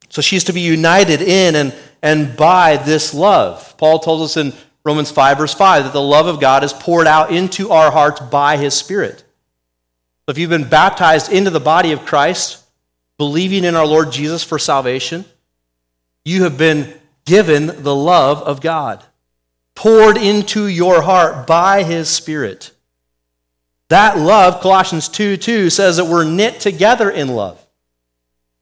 So 0.10 0.22
she's 0.22 0.46
to 0.46 0.54
be 0.54 0.62
united 0.62 1.22
in 1.22 1.56
and, 1.56 1.76
and 2.02 2.38
by 2.38 2.78
this 2.78 3.13
love. 3.13 3.76
Paul 3.78 4.00
tells 4.00 4.22
us 4.22 4.38
in 4.38 4.54
Romans 4.86 5.12
5, 5.12 5.38
verse 5.38 5.54
5, 5.54 5.86
that 5.86 5.93
the 5.93 6.02
love 6.02 6.28
of 6.28 6.39
God 6.39 6.63
is 6.63 6.72
poured 6.72 7.08
out 7.08 7.32
into 7.32 7.72
our 7.72 7.91
hearts 7.91 8.19
by 8.19 8.58
his 8.58 8.74
Spirit. 8.74 9.19
So 9.19 10.30
if 10.30 10.38
you've 10.38 10.50
been 10.50 10.69
baptized 10.69 11.32
into 11.32 11.50
the 11.50 11.60
body 11.60 11.91
of 11.91 12.06
Christ, 12.06 12.63
believing 13.17 13.65
in 13.65 13.76
our 13.76 13.86
Lord 13.86 14.12
Jesus 14.12 14.43
for 14.43 14.60
salvation, 14.60 15.26
you 16.24 16.43
have 16.43 16.58
been 16.58 16.93
given 17.26 17.84
the 17.84 17.96
love 17.96 18.42
of 18.42 18.62
God, 18.62 19.04
poured 19.76 20.18
into 20.18 20.68
your 20.68 21.02
heart 21.02 21.47
by 21.47 21.84
his 21.84 22.10
Spirit. 22.10 22.72
That 23.89 24.18
love, 24.18 24.62
Colossians 24.62 25.10
2 25.10 25.38
2, 25.38 25.70
says 25.70 25.97
that 25.97 26.06
we're 26.06 26.24
knit 26.24 26.60
together 26.60 27.10
in 27.10 27.28
love. 27.28 27.64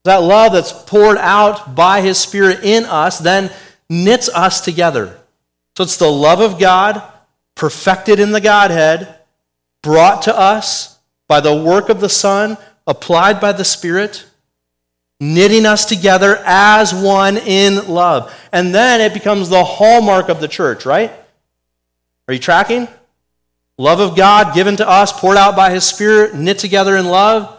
That 0.04 0.22
love 0.22 0.52
that's 0.52 0.72
poured 0.72 1.18
out 1.18 1.74
by 1.74 2.00
His 2.00 2.18
Spirit 2.18 2.64
in 2.64 2.84
us 2.84 3.18
then 3.18 3.50
knits 3.88 4.28
us 4.28 4.60
together. 4.60 5.16
So 5.76 5.84
it's 5.84 5.96
the 5.96 6.10
love 6.10 6.40
of 6.40 6.58
God, 6.58 7.02
perfected 7.54 8.18
in 8.18 8.32
the 8.32 8.40
Godhead, 8.40 9.14
brought 9.82 10.22
to 10.22 10.36
us 10.36 10.98
by 11.28 11.40
the 11.40 11.54
work 11.54 11.88
of 11.88 12.00
the 12.00 12.08
Son, 12.08 12.58
applied 12.86 13.40
by 13.40 13.52
the 13.52 13.64
Spirit, 13.64 14.26
knitting 15.22 15.64
us 15.64 15.84
together 15.84 16.42
as 16.44 16.92
one 16.92 17.36
in 17.36 17.86
love. 17.86 18.34
And 18.50 18.74
then 18.74 19.00
it 19.00 19.14
becomes 19.14 19.48
the 19.48 19.62
hallmark 19.62 20.28
of 20.28 20.40
the 20.40 20.48
church, 20.48 20.84
right? 20.84 21.12
Are 22.26 22.34
you 22.34 22.40
tracking? 22.40 22.88
Love 23.78 24.00
of 24.00 24.16
God 24.16 24.52
given 24.52 24.76
to 24.78 24.88
us, 24.88 25.12
poured 25.12 25.36
out 25.36 25.54
by 25.54 25.70
His 25.70 25.84
Spirit, 25.84 26.34
knit 26.34 26.58
together 26.58 26.96
in 26.96 27.06
love. 27.06 27.56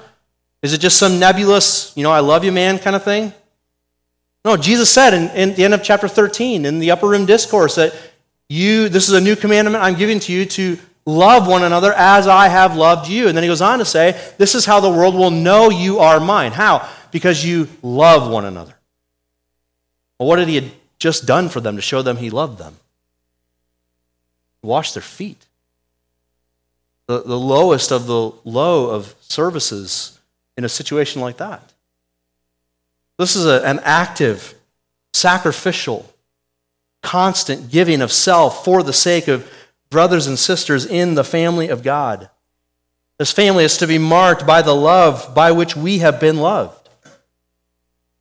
Is 0.62 0.74
it 0.74 0.80
just 0.80 1.00
some 1.00 1.20
nebulous, 1.20 1.96
you 1.96 2.04
know, 2.04 2.12
I 2.12 2.20
love 2.20 2.44
you, 2.44 2.52
man 2.52 2.80
kind 2.80 2.98
of 2.98 3.04
thing? 3.04 3.32
No, 4.44 4.58
Jesus 4.58 4.90
said 4.90 5.14
in, 5.14 5.30
in 5.30 5.56
the 5.56 5.64
end 5.64 5.74
of 5.74 5.82
chapter 5.82 6.10
13 6.10 6.66
in 6.66 6.80
the 6.80 6.92
upper 6.92 7.08
room 7.08 7.26
discourse 7.26 7.76
that 7.76 7.96
You, 8.50 8.90
this 8.90 9.08
is 9.08 9.16
a 9.16 9.22
new 9.22 9.38
commandment 9.38 9.82
I'm 9.82 9.96
giving 9.96 10.20
to 10.20 10.34
you 10.34 10.46
to 10.46 10.78
love 11.06 11.48
one 11.48 11.64
another 11.64 11.94
as 11.94 12.28
I 12.28 12.50
have 12.50 12.76
loved 12.76 13.08
you. 13.08 13.30
And 13.30 13.38
then 13.38 13.44
he 13.44 13.48
goes 13.48 13.62
on 13.62 13.80
to 13.80 13.86
say, 13.86 14.22
This 14.38 14.54
is 14.54 14.66
how 14.66 14.82
the 14.82 14.90
world 14.90 15.16
will 15.16 15.32
know 15.32 15.70
you 15.70 16.00
are 16.00 16.20
mine. 16.20 16.52
How? 16.52 16.90
Because 17.14 17.46
you 17.46 17.70
love 17.84 18.30
one 18.30 18.44
another. 18.44 18.74
Well, 20.18 20.28
what 20.28 20.40
had 20.40 20.48
he 20.48 20.72
just 20.98 21.28
done 21.28 21.48
for 21.48 21.62
them 21.62 21.76
to 21.76 21.82
show 21.82 22.02
them 22.02 22.18
he 22.18 22.32
loved 22.32 22.58
them? 22.58 22.78
Wash 24.64 24.94
their 24.94 25.04
feet. 25.04 25.46
The, 27.06 27.22
the 27.22 27.38
lowest 27.38 27.92
of 27.92 28.08
the 28.08 28.32
low 28.44 28.90
of 28.90 29.14
services 29.22 30.20
in 30.58 30.66
a 30.66 30.70
situation 30.70 31.22
like 31.22 31.38
that. 31.38 31.72
This 33.20 33.36
is 33.36 33.46
a, 33.46 33.62
an 33.64 33.80
active, 33.84 34.56
sacrificial, 35.14 36.12
constant 37.04 37.70
giving 37.70 38.02
of 38.02 38.12
self 38.12 38.66
for 38.66 38.82
the 38.82 38.94
sake 38.94 39.28
of 39.28 39.52
brothers 39.92 40.26
and 40.26 40.40
sisters 40.40 40.84
in 40.84 41.14
the 41.14 41.24
family 41.24 41.68
of 41.68 41.84
God. 41.84 42.32
This 43.20 43.32
family 43.32 43.66
is 43.66 43.78
to 43.78 43.86
be 43.86 44.00
marked 44.00 44.48
by 44.48 44.64
the 44.64 44.74
love 44.74 45.36
by 45.36 45.52
which 45.52 45.76
we 45.76 46.00
have 46.00 46.20
been 46.20 46.38
loved. 46.38 46.83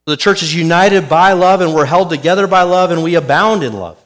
The 0.07 0.17
church 0.17 0.43
is 0.43 0.55
united 0.55 1.09
by 1.09 1.33
love, 1.33 1.61
and 1.61 1.75
we're 1.75 1.87
held 1.87 2.11
together 2.11 2.47
by 2.47 2.63
love, 2.63 2.91
and 2.91 3.03
we 3.03 3.15
abound 3.15 3.63
in 3.63 3.75
love 3.75 3.99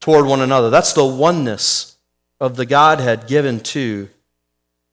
toward 0.00 0.26
one 0.26 0.40
another. 0.40 0.70
That's 0.70 0.94
the 0.94 1.04
oneness 1.04 1.96
of 2.40 2.56
the 2.56 2.66
Godhead 2.66 3.26
given 3.26 3.60
to 3.60 4.08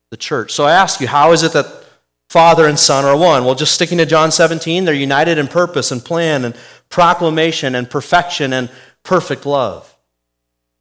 the 0.09 0.17
church. 0.17 0.51
So 0.51 0.65
I 0.65 0.73
ask 0.73 0.99
you, 0.99 1.07
how 1.07 1.31
is 1.31 1.43
it 1.43 1.53
that 1.53 1.85
Father 2.29 2.67
and 2.67 2.77
Son 2.77 3.05
are 3.05 3.17
one? 3.17 3.45
Well, 3.45 3.55
just 3.55 3.73
sticking 3.73 3.97
to 3.99 4.05
John 4.05 4.31
17, 4.31 4.85
they're 4.85 4.93
united 4.93 5.37
in 5.37 5.47
purpose 5.47 5.91
and 5.91 6.03
plan 6.03 6.45
and 6.45 6.55
proclamation 6.89 7.75
and 7.75 7.89
perfection 7.89 8.53
and 8.53 8.69
perfect 9.03 9.45
love. 9.45 9.95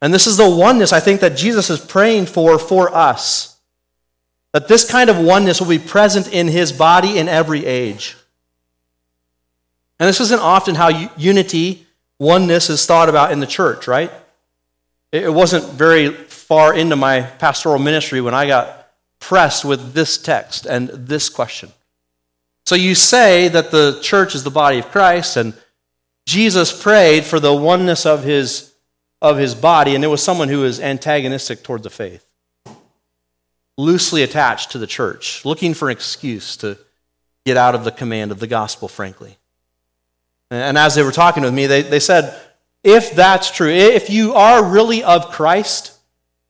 And 0.03 0.13
this 0.13 0.27
is 0.27 0.37
the 0.37 0.49
oneness 0.49 0.93
I 0.93 1.01
think 1.01 1.21
that 1.21 1.37
Jesus 1.37 1.71
is 1.71 1.81
praying 1.81 2.27
for 2.27 2.59
for 2.59 2.95
us. 2.95 3.59
That 4.53 4.67
this 4.67 4.89
kind 4.89 5.11
of 5.11 5.19
oneness 5.19 5.61
will 5.61 5.69
be 5.69 5.79
present 5.79 6.33
in 6.33 6.49
his 6.49 6.73
body 6.73 7.19
in 7.19 7.29
every 7.29 7.65
age. 7.67 8.17
And 10.01 10.09
this 10.09 10.21
isn't 10.21 10.41
often 10.41 10.75
how 10.75 10.89
unity, 11.17 11.87
oneness 12.19 12.71
is 12.71 12.87
thought 12.87 13.11
about 13.11 13.33
in 13.33 13.41
the 13.41 13.47
church, 13.47 13.87
right? 13.87 14.11
It 15.13 15.33
wasn't 15.33 15.65
very 15.67 16.11
far 16.11 16.75
into 16.75 16.97
my 16.97 17.21
pastoral 17.21 17.79
ministry 17.79 18.23
when 18.23 18.33
I 18.33 18.47
got 18.47 18.89
pressed 19.19 19.63
with 19.65 19.93
this 19.93 20.17
text 20.17 20.65
and 20.65 20.89
this 20.89 21.29
question. 21.29 21.71
So 22.65 22.77
you 22.77 22.95
say 22.95 23.49
that 23.49 23.71
the 23.71 23.99
church 24.01 24.35
is 24.35 24.43
the 24.43 24.51
body 24.51 24.79
of 24.79 24.89
Christ, 24.89 25.37
and 25.37 25.53
Jesus 26.27 26.83
prayed 26.83 27.25
for 27.25 27.39
the 27.39 27.55
oneness 27.55 28.07
of 28.07 28.25
his, 28.25 28.73
of 29.21 29.37
his 29.37 29.55
body, 29.55 29.95
and 29.95 30.03
it 30.03 30.09
was 30.09 30.23
someone 30.23 30.49
who 30.49 30.61
was 30.61 30.81
antagonistic 30.81 31.63
toward 31.63 31.83
the 31.83 31.91
faith, 31.91 32.25
loosely 33.77 34.23
attached 34.23 34.71
to 34.71 34.79
the 34.79 34.87
church, 34.87 35.45
looking 35.45 35.75
for 35.75 35.91
an 35.91 35.97
excuse 35.97 36.57
to 36.59 36.79
get 37.45 37.59
out 37.59 37.75
of 37.75 37.85
the 37.85 37.91
command 37.91 38.31
of 38.33 38.39
the 38.39 38.47
gospel, 38.47 38.89
frankly. 38.89 39.37
And 40.51 40.77
as 40.77 40.95
they 40.95 41.03
were 41.03 41.13
talking 41.13 41.43
with 41.43 41.55
me, 41.55 41.67
they, 41.67 41.83
they 41.83 42.01
said, 42.01 42.39
if 42.83 43.15
that's 43.15 43.51
true, 43.51 43.69
if 43.69 44.11
you 44.11 44.35
are 44.35 44.65
really 44.65 45.03
of 45.05 45.31
Christ, 45.31 45.97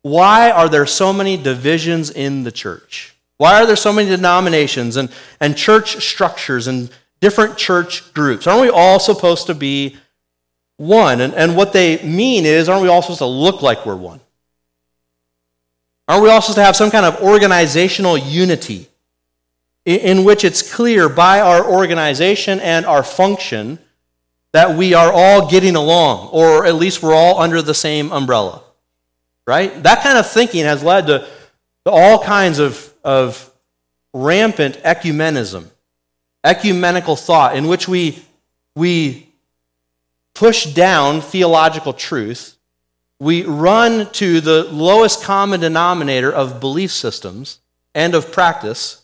why 0.02 0.50
are 0.50 0.68
there 0.68 0.86
so 0.86 1.12
many 1.12 1.36
divisions 1.36 2.10
in 2.10 2.44
the 2.44 2.52
church? 2.52 3.14
Why 3.36 3.60
are 3.60 3.66
there 3.66 3.76
so 3.76 3.92
many 3.92 4.08
denominations 4.08 4.96
and, 4.96 5.10
and 5.40 5.56
church 5.56 6.04
structures 6.04 6.66
and 6.66 6.90
different 7.20 7.56
church 7.56 8.12
groups. 8.14 8.46
Aren't 8.46 8.62
we 8.62 8.70
all 8.70 8.98
supposed 8.98 9.46
to 9.46 9.54
be 9.54 9.96
one? 10.76 11.20
And, 11.20 11.34
and 11.34 11.56
what 11.56 11.72
they 11.72 12.02
mean 12.02 12.46
is, 12.46 12.68
aren't 12.68 12.82
we 12.82 12.88
all 12.88 13.02
supposed 13.02 13.18
to 13.18 13.26
look 13.26 13.62
like 13.62 13.86
we're 13.86 13.96
one? 13.96 14.20
Aren't 16.08 16.24
we 16.24 16.30
all 16.30 16.40
supposed 16.40 16.56
to 16.56 16.64
have 16.64 16.76
some 16.76 16.90
kind 16.90 17.06
of 17.06 17.22
organizational 17.22 18.18
unity 18.18 18.88
in, 19.84 20.00
in 20.00 20.24
which 20.24 20.44
it's 20.44 20.74
clear 20.74 21.08
by 21.08 21.40
our 21.40 21.64
organization 21.64 22.58
and 22.60 22.84
our 22.86 23.04
function 23.04 23.78
that 24.52 24.76
we 24.76 24.94
are 24.94 25.12
all 25.12 25.48
getting 25.48 25.76
along, 25.76 26.28
or 26.32 26.66
at 26.66 26.74
least 26.74 27.02
we're 27.02 27.14
all 27.14 27.40
under 27.40 27.62
the 27.62 27.74
same 27.74 28.12
umbrella? 28.12 28.62
Right? 29.46 29.82
That 29.82 30.02
kind 30.02 30.18
of 30.18 30.30
thinking 30.30 30.64
has 30.64 30.82
led 30.82 31.06
to, 31.06 31.26
to 31.84 31.90
all 31.90 32.22
kinds 32.22 32.58
of, 32.58 32.92
of 33.04 33.50
rampant 34.12 34.76
ecumenism 34.82 35.66
ecumenical 36.44 37.16
thought 37.16 37.56
in 37.56 37.68
which 37.68 37.86
we, 37.86 38.18
we 38.74 39.28
push 40.34 40.66
down 40.66 41.20
theological 41.20 41.92
truth, 41.92 42.56
we 43.18 43.42
run 43.44 44.10
to 44.12 44.40
the 44.40 44.64
lowest 44.64 45.22
common 45.22 45.60
denominator 45.60 46.32
of 46.32 46.60
belief 46.60 46.90
systems 46.90 47.58
and 47.94 48.14
of 48.14 48.32
practice, 48.32 49.02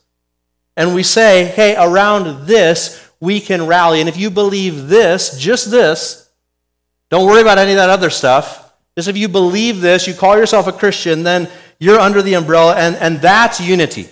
and 0.76 0.94
we 0.94 1.02
say, 1.02 1.44
hey, 1.44 1.76
around 1.76 2.46
this, 2.46 3.05
we 3.26 3.40
can 3.40 3.66
rally. 3.66 3.98
And 3.98 4.08
if 4.08 4.16
you 4.16 4.30
believe 4.30 4.86
this, 4.86 5.36
just 5.36 5.68
this, 5.68 6.30
don't 7.10 7.26
worry 7.26 7.42
about 7.42 7.58
any 7.58 7.72
of 7.72 7.76
that 7.76 7.90
other 7.90 8.08
stuff. 8.08 8.72
Just 8.94 9.08
if 9.08 9.16
you 9.16 9.28
believe 9.28 9.80
this, 9.80 10.06
you 10.06 10.14
call 10.14 10.38
yourself 10.38 10.68
a 10.68 10.72
Christian, 10.72 11.24
then 11.24 11.50
you're 11.80 11.98
under 11.98 12.22
the 12.22 12.34
umbrella, 12.34 12.76
and, 12.76 12.94
and 12.96 13.20
that's 13.20 13.60
unity. 13.60 14.08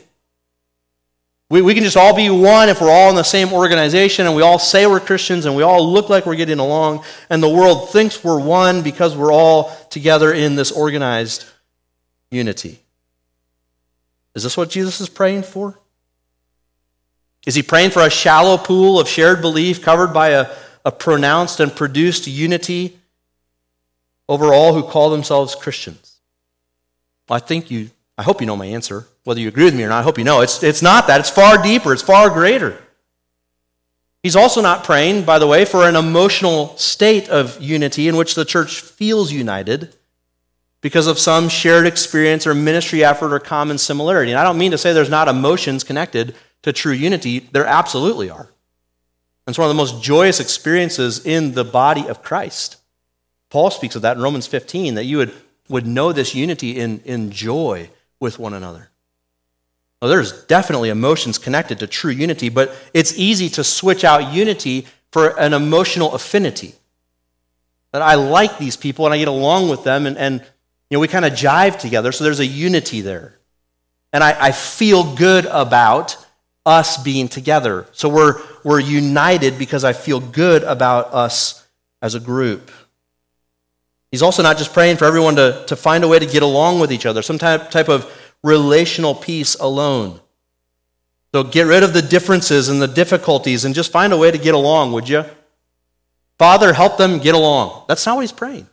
We, 1.49 1.63
we 1.63 1.75
can 1.75 1.85
just 1.85 1.97
all 1.97 2.15
be 2.15 2.29
one 2.29 2.69
if 2.69 2.81
we're 2.81 2.91
all 2.91 3.09
in 3.11 3.15
the 3.15 3.23
same 3.23 3.53
organization 3.53 4.27
and 4.27 4.35
we 4.35 4.43
all 4.43 4.59
say 4.59 4.87
we're 4.87 4.99
Christians 4.99 5.47
and 5.47 5.55
we 5.55 5.63
all 5.63 5.89
look 5.89 6.09
like 6.09 6.27
we're 6.27 6.35
getting 6.35 6.59
along, 6.59 7.05
and 7.31 7.41
the 7.41 7.49
world 7.49 7.91
thinks 7.91 8.25
we're 8.25 8.41
one 8.41 8.83
because 8.83 9.17
we're 9.17 9.33
all 9.33 9.71
together 9.91 10.33
in 10.33 10.57
this 10.57 10.73
organized 10.73 11.45
unity. 12.33 12.81
Is 14.35 14.43
this 14.43 14.57
what 14.57 14.71
Jesus 14.71 15.01
is 15.01 15.09
praying 15.09 15.45
for? 15.45 15.79
Is 17.47 17.55
he 17.55 17.63
praying 17.63 17.91
for 17.91 18.03
a 18.03 18.11
shallow 18.11 18.57
pool 18.57 18.99
of 18.99 19.09
shared 19.09 19.41
belief 19.41 19.83
covered 19.83 20.13
by 20.13 20.31
a, 20.31 20.51
a 20.85 20.93
pronounced 20.93 21.61
and 21.61 21.75
produced 21.75 22.27
unity 22.27 22.99
over 24.29 24.53
all 24.53 24.73
who 24.73 24.83
call 24.83 25.11
themselves 25.11 25.55
Christians? 25.55 26.19
Well, 27.29 27.37
I 27.37 27.41
think 27.41 27.71
you, 27.71 27.91
I 28.17 28.23
hope 28.23 28.41
you 28.41 28.47
know 28.47 28.57
my 28.57 28.67
answer. 28.67 29.07
Whether 29.25 29.41
you 29.41 29.49
agree 29.49 29.65
with 29.65 29.75
me 29.75 29.85
or 29.85 29.89
not, 29.89 30.01
I 30.01 30.03
hope 30.03 30.19
you 30.19 30.25
know. 30.25 30.41
It's, 30.41 30.63
it's 30.63 30.83
not 30.83 31.07
that. 31.07 31.21
It's 31.21 31.31
far 31.31 31.63
deeper, 31.63 31.93
it's 31.93 32.03
far 32.03 32.31
greater. 32.31 32.79
He's 34.23 34.37
also 34.37 34.63
not 34.63 34.85
praying, 34.85 35.25
by 35.25 35.39
the 35.39 35.47
way, 35.47 35.67
for 35.67 35.87
an 35.87 35.97
emotional 35.97 36.75
state 36.79 37.29
of 37.29 37.61
unity 37.61 38.09
in 38.09 38.17
which 38.17 38.35
the 38.35 38.47
church 38.47 38.81
feels 38.81 39.31
united 39.31 39.95
because 40.81 41.07
of 41.07 41.19
some 41.19 41.51
shared 41.51 41.87
experience 41.87 42.47
or 42.47 42.55
ministry 42.55 43.05
effort 43.05 43.35
or 43.35 43.39
common 43.39 43.77
similarity. 43.77 44.33
And 44.33 44.41
I 44.41 44.45
don't 44.45 44.57
mean 44.57 44.71
to 44.71 44.79
say 44.79 44.95
there's 44.95 45.11
not 45.11 45.29
emotions 45.29 45.85
connected 45.85 46.35
to 46.65 46.73
true 46.73 46.93
unity, 46.93 47.41
there 47.53 47.67
absolutely 47.67 48.31
are. 48.31 48.49
It's 49.47 49.59
one 49.59 49.69
of 49.69 49.77
the 49.77 49.81
most 49.81 50.03
joyous 50.03 50.41
experiences 50.41 51.25
in 51.25 51.53
the 51.53 51.65
body 51.65 52.09
of 52.09 52.23
Christ. 52.23 52.79
Paul 53.51 53.71
speaks 53.71 53.95
of 53.97 54.03
that 54.03 54.17
in 54.17 54.23
Romans 54.23 54.47
15, 54.47 54.95
that 54.95 55.05
you 55.05 55.19
would, 55.19 55.35
would 55.69 55.87
know 55.87 56.13
this 56.13 56.35
unity 56.35 56.79
in, 56.79 57.01
in 57.05 57.31
joy 57.31 57.91
with 58.19 58.39
one 58.39 58.55
another. 58.55 58.89
Well, 60.01 60.11
there's 60.11 60.45
definitely 60.45 60.89
emotions 60.89 61.37
connected 61.37 61.79
to 61.81 61.87
true 61.87 62.11
unity, 62.11 62.49
but 62.49 62.75
it's 62.95 63.17
easy 63.19 63.51
to 63.51 63.65
switch 63.65 64.03
out 64.03 64.33
unity 64.33 64.87
for 65.13 65.39
an 65.39 65.53
emotional 65.53 66.15
affinity. 66.15 66.75
That 67.93 68.01
I 68.01 68.15
like 68.15 68.59
these 68.59 68.77
people 68.77 69.05
and 69.05 69.15
I 69.15 69.19
get 69.19 69.29
along 69.29 69.69
with 69.69 69.85
them, 69.85 70.07
and, 70.07 70.17
and 70.17 70.41
you 70.41 70.97
know, 70.97 71.01
we 71.01 71.09
kind 71.09 71.27
of 71.27 71.35
jive 71.35 71.79
together, 71.79 72.11
so 72.11 72.25
there's 72.25 72.41
a 72.41 72.47
unity 72.47 73.03
there. 73.03 73.39
And 74.15 74.25
I, 74.25 74.47
I 74.47 74.53
feel 74.53 75.15
good 75.15 75.45
about 75.47 76.24
us 76.67 77.03
being 77.03 77.29
together. 77.29 77.87
So 77.93 78.09
we're, 78.09 78.41
we're 78.63 78.81
united 78.81 79.59
because 79.59 79.85
I 79.85 79.93
feel 79.93 80.21
good 80.21 80.63
about 80.63 81.13
us 81.13 81.67
as 82.01 82.15
a 82.15 82.21
group. 82.21 82.71
He's 84.11 84.23
also 84.23 84.43
not 84.43 84.59
just 84.59 84.73
praying 84.73 84.97
for 84.97 85.05
everyone 85.05 85.37
to, 85.37 85.65
to 85.67 85.77
find 85.77 86.05
a 86.05 86.09
way 86.09 86.19
to 86.19 86.27
get 86.27 86.43
along 86.43 86.81
with 86.81 86.93
each 86.93 87.07
other, 87.07 87.21
some 87.21 87.39
type, 87.39 87.71
type 87.71 87.89
of 87.89 88.11
relational 88.43 89.15
peace 89.15 89.57
alone. 89.57 90.21
So 91.33 91.43
get 91.43 91.63
rid 91.63 91.83
of 91.83 91.93
the 91.93 92.03
differences 92.03 92.69
and 92.69 92.81
the 92.81 92.87
difficulties 92.87 93.65
and 93.65 93.75
just 93.75 93.91
find 93.91 94.13
a 94.13 94.17
way 94.17 94.31
to 94.31 94.39
get 94.39 94.55
along, 94.55 94.93
would 94.93 95.09
you? 95.09 95.25
Father, 96.39 96.73
help 96.73 96.97
them 96.97 97.19
get 97.19 97.35
along. 97.35 97.87
That's 97.89 98.07
not 98.07 98.15
what 98.17 98.21
he's 98.21 98.33
praying. 98.33 98.69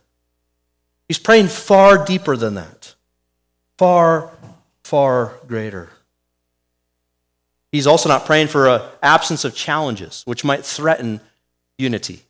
He's 1.08 1.18
praying 1.18 1.48
far 1.48 2.04
deeper 2.04 2.36
than 2.36 2.54
that, 2.54 2.94
far, 3.78 4.30
far 4.84 5.34
greater. 5.46 5.90
He's 7.72 7.86
also 7.86 8.08
not 8.08 8.26
praying 8.26 8.48
for 8.48 8.68
an 8.68 8.82
absence 9.02 9.44
of 9.44 9.54
challenges, 9.54 10.22
which 10.26 10.44
might 10.44 10.64
threaten 10.64 11.20
unity. 11.78 12.20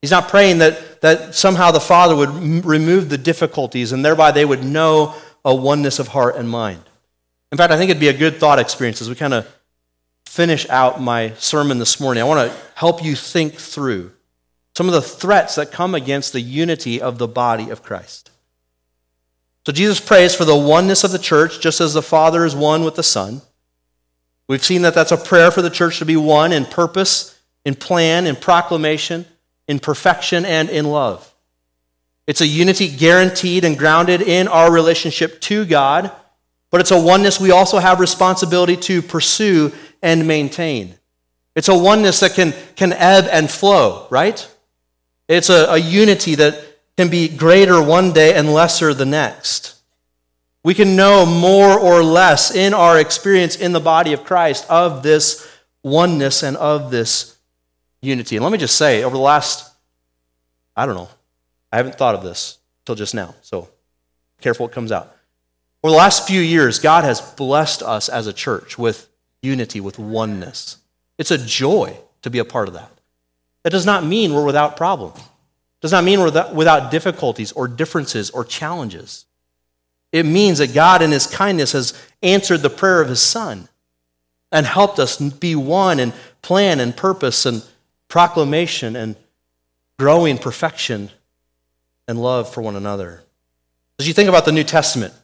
He's 0.00 0.10
not 0.10 0.28
praying 0.28 0.58
that, 0.58 1.02
that 1.02 1.34
somehow 1.34 1.70
the 1.70 1.80
Father 1.80 2.16
would 2.16 2.30
m- 2.30 2.62
remove 2.62 3.10
the 3.10 3.18
difficulties 3.18 3.92
and 3.92 4.02
thereby 4.02 4.32
they 4.32 4.46
would 4.46 4.64
know 4.64 5.14
a 5.44 5.54
oneness 5.54 5.98
of 5.98 6.08
heart 6.08 6.36
and 6.36 6.48
mind. 6.48 6.82
In 7.52 7.58
fact, 7.58 7.72
I 7.72 7.76
think 7.76 7.90
it'd 7.90 8.00
be 8.00 8.08
a 8.08 8.14
good 8.14 8.38
thought 8.38 8.58
experience 8.58 9.02
as 9.02 9.10
we 9.10 9.14
kind 9.14 9.34
of 9.34 9.46
finish 10.24 10.68
out 10.70 11.00
my 11.00 11.34
sermon 11.34 11.78
this 11.78 12.00
morning. 12.00 12.22
I 12.22 12.26
want 12.26 12.50
to 12.50 12.56
help 12.74 13.04
you 13.04 13.14
think 13.14 13.54
through 13.54 14.12
some 14.76 14.86
of 14.86 14.94
the 14.94 15.02
threats 15.02 15.56
that 15.56 15.72
come 15.72 15.94
against 15.94 16.32
the 16.32 16.40
unity 16.40 17.02
of 17.02 17.18
the 17.18 17.28
body 17.28 17.68
of 17.68 17.82
Christ. 17.82 18.30
So 19.66 19.72
Jesus 19.72 20.00
prays 20.00 20.34
for 20.34 20.46
the 20.46 20.56
oneness 20.56 21.04
of 21.04 21.10
the 21.10 21.18
church, 21.18 21.60
just 21.60 21.80
as 21.82 21.92
the 21.92 22.00
Father 22.00 22.46
is 22.46 22.54
one 22.54 22.84
with 22.84 22.94
the 22.94 23.02
Son. 23.02 23.42
We've 24.50 24.64
seen 24.64 24.82
that 24.82 24.94
that's 24.94 25.12
a 25.12 25.16
prayer 25.16 25.52
for 25.52 25.62
the 25.62 25.70
church 25.70 26.00
to 26.00 26.04
be 26.04 26.16
one 26.16 26.50
in 26.50 26.64
purpose, 26.64 27.38
in 27.64 27.76
plan, 27.76 28.26
in 28.26 28.34
proclamation, 28.34 29.24
in 29.68 29.78
perfection, 29.78 30.44
and 30.44 30.68
in 30.68 30.86
love. 30.86 31.32
It's 32.26 32.40
a 32.40 32.46
unity 32.48 32.88
guaranteed 32.88 33.64
and 33.64 33.78
grounded 33.78 34.20
in 34.20 34.48
our 34.48 34.72
relationship 34.72 35.40
to 35.42 35.64
God, 35.64 36.10
but 36.72 36.80
it's 36.80 36.90
a 36.90 37.00
oneness 37.00 37.38
we 37.38 37.52
also 37.52 37.78
have 37.78 38.00
responsibility 38.00 38.76
to 38.78 39.02
pursue 39.02 39.70
and 40.02 40.26
maintain. 40.26 40.96
It's 41.54 41.68
a 41.68 41.78
oneness 41.78 42.18
that 42.18 42.34
can, 42.34 42.52
can 42.74 42.92
ebb 42.92 43.28
and 43.30 43.48
flow, 43.48 44.08
right? 44.10 44.52
It's 45.28 45.48
a, 45.48 45.66
a 45.66 45.78
unity 45.78 46.34
that 46.34 46.60
can 46.96 47.08
be 47.08 47.28
greater 47.28 47.80
one 47.80 48.12
day 48.12 48.34
and 48.34 48.52
lesser 48.52 48.94
the 48.94 49.06
next. 49.06 49.79
We 50.62 50.74
can 50.74 50.94
know 50.94 51.24
more 51.24 51.78
or 51.78 52.02
less 52.02 52.54
in 52.54 52.74
our 52.74 52.98
experience 52.98 53.56
in 53.56 53.72
the 53.72 53.80
body 53.80 54.12
of 54.12 54.24
Christ 54.24 54.66
of 54.68 55.02
this 55.02 55.48
oneness 55.82 56.42
and 56.42 56.56
of 56.56 56.90
this 56.90 57.36
unity. 58.02 58.36
And 58.36 58.44
let 58.44 58.52
me 58.52 58.58
just 58.58 58.76
say, 58.76 59.02
over 59.02 59.16
the 59.16 59.22
last, 59.22 59.72
I 60.76 60.84
don't 60.84 60.96
know, 60.96 61.08
I 61.72 61.78
haven't 61.78 61.96
thought 61.96 62.14
of 62.14 62.22
this 62.22 62.58
till 62.84 62.94
just 62.94 63.14
now, 63.14 63.34
so 63.42 63.68
careful 64.40 64.66
what 64.66 64.72
comes 64.72 64.92
out. 64.92 65.16
Over 65.82 65.92
the 65.92 65.98
last 65.98 66.26
few 66.26 66.40
years, 66.40 66.78
God 66.78 67.04
has 67.04 67.20
blessed 67.20 67.82
us 67.82 68.10
as 68.10 68.26
a 68.26 68.32
church 68.32 68.76
with 68.76 69.08
unity, 69.42 69.80
with 69.80 69.98
oneness. 69.98 70.76
It's 71.16 71.30
a 71.30 71.38
joy 71.38 71.96
to 72.22 72.28
be 72.28 72.38
a 72.38 72.44
part 72.44 72.68
of 72.68 72.74
that. 72.74 72.90
That 73.62 73.70
does 73.70 73.86
not 73.86 74.04
mean 74.04 74.34
we're 74.34 74.44
without 74.44 74.76
problems. 74.76 75.20
Does 75.80 75.92
not 75.92 76.04
mean 76.04 76.20
we're 76.20 76.52
without 76.52 76.90
difficulties 76.90 77.52
or 77.52 77.66
differences 77.66 78.28
or 78.30 78.44
challenges. 78.44 79.24
It 80.12 80.26
means 80.26 80.58
that 80.58 80.74
God, 80.74 81.02
in 81.02 81.10
His 81.10 81.26
kindness, 81.26 81.72
has 81.72 81.94
answered 82.22 82.62
the 82.62 82.70
prayer 82.70 83.00
of 83.00 83.08
His 83.08 83.22
Son 83.22 83.68
and 84.52 84.66
helped 84.66 84.98
us 84.98 85.18
be 85.18 85.54
one 85.54 86.00
in 86.00 86.12
plan 86.42 86.80
and 86.80 86.96
purpose 86.96 87.46
and 87.46 87.64
proclamation 88.08 88.96
and 88.96 89.16
growing 89.98 90.38
perfection 90.38 91.10
and 92.08 92.20
love 92.20 92.52
for 92.52 92.60
one 92.60 92.76
another. 92.76 93.22
As 93.98 94.08
you 94.08 94.14
think 94.14 94.28
about 94.28 94.44
the 94.44 94.52
New 94.52 94.64
Testament, 94.64 95.14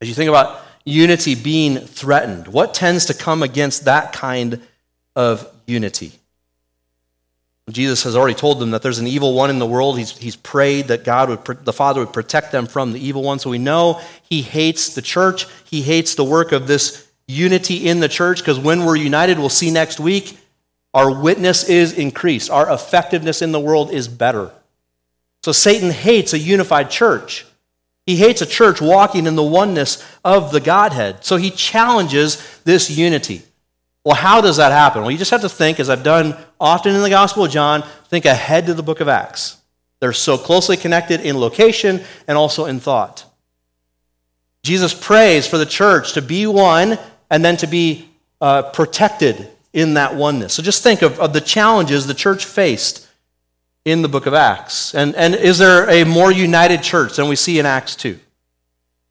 as 0.00 0.08
you 0.08 0.14
think 0.14 0.28
about 0.28 0.60
unity 0.84 1.34
being 1.34 1.78
threatened, 1.78 2.46
what 2.46 2.74
tends 2.74 3.06
to 3.06 3.14
come 3.14 3.42
against 3.42 3.86
that 3.86 4.12
kind 4.12 4.60
of 5.16 5.50
unity? 5.66 6.12
Jesus 7.70 8.02
has 8.02 8.14
already 8.14 8.34
told 8.34 8.58
them 8.58 8.72
that 8.72 8.82
there's 8.82 8.98
an 8.98 9.06
evil 9.06 9.32
one 9.32 9.48
in 9.48 9.58
the 9.58 9.66
world. 9.66 9.98
He's, 9.98 10.16
he's 10.16 10.36
prayed 10.36 10.88
that 10.88 11.02
God 11.02 11.30
would, 11.30 11.64
the 11.64 11.72
Father 11.72 12.00
would 12.00 12.12
protect 12.12 12.52
them 12.52 12.66
from 12.66 12.92
the 12.92 13.04
evil 13.04 13.22
one. 13.22 13.38
So 13.38 13.48
we 13.48 13.58
know 13.58 14.02
he 14.28 14.42
hates 14.42 14.94
the 14.94 15.00
church. 15.00 15.46
He 15.64 15.80
hates 15.80 16.14
the 16.14 16.24
work 16.24 16.52
of 16.52 16.66
this 16.66 17.10
unity 17.26 17.88
in 17.88 18.00
the 18.00 18.08
church 18.08 18.40
because 18.40 18.58
when 18.58 18.84
we're 18.84 18.96
united, 18.96 19.38
we'll 19.38 19.48
see 19.48 19.70
next 19.70 19.98
week, 19.98 20.38
our 20.92 21.10
witness 21.10 21.68
is 21.68 21.94
increased. 21.94 22.50
Our 22.50 22.70
effectiveness 22.70 23.40
in 23.40 23.50
the 23.50 23.60
world 23.60 23.90
is 23.90 24.08
better. 24.08 24.52
So 25.42 25.52
Satan 25.52 25.90
hates 25.90 26.34
a 26.34 26.38
unified 26.38 26.90
church. 26.90 27.46
He 28.06 28.16
hates 28.16 28.42
a 28.42 28.46
church 28.46 28.82
walking 28.82 29.26
in 29.26 29.36
the 29.36 29.42
oneness 29.42 30.06
of 30.22 30.52
the 30.52 30.60
Godhead. 30.60 31.24
So 31.24 31.36
he 31.36 31.50
challenges 31.50 32.60
this 32.64 32.90
unity. 32.90 33.42
Well, 34.04 34.14
how 34.14 34.42
does 34.42 34.58
that 34.58 34.70
happen? 34.70 35.02
Well, 35.02 35.10
you 35.10 35.18
just 35.18 35.30
have 35.30 35.40
to 35.40 35.48
think, 35.48 35.80
as 35.80 35.88
I've 35.88 36.02
done 36.02 36.36
often 36.60 36.94
in 36.94 37.02
the 37.02 37.10
Gospel 37.10 37.44
of 37.44 37.50
John, 37.50 37.82
think 38.08 38.26
ahead 38.26 38.66
to 38.66 38.74
the 38.74 38.82
book 38.82 39.00
of 39.00 39.08
Acts. 39.08 39.56
They're 40.00 40.12
so 40.12 40.36
closely 40.36 40.76
connected 40.76 41.22
in 41.22 41.40
location 41.40 42.02
and 42.28 42.36
also 42.36 42.66
in 42.66 42.80
thought. 42.80 43.24
Jesus 44.62 44.92
prays 44.92 45.46
for 45.46 45.56
the 45.56 45.66
church 45.66 46.12
to 46.14 46.22
be 46.22 46.46
one 46.46 46.98
and 47.30 47.42
then 47.42 47.56
to 47.58 47.66
be 47.66 48.10
uh, 48.40 48.62
protected 48.62 49.48
in 49.72 49.94
that 49.94 50.14
oneness. 50.14 50.52
So 50.52 50.62
just 50.62 50.82
think 50.82 51.00
of, 51.00 51.18
of 51.18 51.32
the 51.32 51.40
challenges 51.40 52.06
the 52.06 52.14
church 52.14 52.44
faced 52.44 53.08
in 53.84 54.02
the 54.02 54.08
book 54.08 54.26
of 54.26 54.34
Acts. 54.34 54.94
And, 54.94 55.14
and 55.14 55.34
is 55.34 55.58
there 55.58 55.88
a 55.88 56.04
more 56.04 56.30
united 56.30 56.82
church 56.82 57.16
than 57.16 57.28
we 57.28 57.36
see 57.36 57.58
in 57.58 57.66
Acts 57.66 57.96
2? 57.96 58.18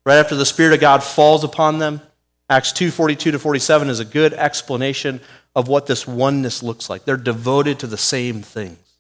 Right 0.06 0.18
after 0.18 0.36
the 0.36 0.46
Spirit 0.46 0.74
of 0.74 0.80
God 0.80 1.04
falls 1.04 1.44
upon 1.44 1.80
them, 1.80 2.02
Acts 2.50 2.72
2 2.74 2.92
42 2.92 3.32
to 3.32 3.40
47 3.40 3.90
is 3.90 4.00
a 4.00 4.06
good 4.06 4.34
explanation 4.34 5.22
of 5.56 5.68
what 5.68 5.86
this 5.86 6.08
oneness 6.08 6.64
looks 6.64 6.90
like. 6.90 7.06
They're 7.06 7.18
devoted 7.18 7.80
to 7.80 7.88
the 7.88 7.98
same 7.98 8.42
things, 8.42 8.98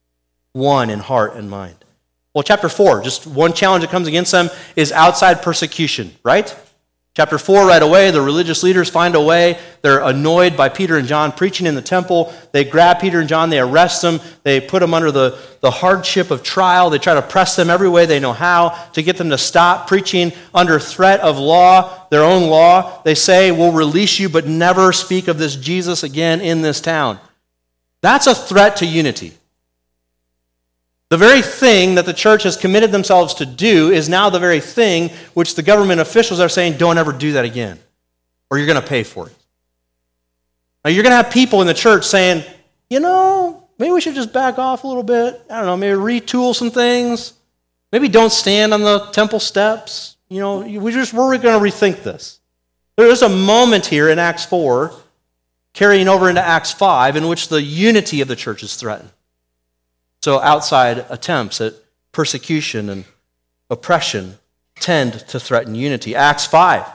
one 0.54 0.89
in 0.89 1.00
heart 1.00 1.36
and 1.36 1.50
mind. 1.50 1.76
Well, 2.34 2.44
chapter 2.44 2.70
4, 2.70 3.04
just 3.04 3.28
one 3.28 3.54
challenge 3.54 3.84
that 3.84 3.91
comes 3.91 4.08
against 4.08 4.32
them 4.32 4.50
is 4.76 4.91
outside 4.91 5.44
persecution, 5.44 6.16
right? 6.24 6.56
Chapter 7.16 7.38
4, 7.38 7.68
right 7.68 7.84
away, 7.84 8.09
the 8.09 8.24
religious 8.24 8.64
leaders 8.64 8.89
find 8.89 9.14
a 9.14 9.22
way. 9.22 9.59
They're 9.84 10.01
annoyed 10.01 10.57
by 10.57 10.70
Peter 10.70 10.97
and 10.97 11.07
John 11.07 11.32
preaching 11.32 11.68
in 11.68 11.76
the 11.76 11.82
temple. 11.82 12.34
They 12.53 12.64
grab 12.64 12.99
Peter 12.99 13.20
and 13.20 13.30
John, 13.30 13.51
they 13.51 13.59
arrest 13.59 14.01
them, 14.01 14.20
they 14.41 14.59
put 14.59 14.80
them 14.80 14.95
under 14.95 15.11
the, 15.11 15.38
the 15.61 15.70
hardship 15.70 16.32
of 16.32 16.41
trial. 16.41 16.89
They 16.89 16.97
try 16.97 17.14
to 17.14 17.22
press 17.22 17.55
them 17.55 17.70
every 17.70 17.88
way 17.88 18.07
they 18.07 18.20
know 18.20 18.34
how 18.34 18.70
to 18.93 19.03
get 19.03 19.18
them 19.18 19.30
to 19.30 19.38
stop 19.38 19.88
preaching 19.88 20.32
under 20.55 20.80
threat 20.80 21.20
of 21.20 21.38
law, 21.38 22.07
their 22.09 22.24
own 22.24 22.49
law. 22.49 23.03
They 23.03 23.14
say, 23.14 23.51
We'll 23.51 23.74
release 23.74 24.18
you, 24.18 24.28
but 24.28 24.47
never 24.47 24.91
speak 24.91 25.28
of 25.28 25.38
this 25.38 25.55
Jesus 25.55 26.01
again 26.01 26.41
in 26.41 26.64
this 26.64 26.82
town. 26.82 27.20
That's 28.01 28.26
a 28.26 28.34
threat 28.34 28.78
to 28.78 28.88
unity. 28.88 29.34
The 31.14 31.18
very 31.18 31.43
thing 31.43 31.93
that 31.93 32.07
the 32.07 32.14
church 32.14 32.41
has 32.41 32.57
committed 32.57 32.91
themselves 32.91 33.36
to 33.36 33.45
do 33.45 33.91
is 33.91 34.09
now 34.09 34.32
the 34.32 34.39
very 34.39 34.59
thing 34.59 35.11
which 35.36 35.53
the 35.53 35.61
government 35.61 36.01
officials 36.01 36.39
are 36.39 36.49
saying, 36.49 36.78
don't 36.78 36.97
ever 36.97 37.14
do 37.14 37.34
that 37.34 37.45
again, 37.45 37.78
or 38.49 38.57
you're 38.57 38.66
going 38.66 38.82
to 38.82 38.88
pay 38.88 39.03
for 39.03 39.28
it. 39.28 39.36
Now, 40.84 40.89
you're 40.89 41.03
going 41.03 41.11
to 41.11 41.18
have 41.18 41.30
people 41.30 41.61
in 41.61 41.68
the 41.68 41.74
church 41.76 42.03
saying, 42.03 42.43
you 42.89 42.99
know, 42.99 43.68
maybe 43.78 43.91
we 43.91 44.01
should 44.01 44.16
just 44.16 44.34
back 44.34 44.57
off 44.57 44.86
a 44.86 44.88
little 44.88 45.03
bit. 45.03 45.39
I 45.51 45.57
don't 45.57 45.68
know, 45.68 45.78
maybe 45.78 45.95
retool 45.95 46.55
some 46.55 46.72
things. 46.72 47.34
Maybe 47.91 48.07
don't 48.07 48.32
stand 48.32 48.74
on 48.74 48.82
the 48.82 49.05
temple 49.11 49.39
steps. 49.39 50.18
You 50.30 50.39
know, 50.39 50.61
we 50.61 50.91
just, 50.91 51.14
we're 51.14 51.38
going 51.38 51.64
to 51.64 51.64
rethink 51.64 52.01
this. 52.01 52.39
There 52.95 53.05
is 53.05 53.22
a 53.22 53.30
moment 53.30 53.86
here 53.86 54.09
in 54.09 54.18
Acts 54.18 54.45
4, 54.45 54.91
carrying 55.74 56.07
over 56.07 56.28
into 56.28 56.41
Acts 56.41 56.72
5, 56.72 57.18
in 57.18 57.28
which 57.28 57.49
the 57.49 57.61
unity 57.61 58.22
of 58.22 58.28
the 58.28 58.36
church 58.36 58.64
is 58.64 58.76
threatened. 58.76 59.11
So, 60.24 60.39
outside 60.39 61.05
attempts 61.09 61.59
at 61.59 61.74
persecution 62.13 62.89
and 62.89 63.03
oppression 63.69 64.38
tend 64.80 65.15
to 65.28 65.38
threaten 65.38 65.76
unity. 65.76 66.15
Acts 66.15 66.45
5. 66.45 66.86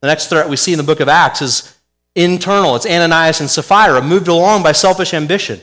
The 0.00 0.06
next 0.06 0.28
threat 0.28 0.48
we 0.48 0.56
see 0.56 0.72
in 0.72 0.78
the 0.78 0.82
book 0.82 1.00
of 1.00 1.06
Acts 1.06 1.42
is 1.42 1.76
internal. 2.14 2.74
It's 2.74 2.86
Ananias 2.86 3.42
and 3.42 3.50
Sapphira, 3.50 4.00
moved 4.00 4.26
along 4.26 4.62
by 4.62 4.72
selfish 4.72 5.12
ambition. 5.12 5.60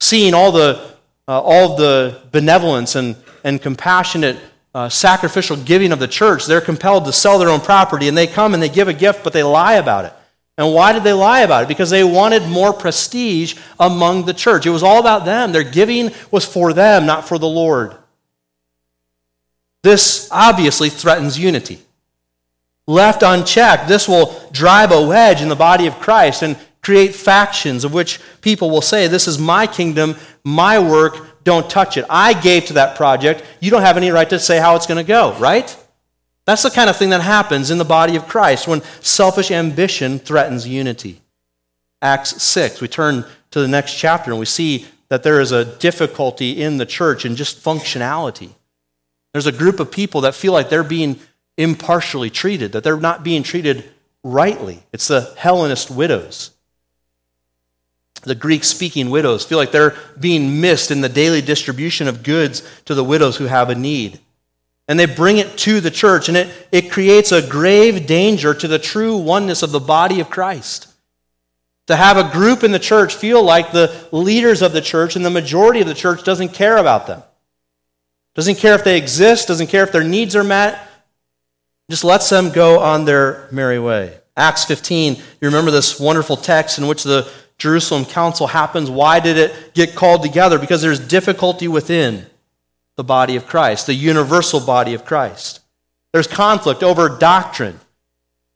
Seeing 0.00 0.32
all 0.32 0.52
the, 0.52 0.90
uh, 1.28 1.38
all 1.38 1.76
the 1.76 2.22
benevolence 2.32 2.96
and, 2.96 3.14
and 3.44 3.60
compassionate 3.60 4.38
uh, 4.74 4.88
sacrificial 4.88 5.58
giving 5.58 5.92
of 5.92 5.98
the 5.98 6.08
church, 6.08 6.46
they're 6.46 6.62
compelled 6.62 7.04
to 7.04 7.12
sell 7.12 7.38
their 7.38 7.50
own 7.50 7.60
property, 7.60 8.08
and 8.08 8.16
they 8.16 8.26
come 8.26 8.54
and 8.54 8.62
they 8.62 8.70
give 8.70 8.88
a 8.88 8.94
gift, 8.94 9.22
but 9.22 9.34
they 9.34 9.42
lie 9.42 9.74
about 9.74 10.06
it. 10.06 10.14
And 10.58 10.72
why 10.72 10.92
did 10.92 11.04
they 11.04 11.12
lie 11.12 11.40
about 11.40 11.64
it? 11.64 11.68
Because 11.68 11.90
they 11.90 12.02
wanted 12.02 12.46
more 12.46 12.72
prestige 12.72 13.56
among 13.78 14.24
the 14.24 14.32
church. 14.32 14.64
It 14.64 14.70
was 14.70 14.82
all 14.82 14.98
about 14.98 15.24
them. 15.24 15.52
Their 15.52 15.62
giving 15.62 16.12
was 16.30 16.46
for 16.46 16.72
them, 16.72 17.04
not 17.04 17.28
for 17.28 17.38
the 17.38 17.48
Lord. 17.48 17.94
This 19.82 20.28
obviously 20.32 20.88
threatens 20.88 21.38
unity. 21.38 21.80
Left 22.86 23.22
unchecked, 23.22 23.88
this 23.88 24.08
will 24.08 24.48
drive 24.52 24.92
a 24.92 25.06
wedge 25.06 25.42
in 25.42 25.48
the 25.48 25.56
body 25.56 25.86
of 25.86 25.98
Christ 25.98 26.42
and 26.42 26.56
create 26.82 27.14
factions 27.14 27.84
of 27.84 27.92
which 27.92 28.20
people 28.40 28.70
will 28.70 28.80
say, 28.80 29.08
This 29.08 29.26
is 29.26 29.38
my 29.38 29.66
kingdom, 29.66 30.14
my 30.44 30.78
work, 30.78 31.44
don't 31.44 31.68
touch 31.68 31.96
it. 31.96 32.04
I 32.08 32.32
gave 32.32 32.66
to 32.66 32.74
that 32.74 32.96
project. 32.96 33.44
You 33.60 33.70
don't 33.70 33.82
have 33.82 33.96
any 33.96 34.10
right 34.10 34.28
to 34.30 34.38
say 34.38 34.58
how 34.58 34.76
it's 34.76 34.86
going 34.86 35.04
to 35.04 35.08
go, 35.08 35.36
right? 35.38 35.76
That's 36.46 36.62
the 36.62 36.70
kind 36.70 36.88
of 36.88 36.96
thing 36.96 37.10
that 37.10 37.20
happens 37.20 37.70
in 37.70 37.78
the 37.78 37.84
body 37.84 38.14
of 38.16 38.28
Christ 38.28 38.68
when 38.68 38.82
selfish 39.00 39.50
ambition 39.50 40.18
threatens 40.20 40.66
unity. 40.66 41.20
Acts 42.00 42.40
6, 42.42 42.80
we 42.80 42.88
turn 42.88 43.24
to 43.50 43.60
the 43.60 43.68
next 43.68 43.94
chapter 43.94 44.30
and 44.30 44.38
we 44.38 44.46
see 44.46 44.86
that 45.08 45.24
there 45.24 45.40
is 45.40 45.50
a 45.50 45.64
difficulty 45.64 46.62
in 46.62 46.76
the 46.76 46.86
church 46.86 47.24
in 47.24 47.34
just 47.34 47.62
functionality. 47.62 48.50
There's 49.32 49.46
a 49.46 49.52
group 49.52 49.80
of 49.80 49.90
people 49.90 50.20
that 50.22 50.34
feel 50.34 50.52
like 50.52 50.70
they're 50.70 50.84
being 50.84 51.18
impartially 51.58 52.30
treated, 52.30 52.72
that 52.72 52.84
they're 52.84 52.96
not 52.96 53.24
being 53.24 53.42
treated 53.42 53.84
rightly. 54.22 54.82
It's 54.92 55.08
the 55.08 55.34
Hellenist 55.36 55.90
widows. 55.90 56.52
The 58.22 58.34
Greek 58.34 58.64
speaking 58.64 59.10
widows 59.10 59.44
feel 59.44 59.58
like 59.58 59.72
they're 59.72 59.96
being 60.18 60.60
missed 60.60 60.90
in 60.90 61.00
the 61.00 61.08
daily 61.08 61.42
distribution 61.42 62.08
of 62.08 62.22
goods 62.22 62.62
to 62.84 62.94
the 62.94 63.04
widows 63.04 63.36
who 63.36 63.44
have 63.44 63.68
a 63.68 63.74
need 63.74 64.20
and 64.88 64.98
they 64.98 65.06
bring 65.06 65.38
it 65.38 65.58
to 65.58 65.80
the 65.80 65.90
church, 65.90 66.28
and 66.28 66.36
it, 66.36 66.68
it 66.70 66.90
creates 66.92 67.32
a 67.32 67.46
grave 67.46 68.06
danger 68.06 68.54
to 68.54 68.68
the 68.68 68.78
true 68.78 69.16
oneness 69.16 69.62
of 69.62 69.72
the 69.72 69.80
body 69.80 70.20
of 70.20 70.30
Christ. 70.30 70.88
To 71.88 71.96
have 71.96 72.16
a 72.16 72.32
group 72.32 72.64
in 72.64 72.72
the 72.72 72.78
church 72.78 73.14
feel 73.14 73.42
like 73.42 73.72
the 73.72 74.08
leaders 74.12 74.62
of 74.62 74.72
the 74.72 74.80
church 74.80 75.16
and 75.16 75.24
the 75.24 75.30
majority 75.30 75.80
of 75.80 75.86
the 75.86 75.94
church 75.94 76.24
doesn't 76.24 76.52
care 76.52 76.76
about 76.76 77.06
them. 77.06 77.22
Doesn't 78.34 78.56
care 78.56 78.74
if 78.74 78.84
they 78.84 78.98
exist, 78.98 79.48
doesn't 79.48 79.68
care 79.68 79.84
if 79.84 79.92
their 79.92 80.04
needs 80.04 80.36
are 80.36 80.44
met, 80.44 80.78
just 81.88 82.04
lets 82.04 82.28
them 82.28 82.50
go 82.50 82.80
on 82.80 83.04
their 83.04 83.48
merry 83.50 83.78
way. 83.78 84.18
Acts 84.36 84.64
15, 84.64 85.14
you 85.14 85.22
remember 85.42 85.70
this 85.70 85.98
wonderful 85.98 86.36
text 86.36 86.78
in 86.78 86.86
which 86.86 87.02
the 87.02 87.30
Jerusalem 87.58 88.04
council 88.04 88.46
happens. 88.46 88.90
Why 88.90 89.20
did 89.20 89.38
it 89.38 89.74
get 89.74 89.94
called 89.94 90.22
together? 90.22 90.58
Because 90.58 90.82
there's 90.82 91.00
difficulty 91.00 91.68
within 91.68 92.26
the 92.96 93.04
body 93.04 93.36
of 93.36 93.46
Christ, 93.46 93.86
the 93.86 93.94
universal 93.94 94.60
body 94.60 94.94
of 94.94 95.04
Christ. 95.04 95.60
There's 96.12 96.26
conflict 96.26 96.82
over 96.82 97.08
doctrine, 97.08 97.78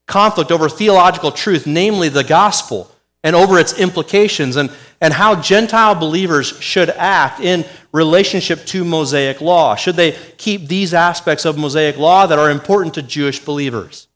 conflict 0.06 0.50
over 0.50 0.68
theological 0.68 1.30
truth, 1.30 1.66
namely 1.66 2.08
the 2.08 2.24
gospel, 2.24 2.90
and 3.22 3.36
over 3.36 3.58
its 3.58 3.78
implications, 3.78 4.56
and, 4.56 4.70
and 5.00 5.12
how 5.12 5.40
Gentile 5.40 5.94
believers 5.94 6.58
should 6.60 6.88
act 6.90 7.40
in 7.40 7.66
relationship 7.92 8.64
to 8.66 8.82
Mosaic 8.82 9.42
law. 9.42 9.74
Should 9.74 9.96
they 9.96 10.12
keep 10.38 10.68
these 10.68 10.94
aspects 10.94 11.44
of 11.44 11.58
Mosaic 11.58 11.98
law 11.98 12.26
that 12.26 12.38
are 12.38 12.50
important 12.50 12.94
to 12.94 13.02
Jewish 13.02 13.40
believers? 13.40 14.08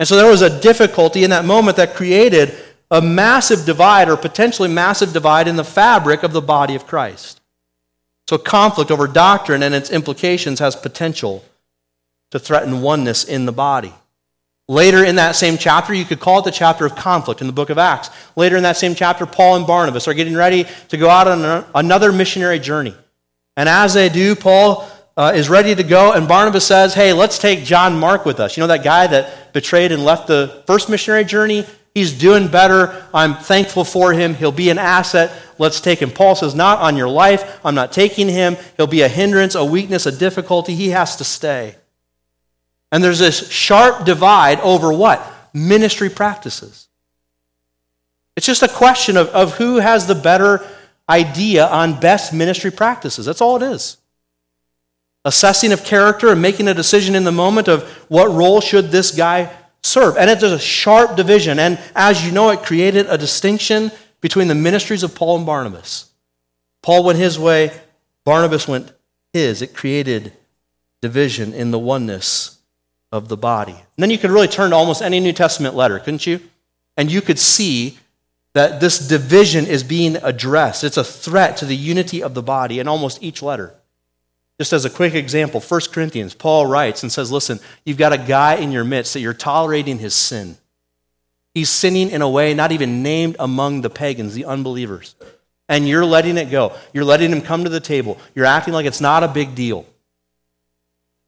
And 0.00 0.08
so 0.08 0.16
there 0.16 0.30
was 0.30 0.42
a 0.42 0.60
difficulty 0.60 1.22
in 1.22 1.30
that 1.30 1.44
moment 1.44 1.76
that 1.76 1.94
created 1.94 2.56
a 2.90 3.00
massive 3.00 3.64
divide 3.64 4.08
or 4.08 4.16
potentially 4.16 4.68
massive 4.68 5.12
divide 5.12 5.46
in 5.46 5.56
the 5.56 5.64
fabric 5.64 6.24
of 6.24 6.32
the 6.32 6.40
body 6.40 6.74
of 6.74 6.86
Christ. 6.86 7.39
So 8.30 8.38
conflict 8.38 8.92
over 8.92 9.08
doctrine 9.08 9.64
and 9.64 9.74
its 9.74 9.90
implications 9.90 10.60
has 10.60 10.76
potential 10.76 11.44
to 12.30 12.38
threaten 12.38 12.80
oneness 12.80 13.24
in 13.24 13.44
the 13.44 13.50
body. 13.50 13.92
Later 14.68 15.04
in 15.04 15.16
that 15.16 15.34
same 15.34 15.58
chapter, 15.58 15.92
you 15.92 16.04
could 16.04 16.20
call 16.20 16.38
it 16.38 16.44
the 16.44 16.52
chapter 16.52 16.86
of 16.86 16.94
conflict 16.94 17.40
in 17.40 17.48
the 17.48 17.52
book 17.52 17.70
of 17.70 17.78
Acts. 17.78 18.08
Later 18.36 18.56
in 18.56 18.62
that 18.62 18.76
same 18.76 18.94
chapter, 18.94 19.26
Paul 19.26 19.56
and 19.56 19.66
Barnabas 19.66 20.06
are 20.06 20.14
getting 20.14 20.36
ready 20.36 20.64
to 20.90 20.96
go 20.96 21.10
out 21.10 21.26
on 21.26 21.64
another 21.74 22.12
missionary 22.12 22.60
journey. 22.60 22.94
And 23.56 23.68
as 23.68 23.94
they 23.94 24.08
do, 24.08 24.36
Paul 24.36 24.88
uh, 25.16 25.32
is 25.34 25.48
ready 25.48 25.74
to 25.74 25.82
go, 25.82 26.12
and 26.12 26.28
Barnabas 26.28 26.64
says, 26.64 26.94
Hey, 26.94 27.12
let's 27.12 27.36
take 27.36 27.64
John 27.64 27.98
Mark 27.98 28.24
with 28.24 28.38
us. 28.38 28.56
You 28.56 28.60
know 28.60 28.68
that 28.68 28.84
guy 28.84 29.08
that 29.08 29.52
betrayed 29.52 29.90
and 29.90 30.04
left 30.04 30.28
the 30.28 30.62
first 30.68 30.88
missionary 30.88 31.24
journey? 31.24 31.66
He's 31.94 32.16
doing 32.16 32.48
better. 32.48 33.04
I'm 33.12 33.34
thankful 33.34 33.84
for 33.84 34.12
him. 34.12 34.34
He'll 34.34 34.52
be 34.52 34.70
an 34.70 34.78
asset. 34.78 35.32
Let's 35.58 35.80
take 35.80 36.00
him. 36.00 36.10
Paul 36.10 36.36
says, 36.36 36.54
Not 36.54 36.78
on 36.78 36.96
your 36.96 37.08
life. 37.08 37.60
I'm 37.64 37.74
not 37.74 37.92
taking 37.92 38.28
him. 38.28 38.56
He'll 38.76 38.86
be 38.86 39.02
a 39.02 39.08
hindrance, 39.08 39.54
a 39.54 39.64
weakness, 39.64 40.06
a 40.06 40.12
difficulty. 40.12 40.74
He 40.74 40.90
has 40.90 41.16
to 41.16 41.24
stay. 41.24 41.74
And 42.92 43.02
there's 43.02 43.18
this 43.18 43.50
sharp 43.50 44.04
divide 44.04 44.60
over 44.60 44.92
what? 44.92 45.20
Ministry 45.52 46.08
practices. 46.08 46.88
It's 48.36 48.46
just 48.46 48.62
a 48.62 48.68
question 48.68 49.16
of, 49.16 49.28
of 49.28 49.56
who 49.56 49.76
has 49.76 50.06
the 50.06 50.14
better 50.14 50.66
idea 51.08 51.66
on 51.66 51.98
best 51.98 52.32
ministry 52.32 52.70
practices. 52.70 53.26
That's 53.26 53.40
all 53.40 53.56
it 53.56 53.62
is. 53.62 53.96
Assessing 55.24 55.72
of 55.72 55.84
character 55.84 56.30
and 56.30 56.40
making 56.40 56.68
a 56.68 56.74
decision 56.74 57.14
in 57.14 57.24
the 57.24 57.32
moment 57.32 57.68
of 57.68 57.88
what 58.08 58.30
role 58.30 58.60
should 58.60 58.90
this 58.90 59.10
guy 59.10 59.54
serve. 59.82 60.16
And 60.16 60.30
it's 60.30 60.42
a 60.42 60.58
sharp 60.58 61.16
division. 61.16 61.58
And 61.58 61.78
as 61.94 62.24
you 62.24 62.32
know, 62.32 62.50
it 62.50 62.62
created 62.62 63.06
a 63.08 63.18
distinction 63.18 63.90
between 64.20 64.48
the 64.48 64.54
ministries 64.54 65.02
of 65.02 65.14
Paul 65.14 65.38
and 65.38 65.46
Barnabas. 65.46 66.10
Paul 66.82 67.04
went 67.04 67.18
his 67.18 67.38
way, 67.38 67.72
Barnabas 68.24 68.68
went 68.68 68.92
his. 69.32 69.62
It 69.62 69.74
created 69.74 70.32
division 71.00 71.52
in 71.54 71.70
the 71.70 71.78
oneness 71.78 72.58
of 73.12 73.28
the 73.28 73.36
body. 73.36 73.72
And 73.72 73.82
then 73.98 74.10
you 74.10 74.18
could 74.18 74.30
really 74.30 74.48
turn 74.48 74.70
to 74.70 74.76
almost 74.76 75.02
any 75.02 75.20
New 75.20 75.32
Testament 75.32 75.74
letter, 75.74 75.98
couldn't 75.98 76.26
you? 76.26 76.40
And 76.96 77.10
you 77.10 77.20
could 77.20 77.38
see 77.38 77.98
that 78.52 78.80
this 78.80 78.98
division 79.08 79.66
is 79.66 79.82
being 79.82 80.16
addressed. 80.16 80.84
It's 80.84 80.96
a 80.96 81.04
threat 81.04 81.56
to 81.58 81.64
the 81.64 81.76
unity 81.76 82.22
of 82.22 82.34
the 82.34 82.42
body 82.42 82.78
in 82.78 82.88
almost 82.88 83.22
each 83.22 83.42
letter. 83.42 83.74
Just 84.60 84.74
as 84.74 84.84
a 84.84 84.90
quick 84.90 85.14
example, 85.14 85.58
1 85.58 85.80
Corinthians, 85.90 86.34
Paul 86.34 86.66
writes 86.66 87.02
and 87.02 87.10
says, 87.10 87.32
Listen, 87.32 87.60
you've 87.86 87.96
got 87.96 88.12
a 88.12 88.18
guy 88.18 88.56
in 88.56 88.72
your 88.72 88.84
midst 88.84 89.14
that 89.14 89.20
you're 89.20 89.32
tolerating 89.32 89.98
his 89.98 90.12
sin. 90.12 90.58
He's 91.54 91.70
sinning 91.70 92.10
in 92.10 92.20
a 92.20 92.28
way 92.28 92.52
not 92.52 92.70
even 92.70 93.02
named 93.02 93.36
among 93.38 93.80
the 93.80 93.88
pagans, 93.88 94.34
the 94.34 94.44
unbelievers. 94.44 95.14
And 95.70 95.88
you're 95.88 96.04
letting 96.04 96.36
it 96.36 96.50
go. 96.50 96.76
You're 96.92 97.06
letting 97.06 97.32
him 97.32 97.40
come 97.40 97.64
to 97.64 97.70
the 97.70 97.80
table. 97.80 98.18
You're 98.34 98.44
acting 98.44 98.74
like 98.74 98.84
it's 98.84 99.00
not 99.00 99.24
a 99.24 99.28
big 99.28 99.54
deal. 99.54 99.86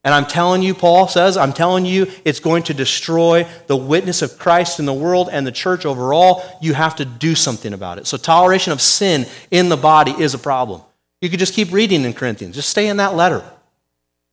And 0.04 0.12
I'm 0.12 0.26
telling 0.26 0.60
you, 0.60 0.74
Paul 0.74 1.08
says, 1.08 1.38
I'm 1.38 1.54
telling 1.54 1.86
you, 1.86 2.08
it's 2.26 2.40
going 2.40 2.64
to 2.64 2.74
destroy 2.74 3.46
the 3.66 3.78
witness 3.78 4.20
of 4.20 4.38
Christ 4.38 4.78
in 4.78 4.84
the 4.84 4.92
world 4.92 5.30
and 5.32 5.46
the 5.46 5.52
church 5.52 5.86
overall. 5.86 6.42
You 6.60 6.74
have 6.74 6.96
to 6.96 7.06
do 7.06 7.34
something 7.34 7.72
about 7.72 7.96
it. 7.96 8.06
So, 8.06 8.18
toleration 8.18 8.74
of 8.74 8.82
sin 8.82 9.24
in 9.50 9.70
the 9.70 9.78
body 9.78 10.10
is 10.10 10.34
a 10.34 10.38
problem. 10.38 10.82
You 11.22 11.30
could 11.30 11.38
just 11.38 11.54
keep 11.54 11.72
reading 11.72 12.04
in 12.04 12.12
Corinthians, 12.12 12.56
just 12.56 12.68
stay 12.68 12.88
in 12.88 12.98
that 12.98 13.14
letter. 13.14 13.42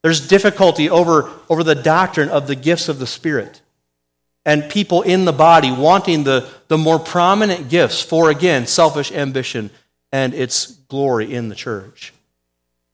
There's 0.02 0.28
difficulty 0.28 0.90
over, 0.90 1.32
over 1.50 1.64
the 1.64 1.76
doctrine 1.76 2.28
of 2.28 2.48
the 2.48 2.56
gifts 2.56 2.90
of 2.90 3.00
the 3.00 3.08
Spirit 3.08 3.62
and 4.46 4.70
people 4.70 5.04
in 5.04 5.24
the 5.24 5.32
body 5.32 5.72
wanting 5.72 6.26
the, 6.26 6.50
the 6.68 6.78
more 6.78 7.00
prominent 7.00 7.70
gifts 7.70 8.02
for, 8.02 8.30
again, 8.30 8.68
selfish 8.68 9.12
ambition 9.14 9.70
and 10.12 10.34
its 10.34 10.68
glory 10.68 11.34
in 11.34 11.48
the 11.48 11.56
church. 11.56 12.14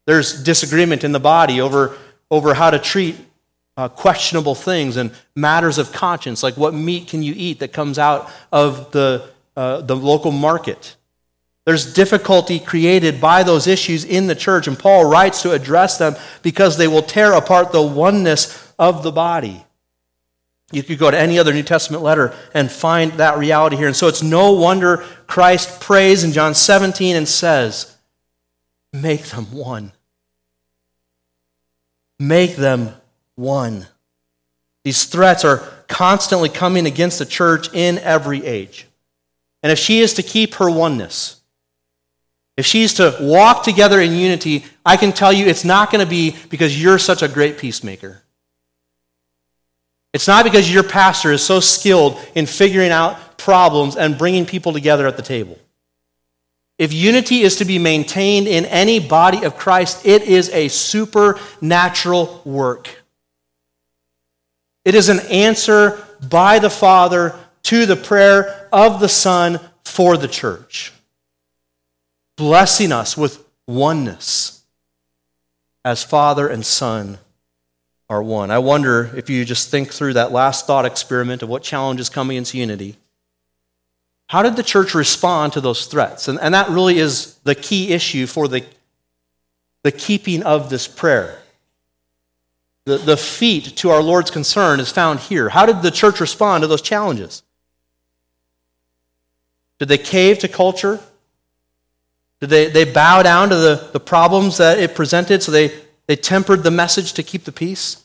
There's 0.06 0.44
disagreement 0.44 1.04
in 1.04 1.12
the 1.12 1.20
body 1.20 1.60
over 1.62 1.98
over 2.32 2.54
how 2.54 2.72
to 2.72 2.80
treat 2.80 3.16
uh, 3.78 3.88
questionable 3.90 4.56
things 4.56 4.98
and 4.98 5.12
matters 5.36 5.78
of 5.78 5.92
conscience, 5.92 6.44
like 6.44 6.58
what 6.58 6.74
meat 6.74 7.08
can 7.08 7.22
you 7.24 7.34
eat 7.36 7.60
that 7.60 7.74
comes 7.74 8.00
out 8.00 8.32
of 8.52 8.92
the, 8.92 9.30
uh, 9.56 9.82
the 9.82 9.96
local 9.96 10.32
market. 10.32 10.96
There's 11.66 11.94
difficulty 11.94 12.60
created 12.60 13.20
by 13.20 13.42
those 13.42 13.66
issues 13.66 14.06
in 14.06 14.28
the 14.28 14.36
church, 14.36 14.68
and 14.68 14.78
Paul 14.78 15.06
writes 15.06 15.42
to 15.42 15.52
address 15.52 15.98
them 15.98 16.16
because 16.44 16.78
they 16.78 16.88
will 16.88 17.02
tear 17.02 17.34
apart 17.34 17.72
the 17.72 17.82
oneness 17.82 18.74
of 18.78 19.02
the 19.02 19.12
body. 19.12 19.66
You 20.72 20.84
could 20.84 21.00
go 21.00 21.10
to 21.10 21.20
any 21.20 21.40
other 21.40 21.54
New 21.54 21.64
Testament 21.64 22.04
letter 22.04 22.36
and 22.54 22.72
find 22.72 23.14
that 23.14 23.38
reality 23.38 23.78
here. 23.78 23.88
And 23.88 23.96
so 23.96 24.08
it's 24.08 24.24
no 24.24 24.52
wonder 24.54 24.98
Christ 25.28 25.82
prays 25.82 26.24
in 26.24 26.32
John 26.32 26.54
17 26.54 27.16
and 27.16 27.28
says, 27.28 27.96
Make 28.94 29.24
them 29.26 29.46
one. 29.52 29.92
Make 32.20 32.56
them 32.56 32.94
one. 33.36 33.88
These 34.84 35.06
threats 35.06 35.44
are 35.44 35.58
constantly 35.88 36.50
coming 36.50 36.86
against 36.86 37.20
the 37.20 37.26
church 37.26 37.74
in 37.74 37.98
every 38.00 38.46
age. 38.46 38.88
And 39.62 39.72
if 39.72 39.80
she 39.80 40.00
is 40.00 40.14
to 40.16 40.24
keep 40.24 40.56
her 40.56 40.70
oneness, 40.70 41.42
if 42.58 42.66
she's 42.66 42.94
to 42.96 43.16
walk 43.20 43.64
together 43.64 44.00
in 44.00 44.14
unity, 44.14 44.66
I 44.86 44.98
can 44.98 45.12
tell 45.12 45.34
you 45.34 45.46
it's 45.46 45.66
not 45.66 45.92
going 45.92 46.04
to 46.04 46.10
be 46.10 46.36
because 46.50 46.82
you're 46.82 47.00
such 47.00 47.22
a 47.22 47.28
great 47.28 47.58
peacemaker. 47.58 48.22
It's 50.14 50.28
not 50.28 50.46
because 50.46 50.74
your 50.74 50.84
pastor 50.84 51.34
is 51.34 51.44
so 51.44 51.60
skilled 51.60 52.18
in 52.36 52.46
figuring 52.46 52.92
out 52.92 53.38
problems 53.38 53.98
and 53.98 54.18
bringing 54.18 54.46
people 54.46 54.72
together 54.72 55.06
at 55.08 55.18
the 55.18 55.24
table. 55.24 55.60
If 56.78 56.94
unity 56.94 57.42
is 57.42 57.58
to 57.58 57.66
be 57.66 57.80
maintained 57.80 58.48
in 58.48 58.66
any 58.66 59.00
body 59.00 59.44
of 59.44 59.58
Christ, 59.58 60.06
it 60.06 60.24
is 60.24 60.50
a 60.50 60.68
supernatural 60.68 62.42
work. 62.46 62.90
It 64.84 64.96
is 64.96 65.10
an 65.10 65.20
answer 65.32 66.02
by 66.30 66.60
the 66.60 66.70
Father 66.70 67.36
to 67.64 67.86
the 67.86 67.96
prayer 67.96 68.70
of 68.72 69.00
the 69.00 69.10
Son 69.10 69.60
for 69.84 70.18
the 70.18 70.28
church, 70.28 70.94
blessing 72.36 72.92
us 72.92 73.18
with 73.18 73.44
oneness 73.68 74.64
as 75.84 76.04
Father 76.04 76.48
and 76.48 76.66
Son 76.66 77.18
are 78.10 78.22
one. 78.22 78.52
I 78.52 78.60
wonder 78.60 79.12
if 79.16 79.30
you 79.30 79.46
just 79.46 79.70
think 79.70 79.92
through 79.92 80.14
that 80.14 80.32
last 80.32 80.68
thought 80.68 80.86
experiment 80.86 81.42
of 81.42 81.50
what 81.50 81.64
challenges 81.64 82.10
coming 82.10 82.38
into 82.38 82.58
unity 82.58 82.98
how 84.28 84.42
did 84.42 84.56
the 84.56 84.64
church 84.64 84.96
respond 84.96 85.54
to 85.54 85.62
those 85.62 85.86
threats? 85.86 86.28
And, 86.28 86.40
and 86.40 86.54
that 86.54 86.70
really 86.70 86.98
is 86.98 87.36
the 87.44 87.56
key 87.56 87.94
issue 87.94 88.26
for 88.26 88.48
the, 88.48 88.66
the 89.84 89.92
keeping 89.92 90.44
of 90.44 90.70
this 90.70 90.88
prayer. 90.88 91.40
The, 92.86 92.98
the 92.98 93.18
feet 93.18 93.76
to 93.78 93.90
our 93.92 94.02
Lord's 94.02 94.32
concern 94.32 94.80
is 94.80 94.92
found 94.92 95.20
here. 95.20 95.50
How 95.50 95.66
did 95.66 95.82
the 95.82 95.92
church 95.92 96.20
respond 96.20 96.64
to 96.64 96.68
those 96.68 96.82
challenges? 96.82 97.44
Did 99.80 99.90
they 99.90 99.98
cave 99.98 100.40
to 100.40 100.48
culture? 100.48 101.00
Did 102.46 102.50
they, 102.50 102.84
they 102.84 102.92
bow 102.92 103.24
down 103.24 103.50
to 103.50 103.56
the, 103.56 103.90
the 103.94 104.00
problems 104.00 104.58
that 104.58 104.78
it 104.78 104.94
presented 104.94 105.42
so 105.42 105.52
they, 105.52 105.74
they 106.06 106.16
tempered 106.16 106.62
the 106.62 106.72
message 106.72 107.14
to 107.14 107.24
keep 107.24 107.44
the 107.44 107.52
peace? 107.52 108.04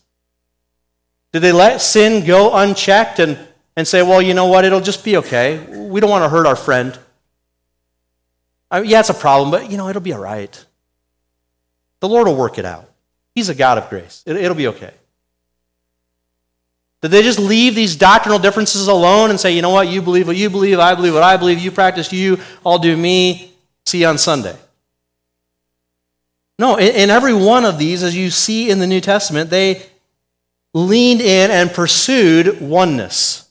Did 1.33 1.41
they 1.41 1.53
let 1.53 1.81
sin 1.81 2.25
go 2.25 2.57
unchecked 2.57 3.19
and 3.19 3.39
and 3.77 3.87
say, 3.87 4.03
well, 4.03 4.21
you 4.21 4.35
know 4.35 4.47
what, 4.47 4.65
it'll 4.65 4.81
just 4.81 5.05
be 5.05 5.17
okay. 5.19 5.59
We 5.71 6.01
don't 6.01 6.11
want 6.11 6.25
to 6.25 6.29
hurt 6.29 6.47
our 6.47 6.57
friend. 6.57 6.99
I 8.71 8.81
mean, 8.81 8.91
yeah, 8.91 9.01
it's 9.01 9.11
a 9.11 9.15
problem, 9.15 9.51
but 9.51 9.71
you 9.71 9.77
know, 9.77 9.89
it'll 9.89 10.03
be 10.03 10.13
all 10.13 10.21
right. 10.21 10.65
The 12.01 12.09
Lord 12.09 12.27
will 12.27 12.37
work 12.37 12.59
it 12.59 12.65
out. 12.65 12.91
He's 13.35 13.49
a 13.49 13.55
God 13.55 13.79
of 13.79 13.89
grace. 13.89 14.23
It, 14.27 14.37
it'll 14.37 14.57
be 14.57 14.69
okay. 14.69 14.93
Did 17.03 17.11
they 17.11 17.23
just 17.23 17.39
leave 17.39 17.75
these 17.75 17.97
doctrinal 17.97 18.39
differences 18.39 18.87
alone 18.89 19.31
and 19.31 19.41
say, 19.41 19.53
you 19.53 19.63
know 19.63 19.71
what, 19.71 19.89
you 19.89 20.03
believe 20.03 20.27
what 20.27 20.37
you 20.37 20.51
believe, 20.51 20.79
I 20.79 20.95
believe 20.95 21.15
what 21.15 21.23
I 21.23 21.37
believe, 21.37 21.59
you 21.59 21.71
practice 21.71 22.13
you, 22.13 22.39
I'll 22.67 22.79
do 22.79 22.95
me, 22.97 23.50
see 23.91 24.05
on 24.05 24.19
Sunday? 24.19 24.57
No, 26.59 26.79
in 26.79 27.11
every 27.11 27.35
one 27.35 27.65
of 27.65 27.79
these, 27.79 28.03
as 28.03 28.15
you 28.15 28.31
see 28.31 28.71
in 28.71 28.79
the 28.79 28.87
New 28.87 29.01
Testament, 29.01 29.51
they 29.51 29.83
leaned 30.75 31.21
in 31.21 31.51
and 31.51 31.73
pursued 31.73 32.61
oneness, 32.61 33.49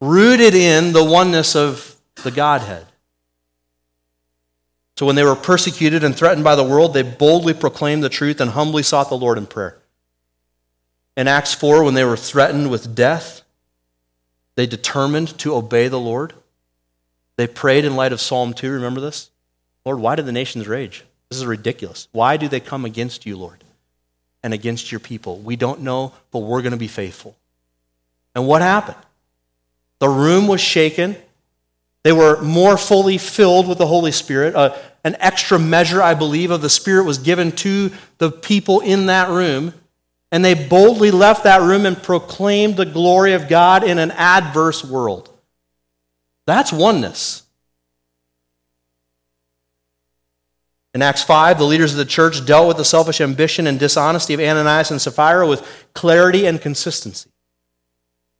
rooted 0.00 0.54
in 0.54 0.92
the 0.92 1.04
oneness 1.04 1.54
of 1.54 1.96
the 2.24 2.30
Godhead. 2.30 2.86
So 4.96 5.04
when 5.04 5.16
they 5.16 5.24
were 5.24 5.36
persecuted 5.36 6.02
and 6.02 6.16
threatened 6.16 6.44
by 6.44 6.56
the 6.56 6.64
world, 6.64 6.94
they 6.94 7.02
boldly 7.02 7.52
proclaimed 7.52 8.02
the 8.02 8.08
truth 8.08 8.40
and 8.40 8.50
humbly 8.50 8.82
sought 8.82 9.10
the 9.10 9.18
Lord 9.18 9.36
in 9.36 9.46
prayer. 9.46 9.78
In 11.16 11.28
Acts 11.28 11.52
4, 11.52 11.84
when 11.84 11.94
they 11.94 12.04
were 12.04 12.16
threatened 12.16 12.70
with 12.70 12.94
death, 12.94 13.42
they 14.54 14.66
determined 14.66 15.38
to 15.40 15.54
obey 15.54 15.88
the 15.88 16.00
Lord. 16.00 16.32
They 17.36 17.46
prayed 17.46 17.84
in 17.84 17.96
light 17.96 18.12
of 18.12 18.20
Psalm 18.20 18.54
2. 18.54 18.70
Remember 18.70 19.00
this? 19.00 19.30
Lord, 19.84 20.00
why 20.00 20.16
do 20.16 20.22
the 20.22 20.32
nations 20.32 20.66
rage? 20.66 21.04
This 21.28 21.38
is 21.38 21.46
ridiculous. 21.46 22.08
Why 22.12 22.36
do 22.36 22.48
they 22.48 22.60
come 22.60 22.84
against 22.84 23.26
you, 23.26 23.36
Lord, 23.36 23.62
and 24.42 24.54
against 24.54 24.90
your 24.90 25.00
people? 25.00 25.38
We 25.38 25.56
don't 25.56 25.80
know, 25.80 26.12
but 26.30 26.40
we're 26.40 26.62
going 26.62 26.72
to 26.72 26.78
be 26.78 26.88
faithful. 26.88 27.36
And 28.34 28.46
what 28.46 28.62
happened? 28.62 28.98
The 29.98 30.08
room 30.08 30.46
was 30.46 30.60
shaken. 30.60 31.16
They 32.04 32.12
were 32.12 32.40
more 32.42 32.76
fully 32.76 33.18
filled 33.18 33.68
with 33.68 33.78
the 33.78 33.86
Holy 33.86 34.12
Spirit. 34.12 34.54
Uh, 34.54 34.76
an 35.04 35.16
extra 35.20 35.58
measure, 35.58 36.02
I 36.02 36.14
believe, 36.14 36.50
of 36.50 36.62
the 36.62 36.68
Spirit 36.68 37.04
was 37.04 37.18
given 37.18 37.52
to 37.52 37.90
the 38.18 38.30
people 38.30 38.80
in 38.80 39.06
that 39.06 39.28
room. 39.30 39.72
And 40.32 40.44
they 40.44 40.54
boldly 40.54 41.10
left 41.10 41.44
that 41.44 41.62
room 41.62 41.86
and 41.86 42.00
proclaimed 42.00 42.76
the 42.76 42.84
glory 42.84 43.32
of 43.32 43.48
God 43.48 43.84
in 43.84 43.98
an 43.98 44.10
adverse 44.10 44.84
world. 44.84 45.30
That's 46.46 46.72
oneness. 46.72 47.42
In 50.94 51.02
Acts 51.02 51.22
5, 51.22 51.58
the 51.58 51.64
leaders 51.64 51.92
of 51.92 51.98
the 51.98 52.06
church 52.06 52.46
dealt 52.46 52.68
with 52.68 52.78
the 52.78 52.84
selfish 52.84 53.20
ambition 53.20 53.66
and 53.66 53.78
dishonesty 53.78 54.32
of 54.32 54.40
Ananias 54.40 54.90
and 54.90 54.98
Sapphira 54.98 55.46
with 55.46 55.86
clarity 55.92 56.46
and 56.46 56.58
consistency. 56.58 57.28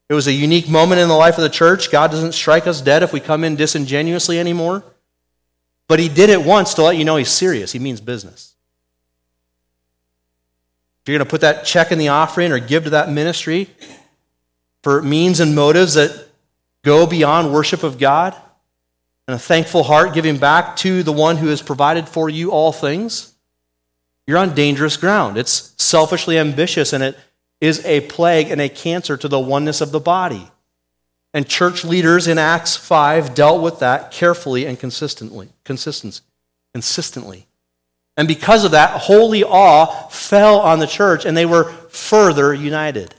It 0.09 0.14
was 0.14 0.26
a 0.26 0.32
unique 0.32 0.68
moment 0.68 1.00
in 1.00 1.09
the 1.09 1.14
life 1.14 1.36
of 1.36 1.42
the 1.42 1.50
church. 1.50 1.90
God 1.90 2.11
doesn't 2.12 2.32
strike 2.32 2.66
us 2.66 2.80
dead 2.80 3.02
if 3.02 3.12
we 3.12 3.20
come 3.20 3.44
in 3.44 3.57
disingenuously 3.57 4.38
anymore. 4.38 4.84
But 5.88 5.98
He 5.98 6.09
did 6.09 6.30
it 6.30 6.42
once 6.42 6.74
to 6.74 6.82
let 6.82 6.96
you 6.96 7.04
know 7.04 7.16
He's 7.16 7.28
serious. 7.28 7.72
He 7.72 7.78
means 7.78 8.00
business. 8.00 8.54
If 11.02 11.11
you're 11.11 11.18
going 11.18 11.26
to 11.26 11.30
put 11.30 11.42
that 11.42 11.64
check 11.64 11.92
in 11.92 11.98
the 11.98 12.09
offering 12.09 12.52
or 12.52 12.59
give 12.59 12.84
to 12.84 12.90
that 12.90 13.11
ministry 13.11 13.68
for 14.82 15.02
means 15.02 15.40
and 15.40 15.54
motives 15.54 15.94
that 15.94 16.25
go 16.87 17.05
beyond 17.05 17.53
worship 17.53 17.82
of 17.82 17.99
God 17.99 18.34
and 19.26 19.34
a 19.34 19.39
thankful 19.41 19.82
heart 19.82 20.14
giving 20.14 20.39
back 20.39 20.76
to 20.76 21.03
the 21.03 21.12
one 21.12 21.37
who 21.37 21.49
has 21.49 21.61
provided 21.61 22.09
for 22.09 22.30
you 22.30 22.53
all 22.53 22.70
things, 22.70 23.34
you're 24.24 24.39
on 24.39 24.55
dangerous 24.55 24.97
ground. 24.97 25.37
It's 25.37 25.74
selfishly 25.76 26.39
ambitious 26.39 26.93
and 26.93 27.03
it 27.03 27.18
is 27.61 27.84
a 27.84 28.03
plague 28.03 28.53
and 28.53 28.61
a 28.61 28.68
cancer 28.68 29.16
to 29.16 29.26
the 29.26 29.41
oneness 29.41 29.80
of 29.80 29.91
the 29.91 29.99
body. 29.99 30.49
And 31.34 31.49
church 31.49 31.84
leaders 31.84 32.28
in 32.28 32.39
Acts 32.39 32.76
5 32.76 33.34
dealt 33.34 33.62
with 33.62 33.80
that 33.80 34.12
carefully 34.12 34.64
and 34.64 34.78
consistently. 34.78 35.49
Consistently. 35.64 37.47
And 38.16 38.28
because 38.28 38.64
of 38.64 38.70
that, 38.70 39.01
holy 39.03 39.43
awe 39.43 40.07
fell 40.09 40.61
on 40.61 40.78
the 40.78 40.87
church 40.87 41.24
and 41.24 41.37
they 41.37 41.47
were 41.47 41.64
further 41.91 42.55
united. 42.55 43.12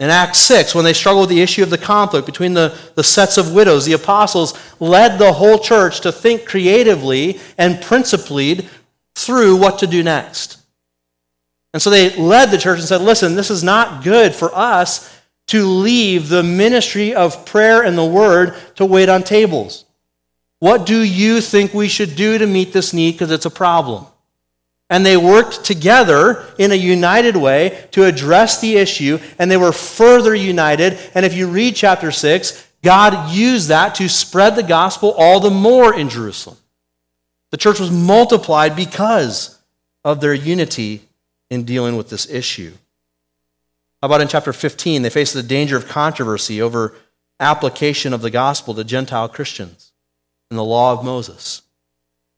In 0.00 0.10
Acts 0.10 0.38
6, 0.40 0.74
when 0.74 0.84
they 0.84 0.92
struggled 0.92 1.28
with 1.28 1.36
the 1.36 1.42
issue 1.42 1.62
of 1.62 1.70
the 1.70 1.78
conflict 1.78 2.24
between 2.24 2.54
the, 2.54 2.76
the 2.94 3.02
sets 3.02 3.36
of 3.36 3.52
widows, 3.52 3.84
the 3.84 3.94
apostles 3.94 4.56
led 4.78 5.18
the 5.18 5.32
whole 5.32 5.58
church 5.58 6.00
to 6.02 6.12
think 6.12 6.46
creatively 6.46 7.40
and 7.56 7.82
principled 7.82 8.64
through 9.16 9.56
what 9.56 9.80
to 9.80 9.88
do 9.88 10.04
next. 10.04 10.58
And 11.72 11.82
so 11.82 11.90
they 11.90 12.14
led 12.16 12.50
the 12.50 12.58
church 12.58 12.78
and 12.78 12.88
said, 12.88 13.00
listen, 13.00 13.34
this 13.34 13.50
is 13.50 13.64
not 13.64 14.04
good 14.04 14.34
for 14.34 14.54
us 14.54 15.14
to 15.48 15.66
leave 15.66 16.28
the 16.28 16.42
ministry 16.42 17.14
of 17.14 17.44
prayer 17.44 17.82
and 17.82 17.98
the 17.98 18.04
word 18.04 18.54
to 18.76 18.84
wait 18.84 19.08
on 19.08 19.22
tables. 19.24 19.84
What 20.60 20.86
do 20.86 21.00
you 21.02 21.40
think 21.40 21.74
we 21.74 21.88
should 21.88 22.14
do 22.16 22.38
to 22.38 22.46
meet 22.46 22.72
this 22.72 22.92
need? 22.92 23.12
Because 23.12 23.30
it's 23.30 23.46
a 23.46 23.50
problem. 23.50 24.06
And 24.90 25.04
they 25.04 25.16
worked 25.16 25.64
together 25.64 26.46
in 26.58 26.72
a 26.72 26.76
united 26.76 27.36
way 27.36 27.86
to 27.90 28.04
address 28.04 28.60
the 28.60 28.76
issue, 28.76 29.18
and 29.38 29.50
they 29.50 29.56
were 29.56 29.72
further 29.72 30.34
united. 30.34 30.98
And 31.14 31.26
if 31.26 31.34
you 31.34 31.46
read 31.48 31.76
chapter 31.76 32.10
6, 32.10 32.66
God 32.82 33.30
used 33.30 33.68
that 33.68 33.96
to 33.96 34.08
spread 34.08 34.56
the 34.56 34.62
gospel 34.62 35.14
all 35.18 35.40
the 35.40 35.50
more 35.50 35.94
in 35.94 36.08
Jerusalem. 36.08 36.56
The 37.50 37.56
church 37.56 37.80
was 37.80 37.90
multiplied 37.90 38.76
because 38.76 39.58
of 40.04 40.20
their 40.20 40.34
unity 40.34 41.02
in 41.50 41.64
dealing 41.64 41.96
with 41.96 42.08
this 42.08 42.28
issue. 42.28 42.72
How 44.00 44.06
about 44.06 44.20
in 44.20 44.28
chapter 44.28 44.52
15? 44.52 45.02
They 45.02 45.10
face 45.10 45.32
the 45.32 45.42
danger 45.42 45.76
of 45.76 45.88
controversy 45.88 46.62
over 46.62 46.94
application 47.40 48.12
of 48.12 48.22
the 48.22 48.30
gospel 48.30 48.74
to 48.74 48.84
Gentile 48.84 49.28
Christians 49.28 49.92
and 50.50 50.58
the 50.58 50.64
law 50.64 50.92
of 50.92 51.04
Moses. 51.04 51.62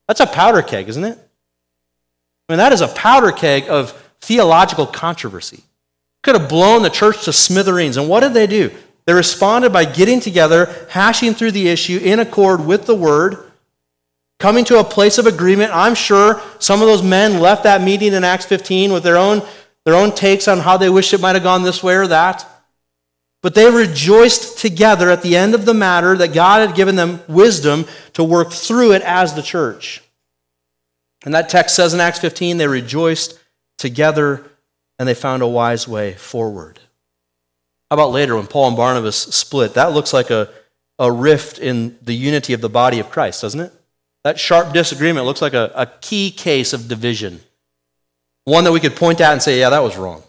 That's 0.09 0.21
a 0.21 0.27
powder 0.27 0.63
keg, 0.63 0.89
isn't 0.89 1.05
it? 1.05 1.19
I 2.51 2.53
mean, 2.53 2.59
that 2.59 2.73
is 2.73 2.81
a 2.81 2.89
powder 2.89 3.31
keg 3.31 3.69
of 3.69 3.93
theological 4.21 4.85
controversy. 4.85 5.63
Could 6.25 6.35
have 6.35 6.49
blown 6.49 6.83
the 6.83 6.91
church 6.91 7.27
to 7.27 7.33
smithereens. 7.33 7.97
And 7.97 8.09
what 8.09 8.21
did 8.21 8.35
they 8.35 8.49
do? 8.49 8.73
They 9.07 9.13
responded 9.13 9.73
by 9.73 9.85
getting 9.85 10.19
together, 10.19 10.75
hashing 10.89 11.35
through 11.35 11.53
the 11.53 11.69
issue 11.69 12.01
in 12.03 12.19
accord 12.19 12.67
with 12.67 12.87
the 12.87 12.95
word, 12.97 13.53
coming 14.41 14.65
to 14.65 14.81
a 14.81 14.85
place 14.85 15.17
of 15.17 15.29
agreement. 15.29 15.71
I'm 15.73 15.95
sure 15.95 16.43
some 16.59 16.83
of 16.83 16.89
those 16.89 17.05
men 17.05 17.39
left 17.39 17.63
that 17.63 17.83
meeting 17.83 18.15
in 18.15 18.25
Acts 18.25 18.47
15 18.47 18.93
with 18.93 19.05
their 19.05 19.17
own, 19.17 19.43
their 19.85 19.95
own 19.95 20.13
takes 20.13 20.49
on 20.49 20.59
how 20.59 20.77
they 20.77 20.91
wish 20.91 21.15
it 21.15 21.21
might 21.21 21.37
have 21.37 21.45
gone 21.45 21.63
this 21.63 21.85
way 21.85 21.95
or 21.95 22.09
that. 22.09 22.45
But 23.43 23.55
they 23.55 23.71
rejoiced 23.71 24.59
together 24.59 25.09
at 25.09 25.23
the 25.23 25.37
end 25.37 25.55
of 25.55 25.67
the 25.67 25.75
matter 25.75 26.17
that 26.17 26.35
God 26.35 26.67
had 26.67 26.77
given 26.77 26.97
them 26.97 27.21
wisdom 27.29 27.85
to 28.15 28.25
work 28.25 28.51
through 28.51 28.95
it 28.95 29.03
as 29.03 29.35
the 29.35 29.43
church. 29.43 30.03
And 31.25 31.35
that 31.35 31.49
text 31.49 31.77
says 31.77 31.93
in 31.93 32.01
Acts 32.01 32.19
15, 32.19 32.57
they 32.57 32.67
rejoiced 32.67 33.39
together 33.79 34.51
and 34.99 35.09
they 35.09 35.15
found 35.15 35.43
a 35.43 35.49
wise 35.49 35.87
way 35.87 36.15
forward. 36.15 36.79
How 37.91 37.97
about 37.97 38.13
later 38.13 38.37
when 38.37 38.47
Paul 38.47 38.69
and 38.69 38.77
Barnabas 38.77 39.17
split? 39.17 39.75
That 39.75 39.93
looks 39.93 40.13
like 40.13 40.31
a, 40.31 40.49
a 40.99 41.11
rift 41.11 41.59
in 41.59 41.99
the 42.03 42.15
unity 42.15 42.53
of 42.53 42.61
the 42.61 42.69
body 42.69 43.01
of 43.01 43.11
Christ, 43.11 43.43
doesn't 43.43 43.61
it? 43.61 43.73
That 44.23 44.39
sharp 44.39 44.73
disagreement 44.73 45.27
looks 45.27 45.43
like 45.43 45.55
a, 45.55 45.73
a 45.75 45.87
key 45.87 46.31
case 46.31 46.73
of 46.73 46.89
division. 46.89 47.41
One 48.45 48.65
that 48.65 48.73
we 48.73 48.81
could 48.81 48.97
point 48.97 49.21
at 49.21 49.33
and 49.33 49.43
say, 49.43 49.59
yeah, 49.59 49.71
that 49.71 49.83
was 49.83 49.97
wrong. 49.97 50.23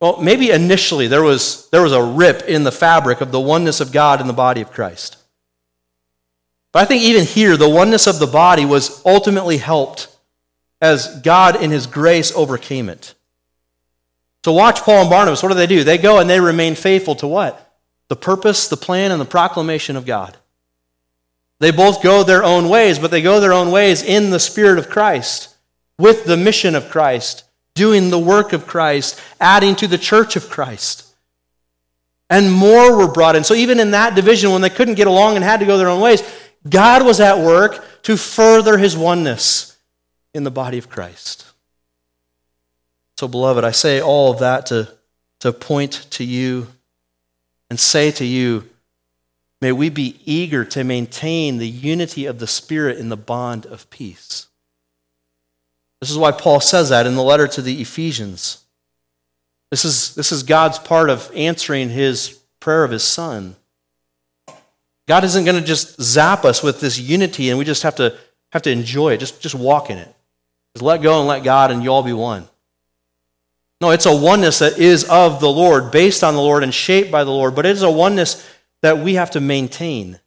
Well, 0.00 0.20
maybe 0.20 0.50
initially 0.50 1.06
there 1.06 1.22
was, 1.22 1.68
there 1.70 1.82
was 1.82 1.92
a 1.92 2.02
rip 2.02 2.42
in 2.42 2.64
the 2.64 2.72
fabric 2.72 3.20
of 3.20 3.32
the 3.32 3.40
oneness 3.40 3.80
of 3.80 3.92
God 3.92 4.20
in 4.20 4.26
the 4.26 4.32
body 4.32 4.60
of 4.60 4.72
Christ. 4.72 5.15
But 6.76 6.82
I 6.82 6.84
think 6.84 7.04
even 7.04 7.24
here, 7.24 7.56
the 7.56 7.70
oneness 7.70 8.06
of 8.06 8.18
the 8.18 8.26
body 8.26 8.66
was 8.66 9.00
ultimately 9.06 9.56
helped 9.56 10.08
as 10.82 11.22
God 11.22 11.62
in 11.62 11.70
his 11.70 11.86
grace 11.86 12.36
overcame 12.36 12.90
it. 12.90 13.14
So 14.44 14.52
watch 14.52 14.82
Paul 14.82 15.00
and 15.00 15.08
Barnabas. 15.08 15.42
What 15.42 15.48
do 15.48 15.54
they 15.54 15.66
do? 15.66 15.84
They 15.84 15.96
go 15.96 16.18
and 16.18 16.28
they 16.28 16.38
remain 16.38 16.74
faithful 16.74 17.14
to 17.14 17.26
what? 17.26 17.74
The 18.08 18.16
purpose, 18.16 18.68
the 18.68 18.76
plan, 18.76 19.10
and 19.10 19.18
the 19.18 19.24
proclamation 19.24 19.96
of 19.96 20.04
God. 20.04 20.36
They 21.60 21.70
both 21.70 22.02
go 22.02 22.22
their 22.22 22.44
own 22.44 22.68
ways, 22.68 22.98
but 22.98 23.10
they 23.10 23.22
go 23.22 23.40
their 23.40 23.54
own 23.54 23.70
ways 23.70 24.02
in 24.02 24.28
the 24.28 24.38
Spirit 24.38 24.78
of 24.78 24.90
Christ, 24.90 25.56
with 25.98 26.26
the 26.26 26.36
mission 26.36 26.74
of 26.74 26.90
Christ, 26.90 27.44
doing 27.74 28.10
the 28.10 28.18
work 28.18 28.52
of 28.52 28.66
Christ, 28.66 29.18
adding 29.40 29.76
to 29.76 29.86
the 29.86 29.96
church 29.96 30.36
of 30.36 30.50
Christ. 30.50 31.04
And 32.28 32.52
more 32.52 32.98
were 32.98 33.10
brought 33.10 33.34
in. 33.34 33.44
So 33.44 33.54
even 33.54 33.80
in 33.80 33.92
that 33.92 34.14
division, 34.14 34.50
when 34.50 34.60
they 34.60 34.68
couldn't 34.68 34.96
get 34.96 35.06
along 35.06 35.36
and 35.36 35.44
had 35.44 35.60
to 35.60 35.66
go 35.66 35.78
their 35.78 35.88
own 35.88 36.02
ways, 36.02 36.22
God 36.68 37.04
was 37.04 37.20
at 37.20 37.38
work 37.38 37.84
to 38.02 38.16
further 38.16 38.78
his 38.78 38.96
oneness 38.96 39.76
in 40.34 40.44
the 40.44 40.50
body 40.50 40.78
of 40.78 40.88
Christ. 40.88 41.46
So, 43.18 43.28
beloved, 43.28 43.64
I 43.64 43.70
say 43.70 44.00
all 44.00 44.32
of 44.32 44.40
that 44.40 44.66
to, 44.66 44.92
to 45.40 45.52
point 45.52 46.06
to 46.10 46.24
you 46.24 46.68
and 47.70 47.80
say 47.80 48.10
to 48.12 48.24
you, 48.24 48.68
may 49.60 49.72
we 49.72 49.88
be 49.88 50.20
eager 50.24 50.64
to 50.66 50.84
maintain 50.84 51.58
the 51.58 51.68
unity 51.68 52.26
of 52.26 52.38
the 52.38 52.46
Spirit 52.46 52.98
in 52.98 53.08
the 53.08 53.16
bond 53.16 53.66
of 53.66 53.88
peace. 53.90 54.46
This 56.00 56.10
is 56.10 56.18
why 56.18 56.32
Paul 56.32 56.60
says 56.60 56.90
that 56.90 57.06
in 57.06 57.14
the 57.14 57.22
letter 57.22 57.48
to 57.48 57.62
the 57.62 57.80
Ephesians. 57.80 58.62
This 59.70 59.84
is, 59.84 60.14
this 60.14 60.30
is 60.30 60.42
God's 60.42 60.78
part 60.78 61.10
of 61.10 61.30
answering 61.34 61.88
his 61.88 62.38
prayer 62.60 62.84
of 62.84 62.90
his 62.90 63.02
son. 63.02 63.56
God 65.06 65.24
isn't 65.24 65.44
going 65.44 65.60
to 65.60 65.66
just 65.66 66.00
zap 66.00 66.44
us 66.44 66.62
with 66.62 66.80
this 66.80 66.98
unity 66.98 67.50
and 67.50 67.58
we 67.58 67.64
just 67.64 67.84
have 67.84 67.96
to, 67.96 68.16
have 68.50 68.62
to 68.62 68.70
enjoy 68.70 69.12
it. 69.12 69.18
Just, 69.18 69.40
just 69.40 69.54
walk 69.54 69.90
in 69.90 69.98
it. 69.98 70.12
Just 70.74 70.82
let 70.82 71.02
go 71.02 71.20
and 71.20 71.28
let 71.28 71.44
God 71.44 71.70
and 71.70 71.82
you 71.82 71.92
all 71.92 72.02
be 72.02 72.12
one. 72.12 72.48
No, 73.80 73.90
it's 73.90 74.06
a 74.06 74.16
oneness 74.16 74.60
that 74.60 74.78
is 74.78 75.04
of 75.04 75.40
the 75.40 75.50
Lord, 75.50 75.90
based 75.90 76.24
on 76.24 76.34
the 76.34 76.40
Lord, 76.40 76.62
and 76.62 76.72
shaped 76.72 77.10
by 77.10 77.24
the 77.24 77.30
Lord, 77.30 77.54
but 77.54 77.66
it 77.66 77.72
is 77.72 77.82
a 77.82 77.90
oneness 77.90 78.46
that 78.80 78.98
we 78.98 79.14
have 79.14 79.30
to 79.32 79.40
maintain. 79.40 80.18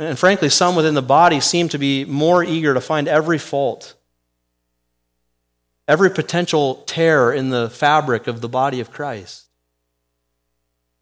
And 0.00 0.18
frankly, 0.18 0.48
some 0.48 0.76
within 0.76 0.94
the 0.94 1.02
body 1.02 1.40
seem 1.40 1.68
to 1.70 1.78
be 1.78 2.04
more 2.04 2.44
eager 2.44 2.74
to 2.74 2.80
find 2.80 3.08
every 3.08 3.38
fault, 3.38 3.94
every 5.86 6.10
potential 6.10 6.76
tear 6.86 7.32
in 7.32 7.50
the 7.50 7.70
fabric 7.70 8.26
of 8.26 8.40
the 8.40 8.48
body 8.48 8.80
of 8.80 8.90
Christ. 8.90 9.47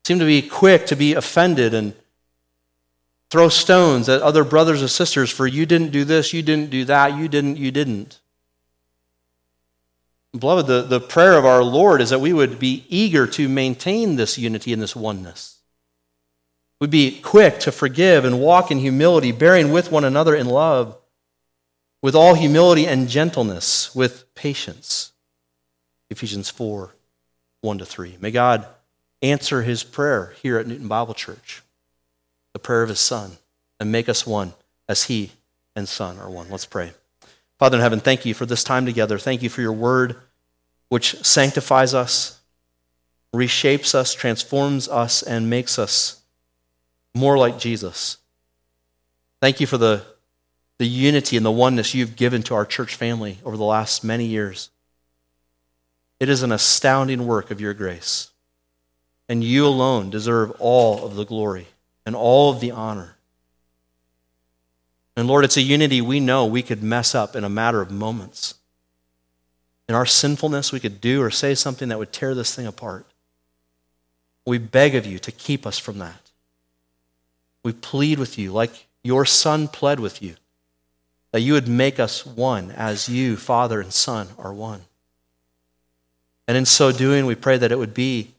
Seem 0.07 0.21
to 0.21 0.25
be 0.25 0.41
quick 0.41 0.87
to 0.87 0.95
be 0.95 1.15
offended 1.15 1.75
and 1.75 1.93
throw 3.29 3.49
stones 3.49 4.09
at 4.09 4.23
other 4.23 4.45
brothers 4.45 4.81
and 4.81 4.89
sisters 4.89 5.33
for 5.33 5.49
you 5.49 5.67
didn't 5.67 5.91
do 5.91 6.05
this, 6.05 6.33
you 6.33 6.43
didn't 6.43 6.71
do 6.71 6.85
that, 6.85 7.19
you 7.19 7.27
didn't, 7.27 7.57
you 7.57 7.73
didn't. 7.73 8.21
Beloved, 10.31 10.69
the, 10.69 10.83
the 10.83 11.01
prayer 11.01 11.37
of 11.37 11.45
our 11.45 11.65
Lord 11.65 12.01
is 12.01 12.11
that 12.11 12.21
we 12.21 12.33
would 12.33 12.61
be 12.61 12.85
eager 12.89 13.27
to 13.27 13.49
maintain 13.49 14.15
this 14.15 14.39
unity 14.39 14.73
and 14.73 14.81
this 14.81 14.95
oneness. 14.95 15.59
We'd 16.81 16.91
be 16.91 17.21
quick 17.21 17.59
to 17.59 17.73
forgive 17.73 18.25
and 18.25 18.39
walk 18.39 18.71
in 18.71 18.79
humility, 18.79 19.33
bearing 19.33 19.73
with 19.73 19.91
one 19.91 20.05
another 20.05 20.37
in 20.37 20.47
love, 20.47 20.97
with 22.01 22.15
all 22.15 22.35
humility 22.35 22.87
and 22.87 23.09
gentleness, 23.09 23.93
with 23.93 24.33
patience. 24.37 25.11
Ephesians 26.11 26.49
4 26.49 26.95
1 27.63 27.79
to 27.79 27.85
3. 27.85 28.19
May 28.21 28.31
God 28.31 28.69
answer 29.31 29.63
his 29.63 29.83
prayer 29.83 30.35
here 30.43 30.59
at 30.59 30.67
Newton 30.67 30.89
Bible 30.89 31.15
Church, 31.15 31.63
the 32.53 32.59
prayer 32.59 32.83
of 32.83 32.89
his 32.89 33.01
Son, 33.01 33.33
and 33.79 33.93
make 33.93 34.09
us 34.09 34.27
one 34.27 34.55
as 34.89 35.05
he 35.05 35.33
and 35.75 35.89
Son 35.89 36.19
are 36.19 36.31
one. 36.31 36.51
Let's 36.51 36.67
pray. 36.67 36.93
Father 37.59 37.79
in 37.79 37.83
heaven, 37.83 38.01
thank 38.01 38.25
you 38.25 38.35
for 38.35 38.47
this 38.47 38.65
time 38.65 38.87
together. 38.87 39.19
Thank 39.19 39.43
you 39.43 39.49
for 39.49 39.63
your 39.63 39.73
word, 39.73 40.17
which 40.89 41.15
sanctifies 41.25 41.95
us, 41.95 42.41
reshapes 43.35 43.95
us, 43.95 44.15
transforms 44.15 44.89
us, 44.89 45.23
and 45.23 45.49
makes 45.49 45.79
us 45.79 46.23
more 47.15 47.39
like 47.39 47.59
Jesus. 47.59 48.19
Thank 49.41 49.61
you 49.61 49.67
for 49.67 49.79
the, 49.79 50.03
the 50.79 50.87
unity 50.87 51.37
and 51.37 51.47
the 51.47 51.51
oneness 51.51 51.95
you've 51.95 52.17
given 52.17 52.43
to 52.45 52.55
our 52.55 52.67
church 52.67 52.95
family 52.95 53.39
over 53.45 53.57
the 53.57 53.65
last 53.65 54.05
many 54.05 54.27
years. 54.27 54.71
It 56.21 56.29
is 56.29 56.43
an 56.43 56.53
astounding 56.53 57.27
work 57.27 57.51
of 57.51 57.61
your 57.61 57.75
grace. 57.75 58.31
And 59.29 59.43
you 59.43 59.67
alone 59.67 60.11
deserve 60.11 60.53
all 60.59 61.05
of 61.05 61.17
the 61.17 61.25
glory 61.25 61.67
and 62.05 62.15
all 62.15 62.53
of 62.53 62.61
the 62.61 62.71
honor. 62.71 63.17
And 65.17 65.27
Lord, 65.27 65.45
it's 65.45 65.57
a 65.57 65.63
unity 65.63 66.01
we 66.01 66.21
know 66.21 66.47
we 66.47 66.63
could 66.63 66.83
mess 66.83 67.15
up 67.15 67.35
in 67.35 67.43
a 67.43 67.49
matter 67.49 67.81
of 67.81 67.91
moments. 67.91 68.55
In 69.89 69.95
our 69.95 70.07
sinfulness, 70.07 70.73
we 70.73 70.81
could 70.81 71.01
do 71.01 71.23
or 71.23 71.31
say 71.31 71.55
something 71.55 71.89
that 71.89 71.99
would 71.99 72.13
tear 72.13 72.35
this 72.35 72.55
thing 72.55 72.67
apart. 72.67 73.07
We 74.45 74.59
beg 74.59 74.95
of 74.95 75.07
you 75.07 75.19
to 75.21 75.33
keep 75.33 75.67
us 75.67 75.79
from 75.79 75.99
that. 75.99 76.31
We 77.65 77.73
plead 77.73 78.19
with 78.19 78.39
you, 78.39 78.53
like 78.53 78.87
your 79.03 79.25
Son 79.25 79.69
pled 79.69 79.99
with 79.99 80.23
you, 80.23 80.35
that 81.33 81.41
you 81.41 81.55
would 81.55 81.67
make 81.67 81.99
us 81.99 82.25
one 82.25 82.71
as 82.71 83.09
you, 83.09 83.37
Father 83.37 83.81
and 83.81 83.93
Son, 83.93 84.29
are 84.39 84.53
one. 84.53 84.83
And 86.47 86.57
in 86.57 86.65
so 86.65 86.93
doing, 86.93 87.27
we 87.27 87.35
pray 87.35 87.57
that 87.59 87.73
it 87.73 87.79
would 87.79 87.95
be 87.95 88.33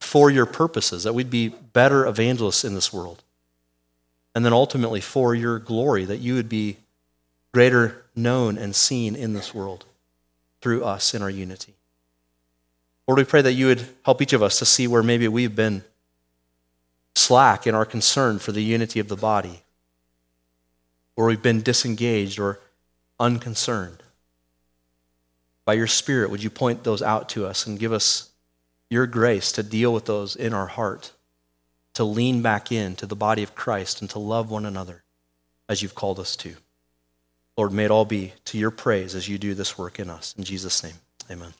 for 0.00 0.30
your 0.30 0.46
purposes, 0.46 1.04
that 1.04 1.14
we'd 1.14 1.30
be 1.30 1.48
better 1.48 2.06
evangelists 2.06 2.64
in 2.64 2.74
this 2.74 2.92
world. 2.92 3.22
And 4.34 4.44
then 4.44 4.52
ultimately 4.52 5.00
for 5.00 5.34
your 5.34 5.58
glory, 5.58 6.04
that 6.04 6.18
you 6.18 6.34
would 6.34 6.48
be 6.48 6.78
greater 7.52 8.04
known 8.16 8.58
and 8.58 8.74
seen 8.74 9.14
in 9.14 9.34
this 9.34 9.54
world 9.54 9.84
through 10.60 10.84
us 10.84 11.14
in 11.14 11.22
our 11.22 11.30
unity. 11.30 11.74
Lord, 13.06 13.18
we 13.18 13.24
pray 13.24 13.42
that 13.42 13.54
you 13.54 13.66
would 13.66 13.86
help 14.04 14.22
each 14.22 14.32
of 14.32 14.42
us 14.42 14.58
to 14.60 14.64
see 14.64 14.86
where 14.86 15.02
maybe 15.02 15.26
we've 15.26 15.56
been 15.56 15.82
slack 17.14 17.66
in 17.66 17.74
our 17.74 17.84
concern 17.84 18.38
for 18.38 18.52
the 18.52 18.62
unity 18.62 19.00
of 19.00 19.08
the 19.08 19.16
body, 19.16 19.62
or 21.16 21.26
we've 21.26 21.42
been 21.42 21.60
disengaged 21.60 22.38
or 22.38 22.60
unconcerned. 23.18 24.02
By 25.64 25.74
your 25.74 25.88
Spirit, 25.88 26.30
would 26.30 26.42
you 26.42 26.50
point 26.50 26.84
those 26.84 27.02
out 27.02 27.28
to 27.30 27.46
us 27.46 27.66
and 27.66 27.78
give 27.78 27.92
us 27.92 28.29
your 28.90 29.06
grace 29.06 29.52
to 29.52 29.62
deal 29.62 29.94
with 29.94 30.04
those 30.04 30.36
in 30.36 30.52
our 30.52 30.66
heart, 30.66 31.12
to 31.94 32.04
lean 32.04 32.42
back 32.42 32.70
into 32.70 33.06
the 33.06 33.16
body 33.16 33.42
of 33.42 33.54
Christ 33.54 34.00
and 34.00 34.10
to 34.10 34.18
love 34.18 34.50
one 34.50 34.66
another 34.66 35.04
as 35.68 35.80
you've 35.80 35.94
called 35.94 36.18
us 36.18 36.36
to? 36.36 36.56
Lord, 37.56 37.72
may 37.72 37.84
it 37.84 37.90
all 37.90 38.04
be 38.04 38.32
to 38.46 38.58
your 38.58 38.70
praise 38.70 39.14
as 39.14 39.28
you 39.28 39.38
do 39.38 39.54
this 39.54 39.78
work 39.78 39.98
in 39.98 40.10
us. 40.10 40.34
In 40.36 40.44
Jesus' 40.44 40.82
name, 40.82 40.94
amen. 41.30 41.54